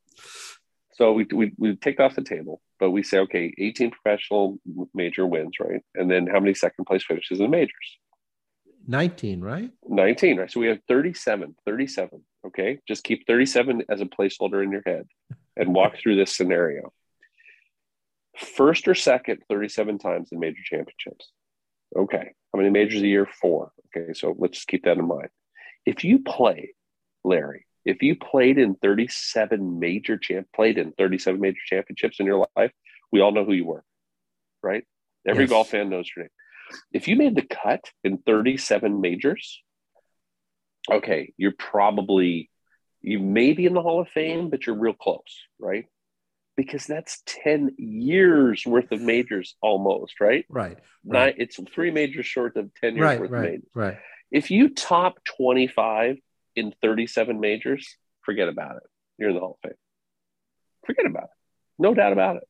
[0.97, 4.59] So we, we, we take off the table, but we say, okay, 18 professional
[4.95, 5.83] major wins, right?
[5.95, 7.99] And then how many second place finishes in majors?
[8.87, 9.71] 19, right?
[9.87, 10.51] 19, right?
[10.51, 12.23] So we have 37, 37.
[12.47, 12.79] Okay.
[12.89, 15.07] Just keep 37 as a placeholder in your head
[15.55, 16.95] and walk through this scenario.
[18.39, 21.31] First or second, 37 times in major championships.
[21.95, 22.33] Okay.
[22.55, 23.29] How many majors a year?
[23.41, 23.73] Four.
[23.95, 24.15] Okay.
[24.15, 25.29] So let's just keep that in mind.
[25.85, 26.73] If you play,
[27.23, 32.47] Larry, if you played in 37 major champ played in 37 major championships in your
[32.57, 32.73] life,
[33.13, 33.85] we all know who you were,
[34.63, 34.85] right?
[35.27, 35.51] Every yes.
[35.51, 36.31] golf fan knows your name.
[36.93, 39.63] If you made the cut in 37 majors,
[40.91, 42.51] okay, you're probably
[43.03, 45.87] you may be in the Hall of Fame, but you're real close, right?
[46.57, 50.45] Because that's 10 years worth of majors almost, right?
[50.49, 50.71] Right.
[50.71, 50.79] right.
[51.05, 53.69] Nine, it's three majors short of 10 years right, worth right, of majors.
[53.75, 53.99] Right.
[54.33, 56.17] If you top 25
[56.57, 58.83] in 37 majors, forget about it.
[59.19, 59.79] You're in the Hall of Fame.
[60.87, 61.31] Forget about it.
[61.79, 62.49] No doubt about it.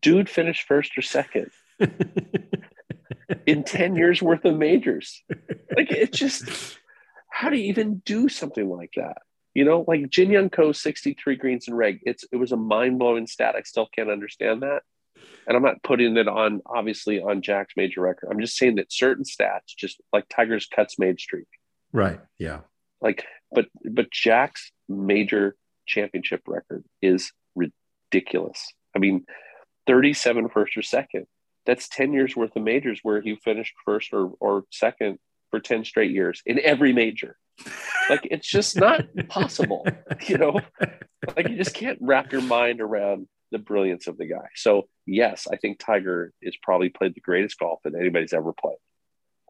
[0.00, 1.50] Dude finished first or second.
[3.46, 5.22] in 10 years worth of majors.
[5.76, 6.78] Like it's just
[7.30, 9.18] how do you even do something like that?
[9.54, 12.00] You know, like Jin Young Ko 63 greens and reg.
[12.02, 13.54] It's it was a mind-blowing stat.
[13.56, 14.82] I still can't understand that.
[15.46, 18.28] And I'm not putting it on obviously on Jack's major record.
[18.30, 21.46] I'm just saying that certain stats, just like Tiger's cuts made streak.
[21.92, 22.20] Right.
[22.38, 22.60] Yeah.
[23.04, 25.54] Like, but but Jack's major
[25.86, 28.72] championship record is ridiculous.
[28.96, 29.24] I mean,
[29.86, 31.26] 37 first or second
[31.66, 35.18] that's 10 years worth of majors where he finished first or, or second
[35.50, 37.36] for 10 straight years in every major.
[38.10, 39.86] Like it's just not possible,
[40.26, 40.60] you know?
[41.36, 44.48] Like you just can't wrap your mind around the brilliance of the guy.
[44.56, 48.76] So, yes, I think Tiger is probably played the greatest golf that anybody's ever played.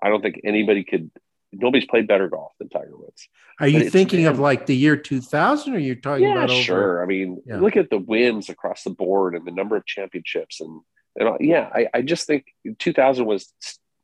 [0.03, 1.11] I don't think anybody could
[1.59, 3.29] nobody's played better golf than Tiger Woods.
[3.61, 6.63] Are you thinking of like the year 2000 or you're talking yeah, about over?
[6.63, 7.03] sure.
[7.03, 7.59] I mean, yeah.
[7.59, 10.81] look at the wins across the board and the number of championships and
[11.17, 12.47] and yeah, I, I just think
[12.79, 13.53] 2000 was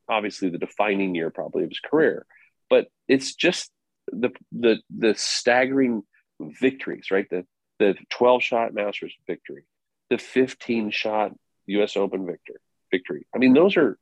[0.07, 2.25] obviously the defining year probably of his career,
[2.69, 3.69] but it's just
[4.11, 6.03] the the the staggering
[6.39, 7.27] victories, right?
[7.29, 7.45] The
[7.79, 9.63] the 12 shot Masters victory,
[10.09, 11.33] the 15 shot
[11.67, 11.97] U.S.
[11.97, 12.61] Open victor
[12.91, 13.25] victory.
[13.33, 13.97] I mean, those are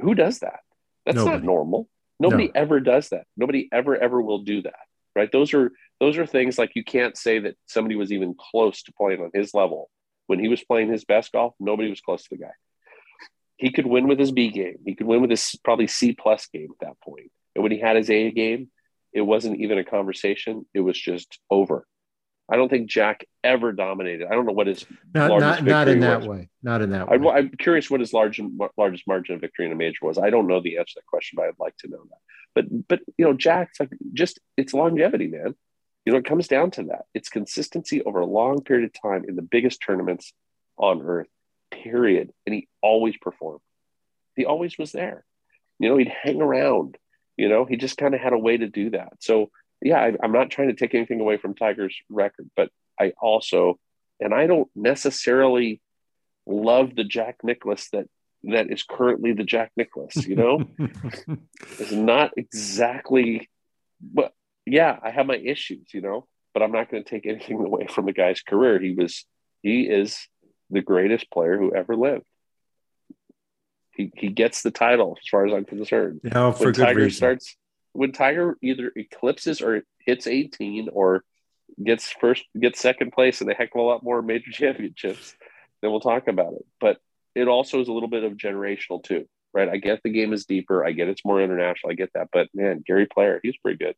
[0.00, 0.60] who does that?
[1.04, 1.36] That's Nobody.
[1.36, 1.88] not normal.
[2.18, 2.52] Nobody no.
[2.54, 3.26] ever does that.
[3.36, 5.30] Nobody ever ever will do that, right?
[5.30, 8.92] Those are those are things like you can't say that somebody was even close to
[8.92, 9.90] playing on his level
[10.26, 12.52] when he was playing his best golf, nobody was close to the guy.
[13.56, 14.78] He could win with his B game.
[14.84, 17.30] He could win with his probably C plus game at that point.
[17.54, 18.70] And when he had his A game,
[19.12, 20.66] it wasn't even a conversation.
[20.74, 21.86] It was just over.
[22.48, 24.28] I don't think Jack ever dominated.
[24.28, 26.28] I don't know what his not not, not in that was.
[26.28, 26.48] way.
[26.62, 27.18] Not in that way.
[27.30, 28.40] I, am curious what his large,
[28.76, 30.18] largest margin of victory in a major was.
[30.18, 32.18] I don't know the answer to that question, but I'd like to know that.
[32.54, 35.54] But but you know, Jack's like just it's longevity, man.
[36.04, 37.06] You know, it comes down to that.
[37.14, 40.32] It's consistency over a long period of time in the biggest tournaments
[40.78, 41.26] on earth,
[41.72, 42.32] period.
[42.46, 43.60] And he always performed.
[44.36, 45.24] He always was there.
[45.80, 46.96] You know, he'd hang around.
[47.36, 49.14] You know, he just kind of had a way to do that.
[49.20, 49.50] So,
[49.86, 53.78] yeah, I, I'm not trying to take anything away from Tiger's record, but I also,
[54.20, 55.80] and I don't necessarily
[56.46, 58.06] love the Jack Nicklaus that
[58.44, 60.68] that is currently the Jack Nicklaus, you know,
[61.78, 63.48] it's not exactly
[64.00, 64.32] but
[64.64, 67.86] yeah, I have my issues, you know, but I'm not going to take anything away
[67.86, 68.80] from the guy's career.
[68.80, 69.24] He was,
[69.62, 70.26] he is
[70.70, 72.24] the greatest player who ever lived.
[73.94, 76.20] He, he gets the title as far as I'm concerned.
[76.22, 77.16] Yeah, for when good Tiger reason.
[77.16, 77.56] starts,
[77.96, 81.24] when Tiger either eclipses or hits 18 or
[81.82, 85.34] gets first, gets second place and a heck of a lot more major championships,
[85.82, 86.64] then we'll talk about it.
[86.80, 86.98] But
[87.34, 89.68] it also is a little bit of generational too, right?
[89.68, 90.84] I get the game is deeper.
[90.84, 91.92] I get it's more international.
[91.92, 92.28] I get that.
[92.32, 93.94] But man, Gary Player, he's pretty good.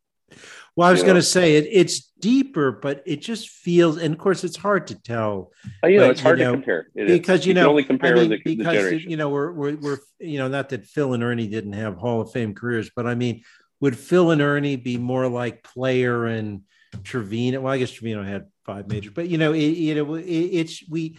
[0.76, 4.20] Well, I was going to say it, it's deeper, but it just feels, and of
[4.20, 5.52] course, it's hard to tell.
[5.82, 7.70] Uh, you know, but, it's hard you know, to compare it because you, you know
[7.70, 10.68] only compare I mean, the, because the you know we're, we're we're you know not
[10.68, 13.42] that Phil and Ernie didn't have Hall of Fame careers, but I mean,
[13.80, 16.62] would Phil and Ernie be more like Player and
[17.04, 17.60] Trevino?
[17.60, 20.88] Well, I guess Trevino had five majors, but you know, it, you know, it, it's
[20.88, 21.18] we.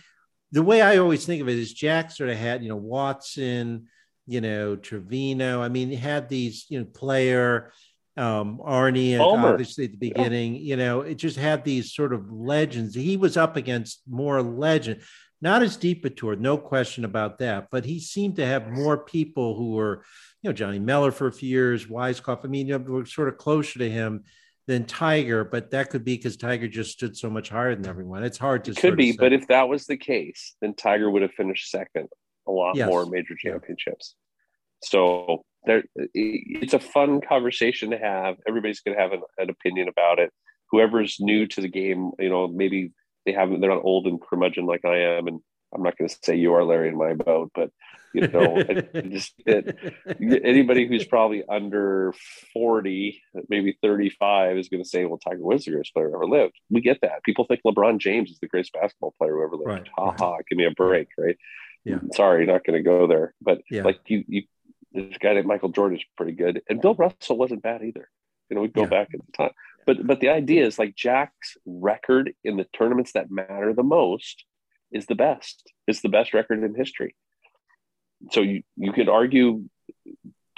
[0.52, 3.88] The way I always think of it is Jack sort of had you know Watson,
[4.26, 5.62] you know Trevino.
[5.62, 7.72] I mean, he had these you know Player
[8.20, 10.62] um, Arnie, and obviously at the beginning, yeah.
[10.62, 12.94] you know, it just had these sort of legends.
[12.94, 15.02] He was up against more legend,
[15.42, 17.68] not as deep a tour, no question about that.
[17.72, 20.04] But he seemed to have more people who were,
[20.42, 22.44] you know, Johnny Miller for a few years, Weiskopf.
[22.44, 24.24] I mean, you know, were sort of closer to him
[24.68, 28.24] than Tiger, but that could be because Tiger just stood so much higher than everyone.
[28.24, 28.72] It's hard to.
[28.72, 32.08] It could be, but if that was the case, then Tiger would have finished second
[32.48, 32.88] a lot yes.
[32.88, 34.16] more major championships.
[34.84, 39.88] So there it's a fun conversation to have everybody's going to have an, an, opinion
[39.88, 40.32] about it
[40.72, 42.92] whoever's new to the game you know maybe
[43.30, 45.40] they haven't they're not old and curmudgeon like i am and
[45.74, 47.70] i'm not going to say you are larry in my boat but
[48.14, 48.62] you know
[49.10, 49.78] just it,
[50.44, 52.14] anybody who's probably under
[52.54, 56.26] 40 maybe 35 is going to say well tiger woods is the greatest player ever
[56.26, 59.56] lived we get that people think lebron james is the greatest basketball player who ever
[59.56, 60.20] lived right, ha right.
[60.20, 61.38] ha give me a break right
[61.86, 62.00] yeah.
[62.14, 63.84] sorry not going to go there but yeah.
[63.84, 64.44] like you you
[64.92, 68.10] this guy named Michael Jordan is pretty good, and Bill Russell wasn't bad either.
[68.50, 68.88] You know, we go yeah.
[68.88, 69.52] back at the time,
[69.90, 74.46] but but the idea is like Jack's record in the tournaments that matter the most
[74.92, 75.64] is the best.
[75.88, 77.16] It's the best record in history.
[78.30, 79.64] So you you could argue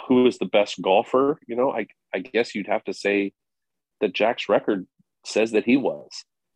[0.06, 1.40] who is the best golfer.
[1.48, 3.32] You know, I I guess you'd have to say
[4.02, 4.86] that Jack's record
[5.26, 6.10] says that he was.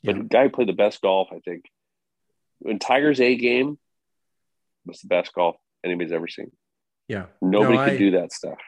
[0.04, 0.12] Yeah.
[0.12, 1.64] But the guy who played the best golf, I think,
[2.60, 3.78] when Tiger's A game
[4.86, 6.52] was the best golf anybody's ever seen.
[7.08, 7.28] Yeah.
[7.42, 8.60] Nobody no, could I, do that stuff.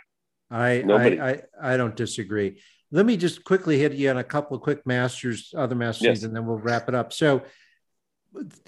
[0.50, 1.20] I, Nobody.
[1.20, 2.62] I, I, I don't disagree.
[2.92, 6.24] Let me just quickly hit you on a couple of quick masters, other masters, yes.
[6.24, 7.12] and then we'll wrap it up.
[7.12, 7.44] So,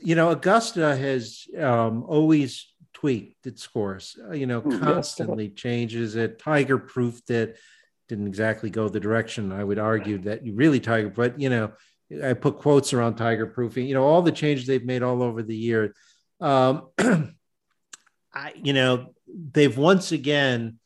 [0.01, 5.55] you know, Augusta has um, always tweaked its scores, uh, you know, constantly yes.
[5.55, 6.39] changes it.
[6.39, 7.57] Tiger proofed it.
[8.09, 11.71] Didn't exactly go the direction I would argue that you really Tiger, but you know,
[12.23, 15.43] I put quotes around Tiger proofing, you know, all the changes they've made all over
[15.43, 15.93] the year.
[16.41, 16.87] Um,
[18.33, 20.79] I, you know, they've once again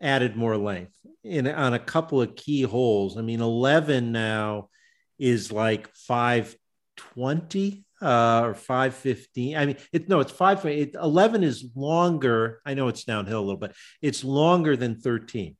[0.00, 0.94] added more length
[1.24, 3.16] in on a couple of key holes.
[3.16, 4.68] I mean, 11 now
[5.18, 9.56] is like 520 uh, or 515.
[9.56, 10.64] I mean, it, no, it's 5.
[10.66, 12.60] It, 11 is longer.
[12.64, 13.74] I know it's downhill a little bit.
[14.00, 15.56] It's longer than 13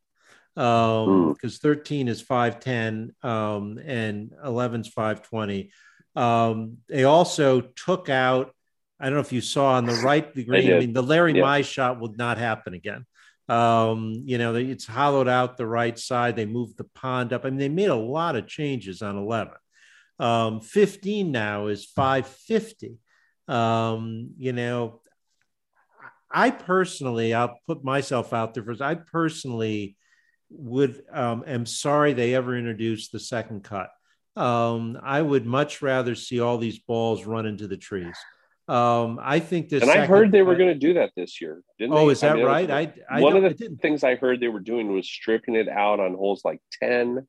[0.54, 5.70] because um, 13 is 510 um, and 11 is 520.
[6.16, 8.54] Um, they also took out
[9.00, 10.70] I don't know if you saw on the right the green.
[10.70, 11.42] I, I mean, the Larry yeah.
[11.42, 13.06] Mize shot would not happen again.
[13.50, 16.36] Um, you know, it's hollowed out the right side.
[16.36, 17.44] They moved the pond up.
[17.44, 19.54] I mean, they made a lot of changes on 11.
[20.20, 22.98] Um, 15 now is 550.
[23.48, 25.00] Um, you know,
[26.30, 28.80] I personally, I'll put myself out there first.
[28.80, 29.96] I personally
[30.50, 33.90] would um, am sorry they ever introduced the second cut.
[34.36, 38.16] Um, I would much rather see all these balls run into the trees.
[38.70, 39.82] Um, I think this.
[39.82, 41.60] And I heard they were going to do that this year.
[41.78, 42.12] Didn't oh, they?
[42.12, 42.70] is that I mean, right?
[42.70, 45.98] I, I one of the things I heard they were doing was stripping it out
[45.98, 47.26] on holes like ten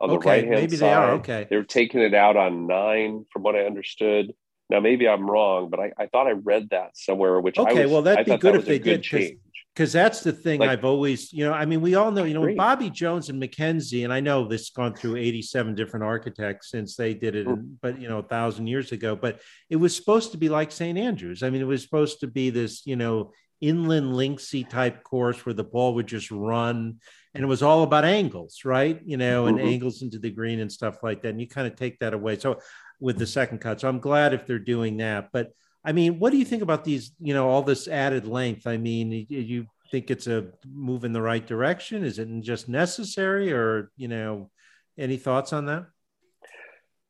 [0.00, 0.88] on the okay, right hand maybe side.
[0.88, 1.46] they are okay.
[1.50, 4.32] They're taking it out on nine, from what I understood.
[4.70, 7.38] Now maybe I'm wrong, but I, I thought I read that somewhere.
[7.40, 9.38] Which okay, was, well that'd be good if they did change
[9.74, 12.34] because that's the thing like, I've always, you know, I mean, we all know, you
[12.34, 16.70] know, Bobby Jones and MacKenzie, and I know this has gone through 87 different architects
[16.70, 19.14] since they did it, in, but you know, a thousand years ago.
[19.14, 20.98] But it was supposed to be like St.
[20.98, 21.42] Andrews.
[21.42, 25.54] I mean, it was supposed to be this, you know, inland linksy type course where
[25.54, 26.96] the ball would just run,
[27.34, 29.00] and it was all about angles, right?
[29.04, 29.68] You know, and mm-hmm.
[29.68, 31.28] angles into the green and stuff like that.
[31.28, 32.38] And you kind of take that away.
[32.38, 32.58] So
[32.98, 35.52] with the second cut, so I'm glad if they're doing that, but
[35.84, 37.12] I mean, what do you think about these?
[37.20, 38.66] You know, all this added length.
[38.66, 42.04] I mean, you think it's a move in the right direction?
[42.04, 44.50] Is it just necessary, or you know,
[44.98, 45.86] any thoughts on that?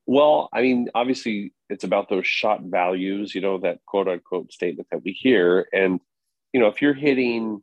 [0.06, 3.34] Well, I mean, obviously, it's about those shot values.
[3.34, 6.00] You know, that quote unquote statement that we hear, and
[6.52, 7.62] you know, if you're hitting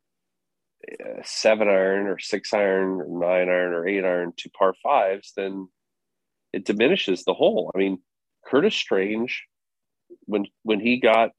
[0.87, 5.33] uh, seven iron or six iron or nine iron or eight iron to par fives,
[5.35, 5.67] then
[6.53, 7.71] it diminishes the hole.
[7.73, 7.99] I mean,
[8.45, 9.45] Curtis Strange
[10.25, 11.31] when when he got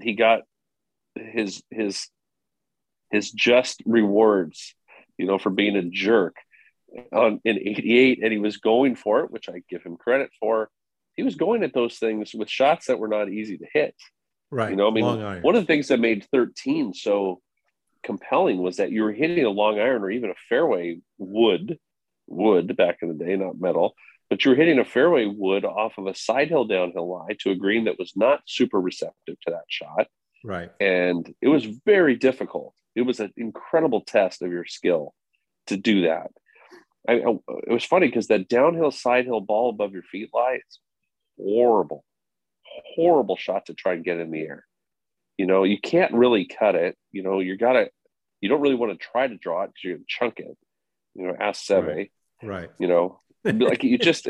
[0.00, 0.42] he got
[1.14, 2.08] his his
[3.10, 4.74] his just rewards,
[5.16, 6.36] you know, for being a jerk
[7.12, 10.70] on in 88 and he was going for it, which I give him credit for.
[11.14, 13.94] He was going at those things with shots that were not easy to hit.
[14.50, 14.70] Right.
[14.70, 17.40] You know, I mean, one of the things that made 13 so
[18.02, 21.78] compelling was that you were hitting a long iron or even a fairway wood
[22.28, 23.94] wood back in the day, not metal,
[24.30, 27.50] but you were hitting a fairway wood off of a side hill downhill lie to
[27.50, 30.06] a green that was not super receptive to that shot.
[30.44, 30.70] Right.
[30.80, 32.74] And it was very difficult.
[32.94, 35.14] It was an incredible test of your skill
[35.68, 36.30] to do that.
[37.08, 40.80] I, it was funny because that downhill side hill ball above your feet lie is
[41.38, 42.04] horrible,
[42.94, 44.64] horrible shot to try and get in the air.
[45.38, 46.96] You know, you can't really cut it.
[47.12, 47.90] You know, you gotta,
[48.40, 50.56] you don't really want to try to draw it because you're gonna chunk it.
[51.14, 51.86] You know, ask Seve.
[51.86, 52.10] Right.
[52.42, 52.70] right.
[52.78, 54.28] You know, like you just,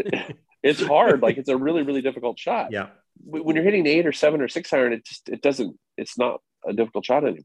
[0.63, 1.23] it's hard.
[1.23, 2.73] Like it's a really, really difficult shot.
[2.73, 2.89] Yeah.
[3.25, 6.41] When you're hitting eight or seven or six iron, it just, it doesn't, it's not
[6.67, 7.45] a difficult shot anymore.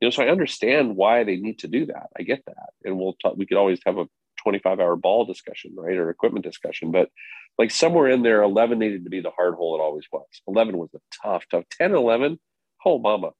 [0.00, 2.08] You know, so I understand why they need to do that.
[2.18, 3.36] I get that, and we'll talk.
[3.36, 4.06] We could always have a
[4.42, 6.90] 25 hour ball discussion, right, or equipment discussion.
[6.90, 7.08] But
[7.58, 10.26] like somewhere in there, 11 needed to be the hard hole it always was.
[10.48, 11.64] 11 was a tough, tough.
[11.78, 12.40] 10 and 11,
[12.84, 13.30] oh mama,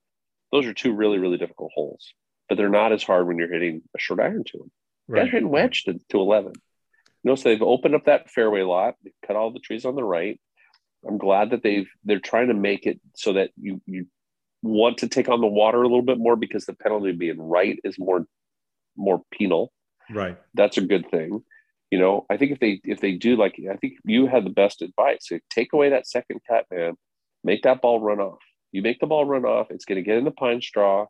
[0.52, 2.12] those are two really, really difficult holes.
[2.48, 4.70] But they're not as hard when you're hitting a short iron to them.
[5.08, 5.24] Right.
[5.24, 6.52] Guys hitting wedge to, to 11.
[7.24, 8.94] So they've opened up that fairway lot.
[9.02, 10.40] They've cut all the trees on the right.
[11.06, 14.06] I'm glad that they've they're trying to make it so that you you
[14.62, 17.78] want to take on the water a little bit more because the penalty being right
[17.84, 18.26] is more
[18.96, 19.72] more penal.
[20.10, 20.38] Right.
[20.54, 21.42] That's a good thing.
[21.90, 24.50] You know, I think if they if they do like I think you had the
[24.50, 25.20] best advice.
[25.22, 26.94] So take away that second cut, man.
[27.44, 28.38] Make that ball run off.
[28.72, 31.06] You make the ball run off, it's going to get in the pine straw.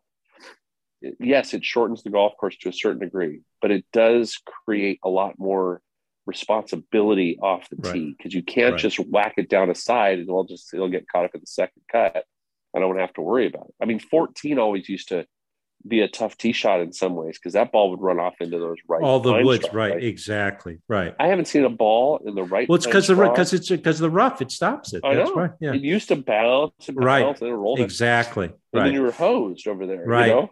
[1.19, 5.09] Yes, it shortens the golf course to a certain degree, but it does create a
[5.09, 5.81] lot more
[6.25, 7.93] responsibility off the right.
[7.93, 8.81] tee because you can't right.
[8.81, 11.47] just whack it down a side and it'll just it'll get caught up in the
[11.47, 12.25] second cut.
[12.75, 13.75] I don't have to worry about it.
[13.81, 15.27] I mean, 14 always used to
[15.85, 18.57] be a tough tee shot in some ways because that ball would run off into
[18.57, 19.01] those right.
[19.01, 20.79] All the woods, right, right, Exactly.
[20.87, 21.13] Right.
[21.19, 22.67] I haven't seen a ball in the right.
[22.67, 25.03] Well, it's because the because it's because the rough it stops it.
[25.03, 25.35] I That's know.
[25.35, 25.51] Right.
[25.59, 25.73] Yeah.
[25.73, 27.41] It used to bounce and bounce right.
[27.41, 27.81] and roll.
[27.81, 28.45] Exactly.
[28.45, 28.85] And right.
[28.85, 30.05] then you were hosed over there.
[30.05, 30.27] Right.
[30.27, 30.49] You know?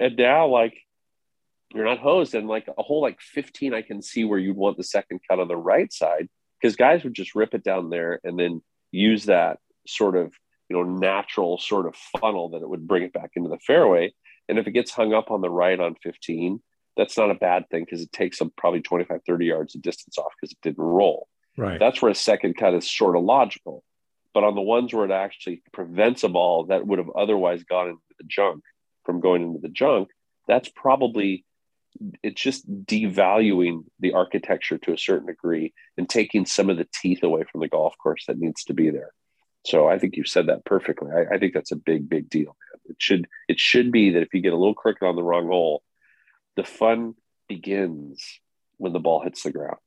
[0.00, 0.76] And now, like,
[1.74, 4.76] you're not hosed, and like a whole like 15, I can see where you'd want
[4.76, 6.28] the second cut on the right side
[6.60, 10.32] because guys would just rip it down there and then use that sort of
[10.68, 14.12] you know natural sort of funnel that it would bring it back into the fairway.
[14.48, 16.60] And if it gets hung up on the right on 15
[16.96, 20.16] that's not a bad thing because it takes them probably 25 30 yards of distance
[20.16, 21.26] off because it didn't roll.
[21.56, 21.80] Right.
[21.80, 23.82] That's where a second cut is sort of logical.
[24.32, 27.88] But on the ones where it actually prevents a ball that would have otherwise gone
[27.88, 28.62] into the junk
[29.04, 30.08] from going into the junk
[30.46, 31.44] that's probably
[32.22, 37.22] it's just devaluing the architecture to a certain degree and taking some of the teeth
[37.22, 39.10] away from the golf course that needs to be there
[39.66, 41.10] so I think you said that perfectly.
[41.10, 42.56] I, I, think that's a big, big deal.
[42.86, 45.46] It should it should be that if you get a little crooked on the wrong
[45.46, 45.82] hole,
[46.56, 47.14] the fun
[47.48, 48.22] begins
[48.76, 49.78] when the ball hits the ground.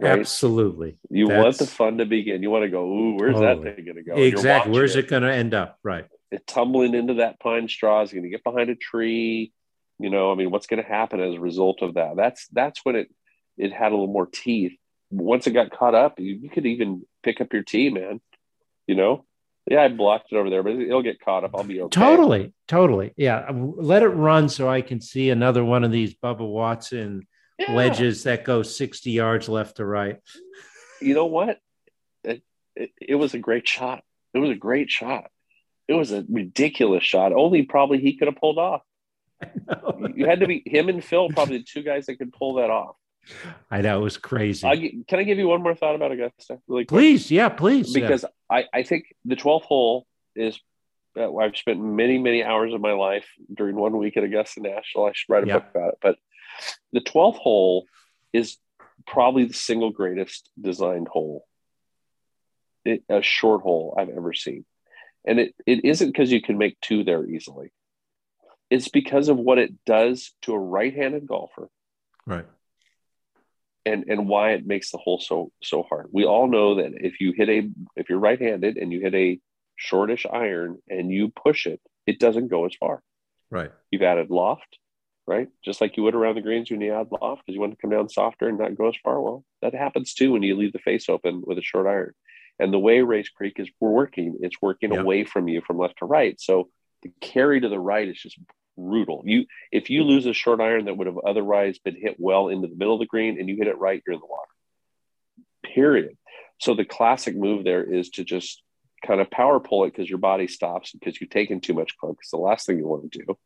[0.00, 0.18] Right?
[0.18, 0.98] Absolutely.
[1.10, 1.42] You that's...
[1.42, 2.42] want the fun to begin.
[2.42, 4.14] You want to go, ooh, where's that thing going to go?
[4.16, 4.72] Exactly.
[4.72, 5.78] Where's it, it going to end up?
[5.84, 6.06] Right.
[6.32, 9.52] It tumbling into that pine straw is going to get behind a tree.
[9.98, 12.16] You know, I mean, what's going to happen as a result of that?
[12.16, 13.08] That's that's when it
[13.56, 14.72] it had a little more teeth.
[15.10, 18.20] Once it got caught up, you, you could even pick up your tee, man
[18.86, 19.24] you know?
[19.70, 21.52] Yeah i blocked it over there but it'll get caught up.
[21.54, 21.98] I'll be okay.
[21.98, 23.12] Totally totally.
[23.16, 27.26] Yeah let it run so i can see another one of these bubba watson
[27.58, 27.74] yeah.
[27.74, 30.18] wedges that go 60 yards left to right.
[31.00, 31.60] You know what?
[32.24, 32.42] It,
[32.74, 34.02] it, it was a great shot.
[34.32, 35.30] It was a great shot.
[35.86, 37.32] It was a ridiculous shot.
[37.32, 38.82] Only probably he could have pulled off
[40.14, 42.70] you had to be him and phil probably the two guys that could pull that
[42.70, 42.96] off
[43.70, 44.66] I know it was crazy.
[44.66, 44.76] I,
[45.08, 46.98] can I give you one more thought about Augusta, really quick?
[46.98, 47.92] Please, yeah, please.
[47.92, 48.56] Because yeah.
[48.56, 50.58] I, I think the 12th hole is.
[51.16, 55.06] Uh, I've spent many, many hours of my life during one week at Augusta National.
[55.06, 55.98] I should write a book about it.
[56.02, 56.16] But
[56.92, 57.86] the 12th hole
[58.32, 58.58] is
[59.06, 61.46] probably the single greatest designed hole,
[62.84, 64.64] it, a short hole I've ever seen.
[65.24, 67.72] And it, it isn't because you can make two there easily.
[68.70, 71.68] It's because of what it does to a right-handed golfer.
[72.26, 72.46] Right
[73.86, 76.08] and and why it makes the hole so so hard.
[76.12, 79.40] We all know that if you hit a if you're right-handed and you hit a
[79.76, 83.02] shortish iron and you push it, it doesn't go as far.
[83.50, 83.70] Right.
[83.90, 84.78] You've added loft,
[85.26, 85.48] right?
[85.64, 87.78] Just like you would around the greens when you add loft because you want to
[87.80, 89.20] come down softer and not go as far.
[89.20, 92.12] Well, that happens too when you leave the face open with a short iron.
[92.58, 95.02] And the way Rae's Creek is we're working, it's working yep.
[95.02, 96.40] away from you from left to right.
[96.40, 96.68] So
[97.04, 98.38] the carry to the right is just
[98.76, 99.22] brutal.
[99.24, 102.66] You if you lose a short iron that would have otherwise been hit well into
[102.66, 104.50] the middle of the green and you hit it right, you're in the water.
[105.62, 106.16] Period.
[106.58, 108.62] So the classic move there is to just
[109.06, 112.16] kind of power pull it because your body stops because you've taken too much club.
[112.16, 113.38] Because the last thing you want to do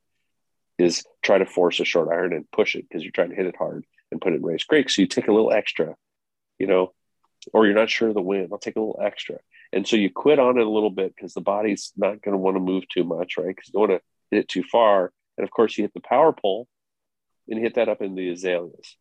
[0.78, 3.46] is try to force a short iron and push it because you're trying to hit
[3.46, 4.88] it hard and put it in Rae's Creek.
[4.88, 5.96] So you take a little extra,
[6.58, 6.92] you know,
[7.52, 8.48] or you're not sure of the wind.
[8.52, 9.38] I'll take a little extra.
[9.72, 12.38] And so you quit on it a little bit because the body's not going to
[12.38, 13.48] want to move too much, right?
[13.48, 15.12] Because you don't want to hit it too far.
[15.36, 16.66] And of course, you hit the power pole
[17.48, 18.96] and hit that up in the azaleas.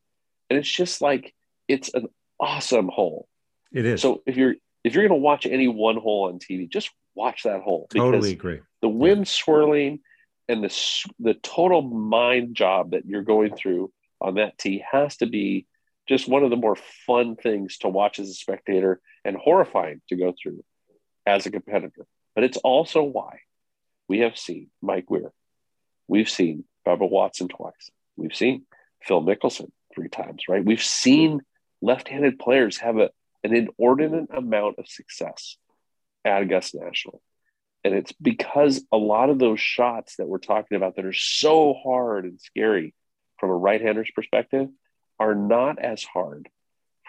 [0.49, 1.33] and it's just like
[1.67, 2.07] it's an
[2.39, 3.27] awesome hole.
[3.71, 4.01] It is.
[4.01, 7.43] So if you're if you're going to watch any one hole on TV, just watch
[7.43, 7.87] that hole.
[7.93, 8.61] Totally agree.
[8.81, 9.99] The wind swirling
[10.47, 13.91] and the the total mind job that you're going through
[14.21, 15.65] on that tee has to be
[16.07, 20.15] just one of the more fun things to watch as a spectator and horrifying to
[20.15, 20.63] go through
[21.25, 22.05] as a competitor.
[22.35, 23.39] But it's also why
[24.07, 25.31] we have seen Mike Weir,
[26.07, 28.65] we've seen Bubba Watson twice, we've seen
[29.03, 30.63] Phil Mickelson three times, right?
[30.63, 31.41] We've seen
[31.81, 33.09] left-handed players have a,
[33.43, 35.57] an inordinate amount of success
[36.23, 37.21] at Augusta National.
[37.83, 41.73] And it's because a lot of those shots that we're talking about that are so
[41.73, 42.93] hard and scary
[43.39, 44.67] from a right-hander's perspective
[45.19, 46.49] are not as hard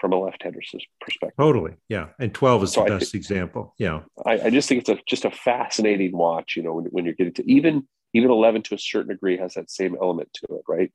[0.01, 1.37] from a left-hander's perspective.
[1.39, 2.09] Totally, yeah.
[2.19, 3.75] And twelve is so the best example.
[3.79, 6.57] Yeah, I, I, just think it's a just a fascinating watch.
[6.57, 9.55] You know, when, when you're getting to even even eleven to a certain degree has
[9.55, 10.93] that same element to it, right?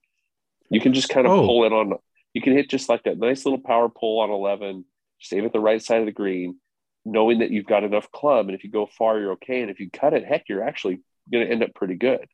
[0.69, 1.45] You can just kind of oh.
[1.45, 1.94] pull it on.
[2.34, 4.85] You can hit just like that nice little power pull on eleven,
[5.19, 6.57] save at the right side of the green,
[7.06, 9.61] knowing that you've got enough club, and if you go far, you're okay.
[9.61, 12.27] And if you cut it, heck, you're actually going to end up pretty good,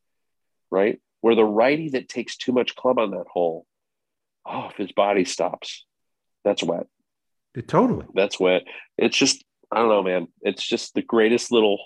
[0.71, 0.99] right?
[1.21, 3.65] Where the righty that takes too much club on that hole,
[4.49, 5.85] oh, if his body stops,
[6.43, 6.87] that's wet.
[7.55, 8.05] It, totally.
[8.13, 8.63] That's wet.
[8.97, 10.27] It's just I don't know, man.
[10.41, 11.79] It's just the greatest little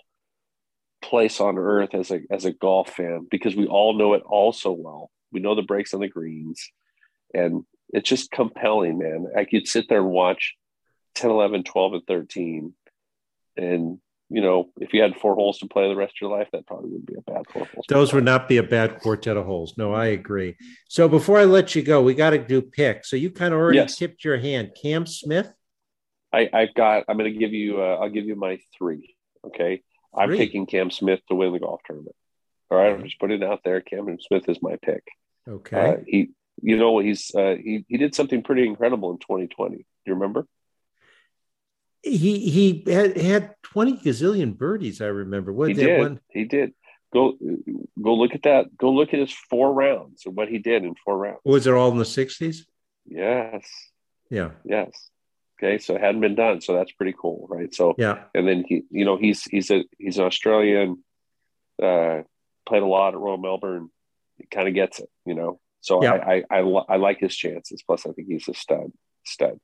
[1.02, 4.54] place on earth as a as a golf fan because we all know it all
[4.54, 5.12] so well.
[5.32, 6.70] We know the breaks on the greens,
[7.34, 9.28] and it's just compelling, man.
[9.38, 10.56] I could sit there and watch
[11.16, 12.74] 10, 11, 12, and 13,
[13.58, 14.00] and
[14.34, 16.66] you know, if you had four holes to play the rest of your life, that
[16.66, 17.86] probably wouldn't be a bad four holes.
[17.88, 19.76] Those would not be a bad quartet of holes.
[19.78, 20.58] No, I agree.
[20.90, 23.06] So before I let you go, we got to do pick.
[23.06, 23.96] So you kind of already yes.
[23.96, 24.72] tipped your hand.
[24.82, 25.54] Cam Smith.
[26.34, 27.04] I, I've got.
[27.08, 27.80] I'm going to give you.
[27.80, 29.16] Uh, I'll give you my three.
[29.46, 29.84] Okay.
[30.18, 30.38] I'm three.
[30.40, 32.16] picking Cam Smith to win the golf tournament.
[32.72, 32.92] All right.
[32.92, 33.82] I'm just putting it out there.
[33.82, 35.04] Cam Smith is my pick.
[35.48, 35.78] Okay.
[35.78, 39.76] Uh, he, you know, he's uh, he he did something pretty incredible in 2020.
[39.78, 40.48] Do you remember?
[42.04, 45.52] He he had, had 20 gazillion birdies i remember.
[45.52, 46.00] What he did.
[46.00, 46.20] one?
[46.30, 46.74] he did.
[47.14, 47.38] Go
[48.02, 48.76] go look at that.
[48.78, 51.40] Go look at his four rounds and what he did in four rounds.
[51.46, 52.66] Was it all in the 60s
[53.06, 53.66] yes.
[54.30, 54.52] Yeah.
[54.66, 55.10] Yes.
[55.60, 57.74] Okay so it hadn't been done so that's pretty cool right?
[57.74, 58.24] So yeah.
[58.34, 61.04] and then he you know he's he's a he's an australian
[61.82, 62.22] uh
[62.66, 63.90] played a lot at royal melbourne.
[64.38, 65.60] He kind of gets it you know?
[65.82, 66.14] So yeah.
[66.14, 68.92] I, I, I i like his chances plus i think he's a stud
[69.26, 69.60] stud.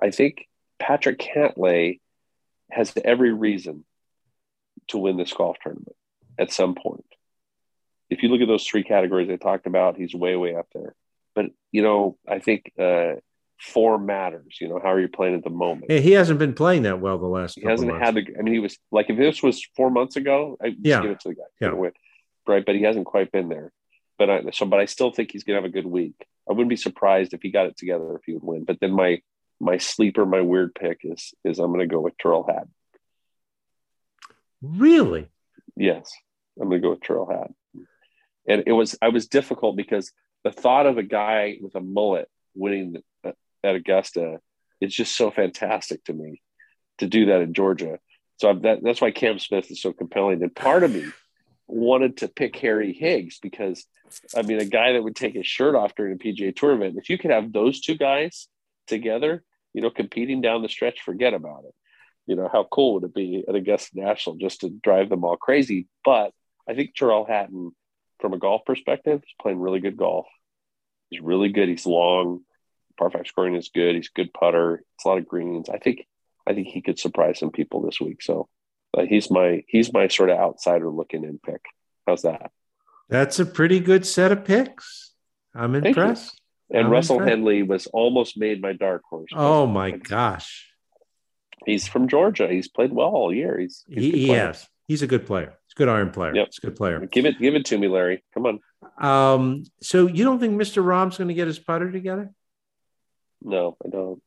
[0.00, 0.46] I think
[0.82, 2.00] Patrick Cantlay
[2.70, 3.84] has every reason
[4.88, 5.94] to win this golf tournament
[6.38, 7.04] at some point.
[8.10, 10.96] If you look at those three categories I talked about, he's way, way up there.
[11.36, 13.12] But, you know, I think uh,
[13.60, 14.56] form matters.
[14.60, 15.86] You know, how are you playing at the moment?
[15.88, 17.54] Yeah, he hasn't been playing that well the last.
[17.54, 18.04] He hasn't months.
[18.04, 18.26] had the.
[18.36, 21.00] I mean, he was like if this was four months ago, I yeah.
[21.00, 21.42] give it to the guy.
[21.60, 21.72] Yeah.
[21.72, 21.92] Win,
[22.46, 23.72] right, but he hasn't quite been there.
[24.18, 26.16] But I so, but I still think he's gonna have a good week.
[26.48, 28.64] I wouldn't be surprised if he got it together if he would win.
[28.64, 29.22] But then my
[29.62, 32.74] my sleeper, my weird pick is is I'm going to go with Tyrrell Hatton.
[34.60, 35.28] Really?
[35.76, 36.12] Yes,
[36.60, 37.54] I'm going to go with Tyrrell Hatton.
[38.46, 40.12] And it was I was difficult because
[40.42, 43.36] the thought of a guy with a mullet winning at
[43.76, 44.40] Augusta
[44.80, 46.42] is just so fantastic to me
[46.98, 48.00] to do that in Georgia.
[48.38, 50.42] So that, that's why Cam Smith is so compelling.
[50.42, 51.04] And part of me
[51.68, 53.86] wanted to pick Harry Higgs because
[54.36, 56.96] I mean, a guy that would take his shirt off during a PGA tournament.
[56.98, 58.48] If you could have those two guys
[58.88, 61.74] together, you know, competing down the stretch, forget about it.
[62.26, 65.36] You know, how cool would it be at Augusta National just to drive them all
[65.36, 65.88] crazy?
[66.04, 66.32] But
[66.68, 67.72] I think Tyrrell Hatton,
[68.20, 70.26] from a golf perspective, is playing really good golf.
[71.10, 71.68] He's really good.
[71.68, 72.42] He's long.
[72.98, 73.96] Par five scoring is good.
[73.96, 74.84] He's a good putter.
[74.94, 75.68] It's a lot of greens.
[75.68, 76.06] I think
[76.46, 78.22] I think he could surprise some people this week.
[78.22, 78.48] So
[78.96, 81.64] uh, he's my he's my sort of outsider looking in pick.
[82.06, 82.50] How's that?
[83.08, 85.12] That's a pretty good set of picks.
[85.54, 86.40] I'm impressed.
[86.72, 87.18] And I'm Russell.
[87.18, 89.30] Henley was almost made my dark horse.
[89.34, 90.70] Oh my gosh.
[91.66, 92.48] He's from Georgia.
[92.48, 93.58] He's played well all year.
[93.58, 94.66] He's, he's he, has.
[94.88, 95.54] He's a good player.
[95.66, 96.34] He's a good iron player.
[96.34, 96.46] Yep.
[96.46, 97.06] He's a good player.
[97.06, 98.24] Give it, give it to me, Larry.
[98.34, 98.60] Come on.
[98.98, 100.84] Um, so you don't think Mr.
[100.84, 102.30] Rahm's going to get his putter together?
[103.42, 104.22] No, I don't.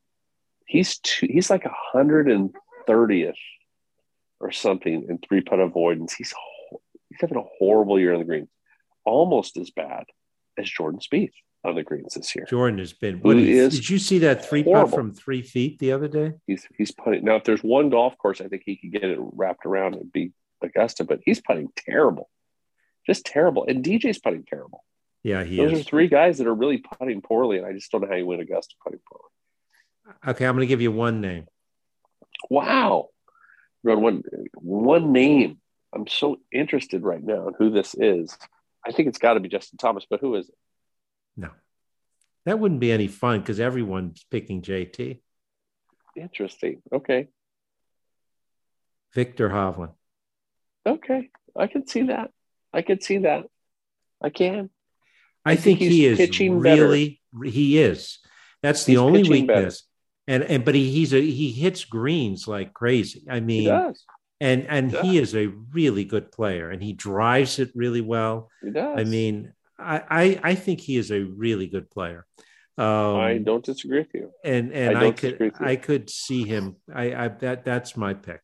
[0.67, 2.53] He's two, he's like a hundred and
[2.87, 3.35] thirtieth
[4.39, 6.13] or something in three putt avoidance.
[6.13, 6.33] He's
[7.09, 8.49] he's having a horrible year on the greens,
[9.05, 10.05] almost as bad
[10.57, 11.31] as Jordan Spieth
[11.65, 12.45] on the greens this year.
[12.45, 13.19] Jordan has been.
[13.19, 14.89] What is, did you see that three horrible.
[14.89, 16.33] putt from three feet the other day?
[16.47, 17.35] He's he's putting now.
[17.35, 20.31] If there's one golf course, I think he could get it wrapped around and be
[20.61, 22.29] Augusta, but he's putting terrible,
[23.05, 23.65] just terrible.
[23.67, 24.83] And DJ's putting terrible.
[25.23, 25.81] Yeah, he Those is.
[25.81, 28.27] are three guys that are really putting poorly, and I just don't know how you
[28.27, 30.15] win Augusta putting poorly.
[30.27, 31.47] Okay, I'm going to give you one name.
[32.49, 33.09] Wow,
[33.81, 34.23] one
[34.53, 35.59] one name.
[35.93, 38.37] I'm so interested right now in who this is.
[38.85, 40.55] I think it's got to be Justin Thomas, but who is it?
[41.37, 41.49] No.
[42.45, 45.19] That wouldn't be any fun because everyone's picking JT.
[46.15, 46.81] Interesting.
[46.93, 47.27] Okay.
[49.13, 49.93] Viktor Hovland.
[50.85, 51.29] Okay.
[51.55, 52.31] I can see that.
[52.73, 53.45] I can see that.
[54.21, 54.69] I can.
[55.45, 57.49] I, I think, think he is really better.
[57.49, 58.19] he is.
[58.61, 59.81] That's the he's only weakness.
[60.27, 60.41] Better.
[60.41, 63.25] And and but he, he's a he hits greens like crazy.
[63.29, 63.93] I mean
[64.41, 68.49] and and he, he is a really good player and he drives it really well.
[68.63, 68.99] He does.
[68.99, 72.25] I mean, I, I, I think he is a really good player.
[72.77, 74.31] Um, I don't disagree with you.
[74.43, 76.75] And and I, I could I could see him.
[76.93, 78.41] I, I that that's my pick.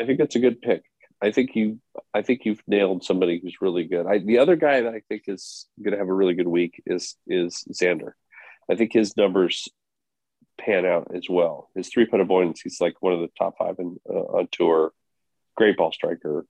[0.00, 0.84] I think that's a good pick.
[1.20, 1.80] I think you
[2.14, 4.06] I think you've nailed somebody who's really good.
[4.06, 6.82] I, the other guy that I think is going to have a really good week
[6.86, 8.12] is is Xander.
[8.70, 9.68] I think his numbers
[10.60, 11.70] pan out as well.
[11.74, 14.92] His three putt avoidance, he's like one of the top five in, uh, on tour.
[15.56, 16.46] Great ball striker.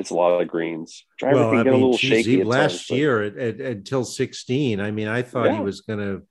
[0.00, 1.04] It's a lot of greens.
[1.18, 2.44] Driver well, can get mean, a little geez, shaky.
[2.44, 5.56] last times, year at, at, until 16, I mean, I thought yeah.
[5.56, 6.22] he was going to,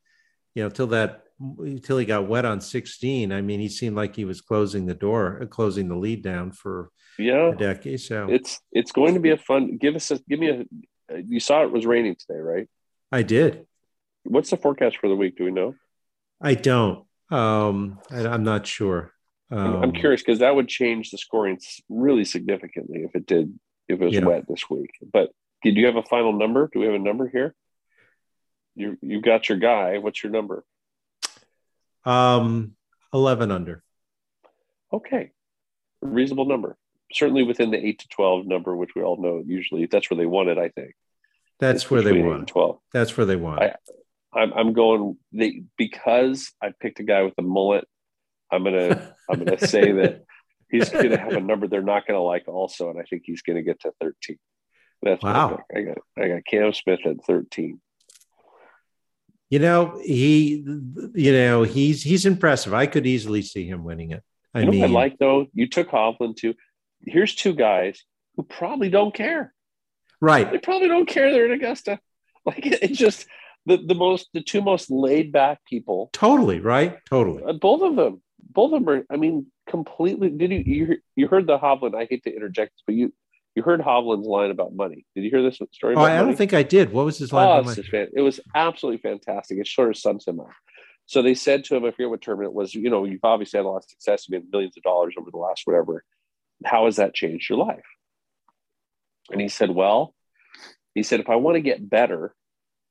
[0.55, 3.31] you know, till that until he got wet on 16.
[3.31, 6.89] I mean, he seemed like he was closing the door, closing the lead down for
[7.17, 8.01] yeah a decade.
[8.01, 9.77] So it's it's going to be a fun.
[9.77, 10.65] Give us a give me a.
[11.25, 12.67] You saw it was raining today, right?
[13.11, 13.65] I did.
[14.23, 15.37] What's the forecast for the week?
[15.37, 15.75] Do we know?
[16.41, 17.05] I don't.
[17.31, 19.13] Um, I, am not sure.
[19.51, 21.59] Um, I'm curious because that would change the scoring
[21.89, 23.57] really significantly if it did
[23.87, 24.25] if it was yeah.
[24.25, 24.91] wet this week.
[25.11, 25.31] But
[25.63, 26.69] did you have a final number?
[26.71, 27.55] Do we have a number here?
[28.75, 29.97] You you got your guy.
[29.97, 30.63] What's your number?
[32.05, 32.75] Um,
[33.13, 33.83] eleven under.
[34.93, 35.31] Okay,
[36.01, 36.77] reasonable number.
[37.11, 40.27] Certainly within the eight to twelve number, which we all know usually that's where they
[40.27, 40.59] want it.
[40.59, 40.93] I think
[41.59, 42.79] that's where they want twelve.
[42.93, 43.61] That's where they want.
[43.61, 43.75] I,
[44.31, 47.87] I'm, I'm going they, because I picked a guy with a mullet.
[48.51, 50.23] I'm gonna I'm gonna say that
[50.69, 53.63] he's gonna have a number they're not gonna like also, and I think he's gonna
[53.63, 54.37] get to 13.
[55.01, 55.59] That's wow.
[55.73, 57.79] I, got I got Cam Smith at 13.
[59.49, 60.63] You know he,
[61.15, 62.73] you know he's he's impressive.
[62.73, 64.23] I could easily see him winning it.
[64.53, 65.47] I you mean, I like though.
[65.53, 66.53] You took Hovland too.
[67.05, 68.03] Here's two guys
[68.35, 69.53] who probably don't care.
[70.21, 70.51] Right.
[70.51, 71.31] They probably don't care.
[71.31, 71.99] They're in Augusta.
[72.45, 73.27] Like it just
[73.65, 76.09] the, the most the two most laid back people.
[76.13, 76.97] Totally right.
[77.05, 77.43] Totally.
[77.43, 78.21] Uh, both of them.
[78.49, 79.05] Both of them are.
[79.09, 80.29] I mean, completely.
[80.29, 81.95] Did you you you heard the Hovland?
[81.95, 83.13] I hate to interject, but you
[83.55, 85.05] you heard Hovland's line about money.
[85.15, 85.95] Did you hear this story?
[85.95, 86.91] Oh, I don't think I did.
[86.91, 87.65] What was his line?
[87.65, 89.57] Oh, it was absolutely fantastic.
[89.57, 90.51] It sort of sums him up.
[91.09, 93.57] So they said to him, I forget what tournament it was, you know, you've obviously
[93.57, 94.27] had a lot of success.
[94.29, 96.03] You've made millions of dollars over the last whatever.
[96.63, 97.83] How has that changed your life?
[99.31, 100.13] And he said, Well,
[100.93, 102.35] he said, if I want to get better,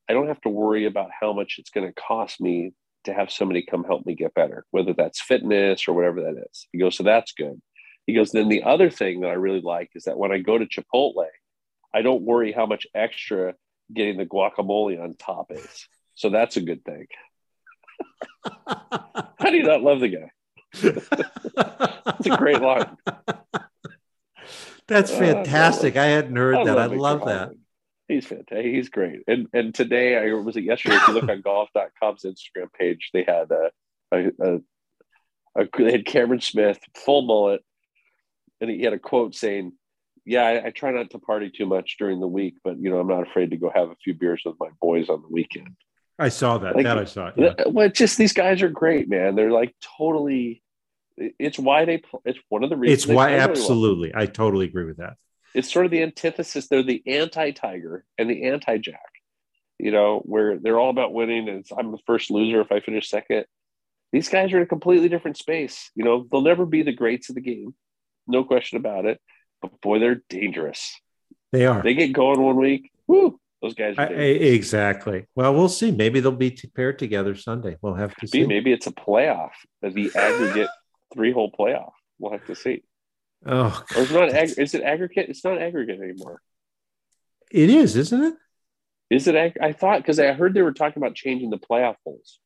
[0.09, 2.73] I don't have to worry about how much it's going to cost me
[3.09, 6.67] to have somebody come help me get better, whether that's fitness or whatever that is.
[6.73, 7.61] He goes, so that's good.
[8.07, 10.57] He goes, then the other thing that I really like is that when I go
[10.57, 11.27] to Chipotle,
[11.93, 13.55] I don't worry how much extra
[13.93, 15.89] getting the guacamole on top is.
[16.15, 17.07] So that's a good thing.
[18.67, 20.31] how do you not love the guy?
[20.73, 22.97] it's a great line.
[24.87, 25.97] That's uh, fantastic.
[25.97, 26.79] Uh, I, I, hadn't heard I that.
[26.79, 27.51] I love that.
[28.09, 28.65] He's fantastic.
[28.65, 29.21] He's great.
[29.29, 30.97] And and today, I was it yesterday.
[30.97, 33.71] If you look on golf.com's Instagram page, they had a,
[34.11, 37.63] a, a, a they had Cameron Smith full mullet,
[38.63, 39.75] and he had a quote saying,
[40.25, 42.99] "Yeah, I, I, try not to party too much during the week, but you know,
[42.99, 45.77] I'm not afraid to go have a few beers with my boys on the weekend."
[46.19, 46.77] I saw that.
[46.77, 47.31] Like, that I saw.
[47.37, 47.53] Yeah.
[47.67, 49.35] Well, just these guys are great, man.
[49.37, 50.63] They're like totally.
[51.19, 52.03] It's why they.
[52.25, 53.05] It's one of the reasons.
[53.05, 54.13] It's why absolutely.
[54.15, 54.23] Well.
[54.23, 55.19] I totally agree with that
[55.55, 56.69] it's sort of the antithesis.
[56.69, 59.01] They're the anti-tiger and the anti-jack.
[59.81, 63.09] You know, where they're all about winning, and I'm the first loser if I finish
[63.09, 63.45] second.
[64.13, 65.91] These guys are in a completely different space.
[65.95, 67.75] You know, they'll never be the greats of the game,
[68.27, 69.21] no question about it.
[69.63, 70.99] But boy, they're dangerous.
[71.53, 71.83] They are.
[71.83, 72.91] They get going one week.
[73.07, 73.39] Woo!
[73.63, 73.95] Those guys.
[73.99, 75.27] I, exactly.
[75.35, 75.93] Well, we'll see.
[75.93, 77.77] Maybe they'll be paired together Sunday.
[77.81, 78.47] We'll have to see.
[78.47, 79.51] Maybe it's a playoff,
[79.81, 80.71] the aggregate
[81.15, 81.93] three-hole playoff.
[82.19, 82.83] We'll have to see.
[83.47, 84.31] Oh, or it's not.
[84.31, 85.29] Ag- is it aggregate?
[85.29, 86.41] It's not aggregate anymore.
[87.51, 88.35] It is, isn't it?
[89.11, 89.35] Is it?
[89.35, 92.41] Ag- I thought because I heard they were talking about changing the playoff holes.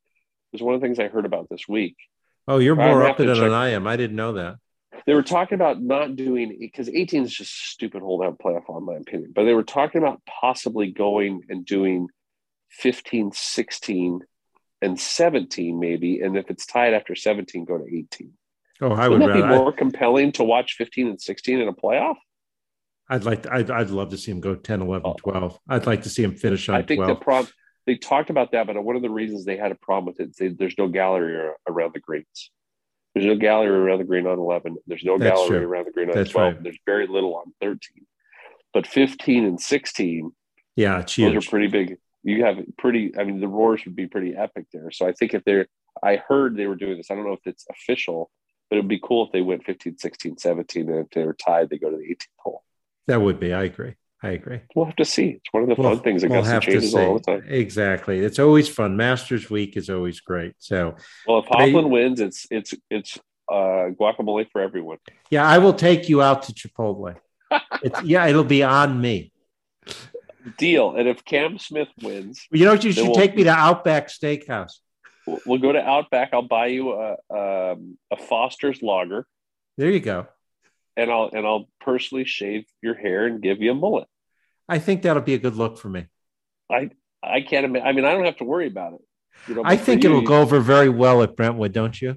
[0.52, 1.96] It was one of the things I heard about this week.
[2.46, 3.86] Oh, you're more up to it than I am.
[3.86, 4.56] I didn't know that.
[5.06, 8.84] They were talking about not doing because 18 is just stupid hold out playoff, in
[8.84, 9.32] my opinion.
[9.34, 12.08] But they were talking about possibly going and doing
[12.70, 14.20] 15, 16,
[14.80, 16.20] and 17, maybe.
[16.20, 18.32] And if it's tied after 17, go to 18.
[18.82, 21.60] Oh, I would Wouldn't rather, that be more I, compelling to watch 15 and 16
[21.60, 22.16] in a playoff?
[23.08, 25.58] I'd like to, I'd, I'd love to see him go 10, 11, 12.
[25.68, 27.08] I'd like to see him finish on I think 12.
[27.18, 27.52] the problem,
[27.86, 30.34] they talked about that, but one of the reasons they had a problem with it
[30.44, 32.50] is there's no gallery around the greens.
[33.14, 34.76] There's no gallery around the green on 11.
[34.86, 35.68] There's no That's gallery true.
[35.68, 36.54] around the green on That's 12.
[36.54, 36.62] Right.
[36.62, 37.78] There's very little on 13.
[38.72, 40.32] But 15 and 16,
[40.76, 41.98] yeah, those are pretty big.
[42.22, 43.12] you have pretty.
[43.18, 44.90] I mean, the roars would be pretty epic there.
[44.90, 45.66] So I think if they're,
[46.02, 47.10] I heard they were doing this.
[47.10, 48.30] I don't know if it's official,
[48.72, 51.34] but it would be cool if they went 15, 16, 17, and if they were
[51.34, 52.62] tied, they go to the 18th hole.
[53.06, 53.52] That would be.
[53.52, 53.96] I agree.
[54.22, 54.60] I agree.
[54.74, 55.26] We'll have to see.
[55.26, 56.22] It's one of the We'll- fun things.
[56.22, 56.98] we'll Augusta have to changes see.
[56.98, 57.44] all the time.
[57.48, 58.20] Exactly.
[58.20, 58.96] It's always fun.
[58.96, 60.54] Masters Week is always great.
[60.58, 60.94] So
[61.26, 63.18] Well, if Hovland wins, it's it's it's
[63.50, 64.96] uh, guacamole for everyone.
[65.30, 67.16] yeah, I will take you out to Chipotle.
[67.82, 69.32] It's yeah, it'll be on me.
[70.56, 70.96] Deal.
[70.96, 72.84] And if Cam Smith wins, You know, what?
[72.84, 74.78] you should we'll- take me to Outback Steakhouse.
[75.26, 76.30] We'll, go to Outback.
[76.32, 79.26] I'll buy you a um, a Foster's lager,
[79.76, 80.26] There you go.
[80.96, 84.08] and I'll and I'll personally shave your hair and give you a mullet.
[84.68, 86.06] I think that'll be a good look for me.
[86.70, 86.90] I
[87.22, 87.86] I can't imagine.
[87.86, 89.00] I mean, I don't have to worry about it.
[89.48, 92.16] You know, I think you, it'll go over very well at Brentwood, don't you?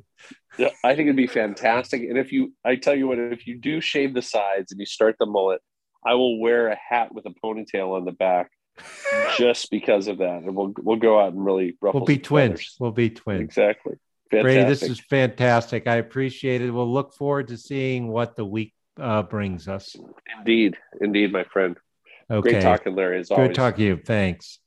[0.57, 2.02] Yeah, I think it'd be fantastic.
[2.02, 4.86] And if you, I tell you what, if you do shave the sides and you
[4.86, 5.61] start the mullet,
[6.06, 8.52] I will wear a hat with a ponytail on the back
[9.38, 12.02] just because of that, and we'll we'll go out and really ruffle.
[12.02, 12.52] We'll be twins.
[12.52, 12.77] feathers.
[12.80, 13.41] We'll be twins.
[13.41, 13.95] Exactly.
[14.30, 15.88] Brady, this is fantastic.
[15.88, 16.72] I appreciate it.
[16.72, 19.95] We'll look forward to seeing what the week uh, brings us.
[20.38, 21.77] indeed, indeed, my friend.
[22.30, 22.53] Okay.
[22.53, 23.19] Great talking, Larry.
[23.19, 23.56] As Good always.
[23.56, 24.02] talking to you.
[24.03, 24.60] Thanks.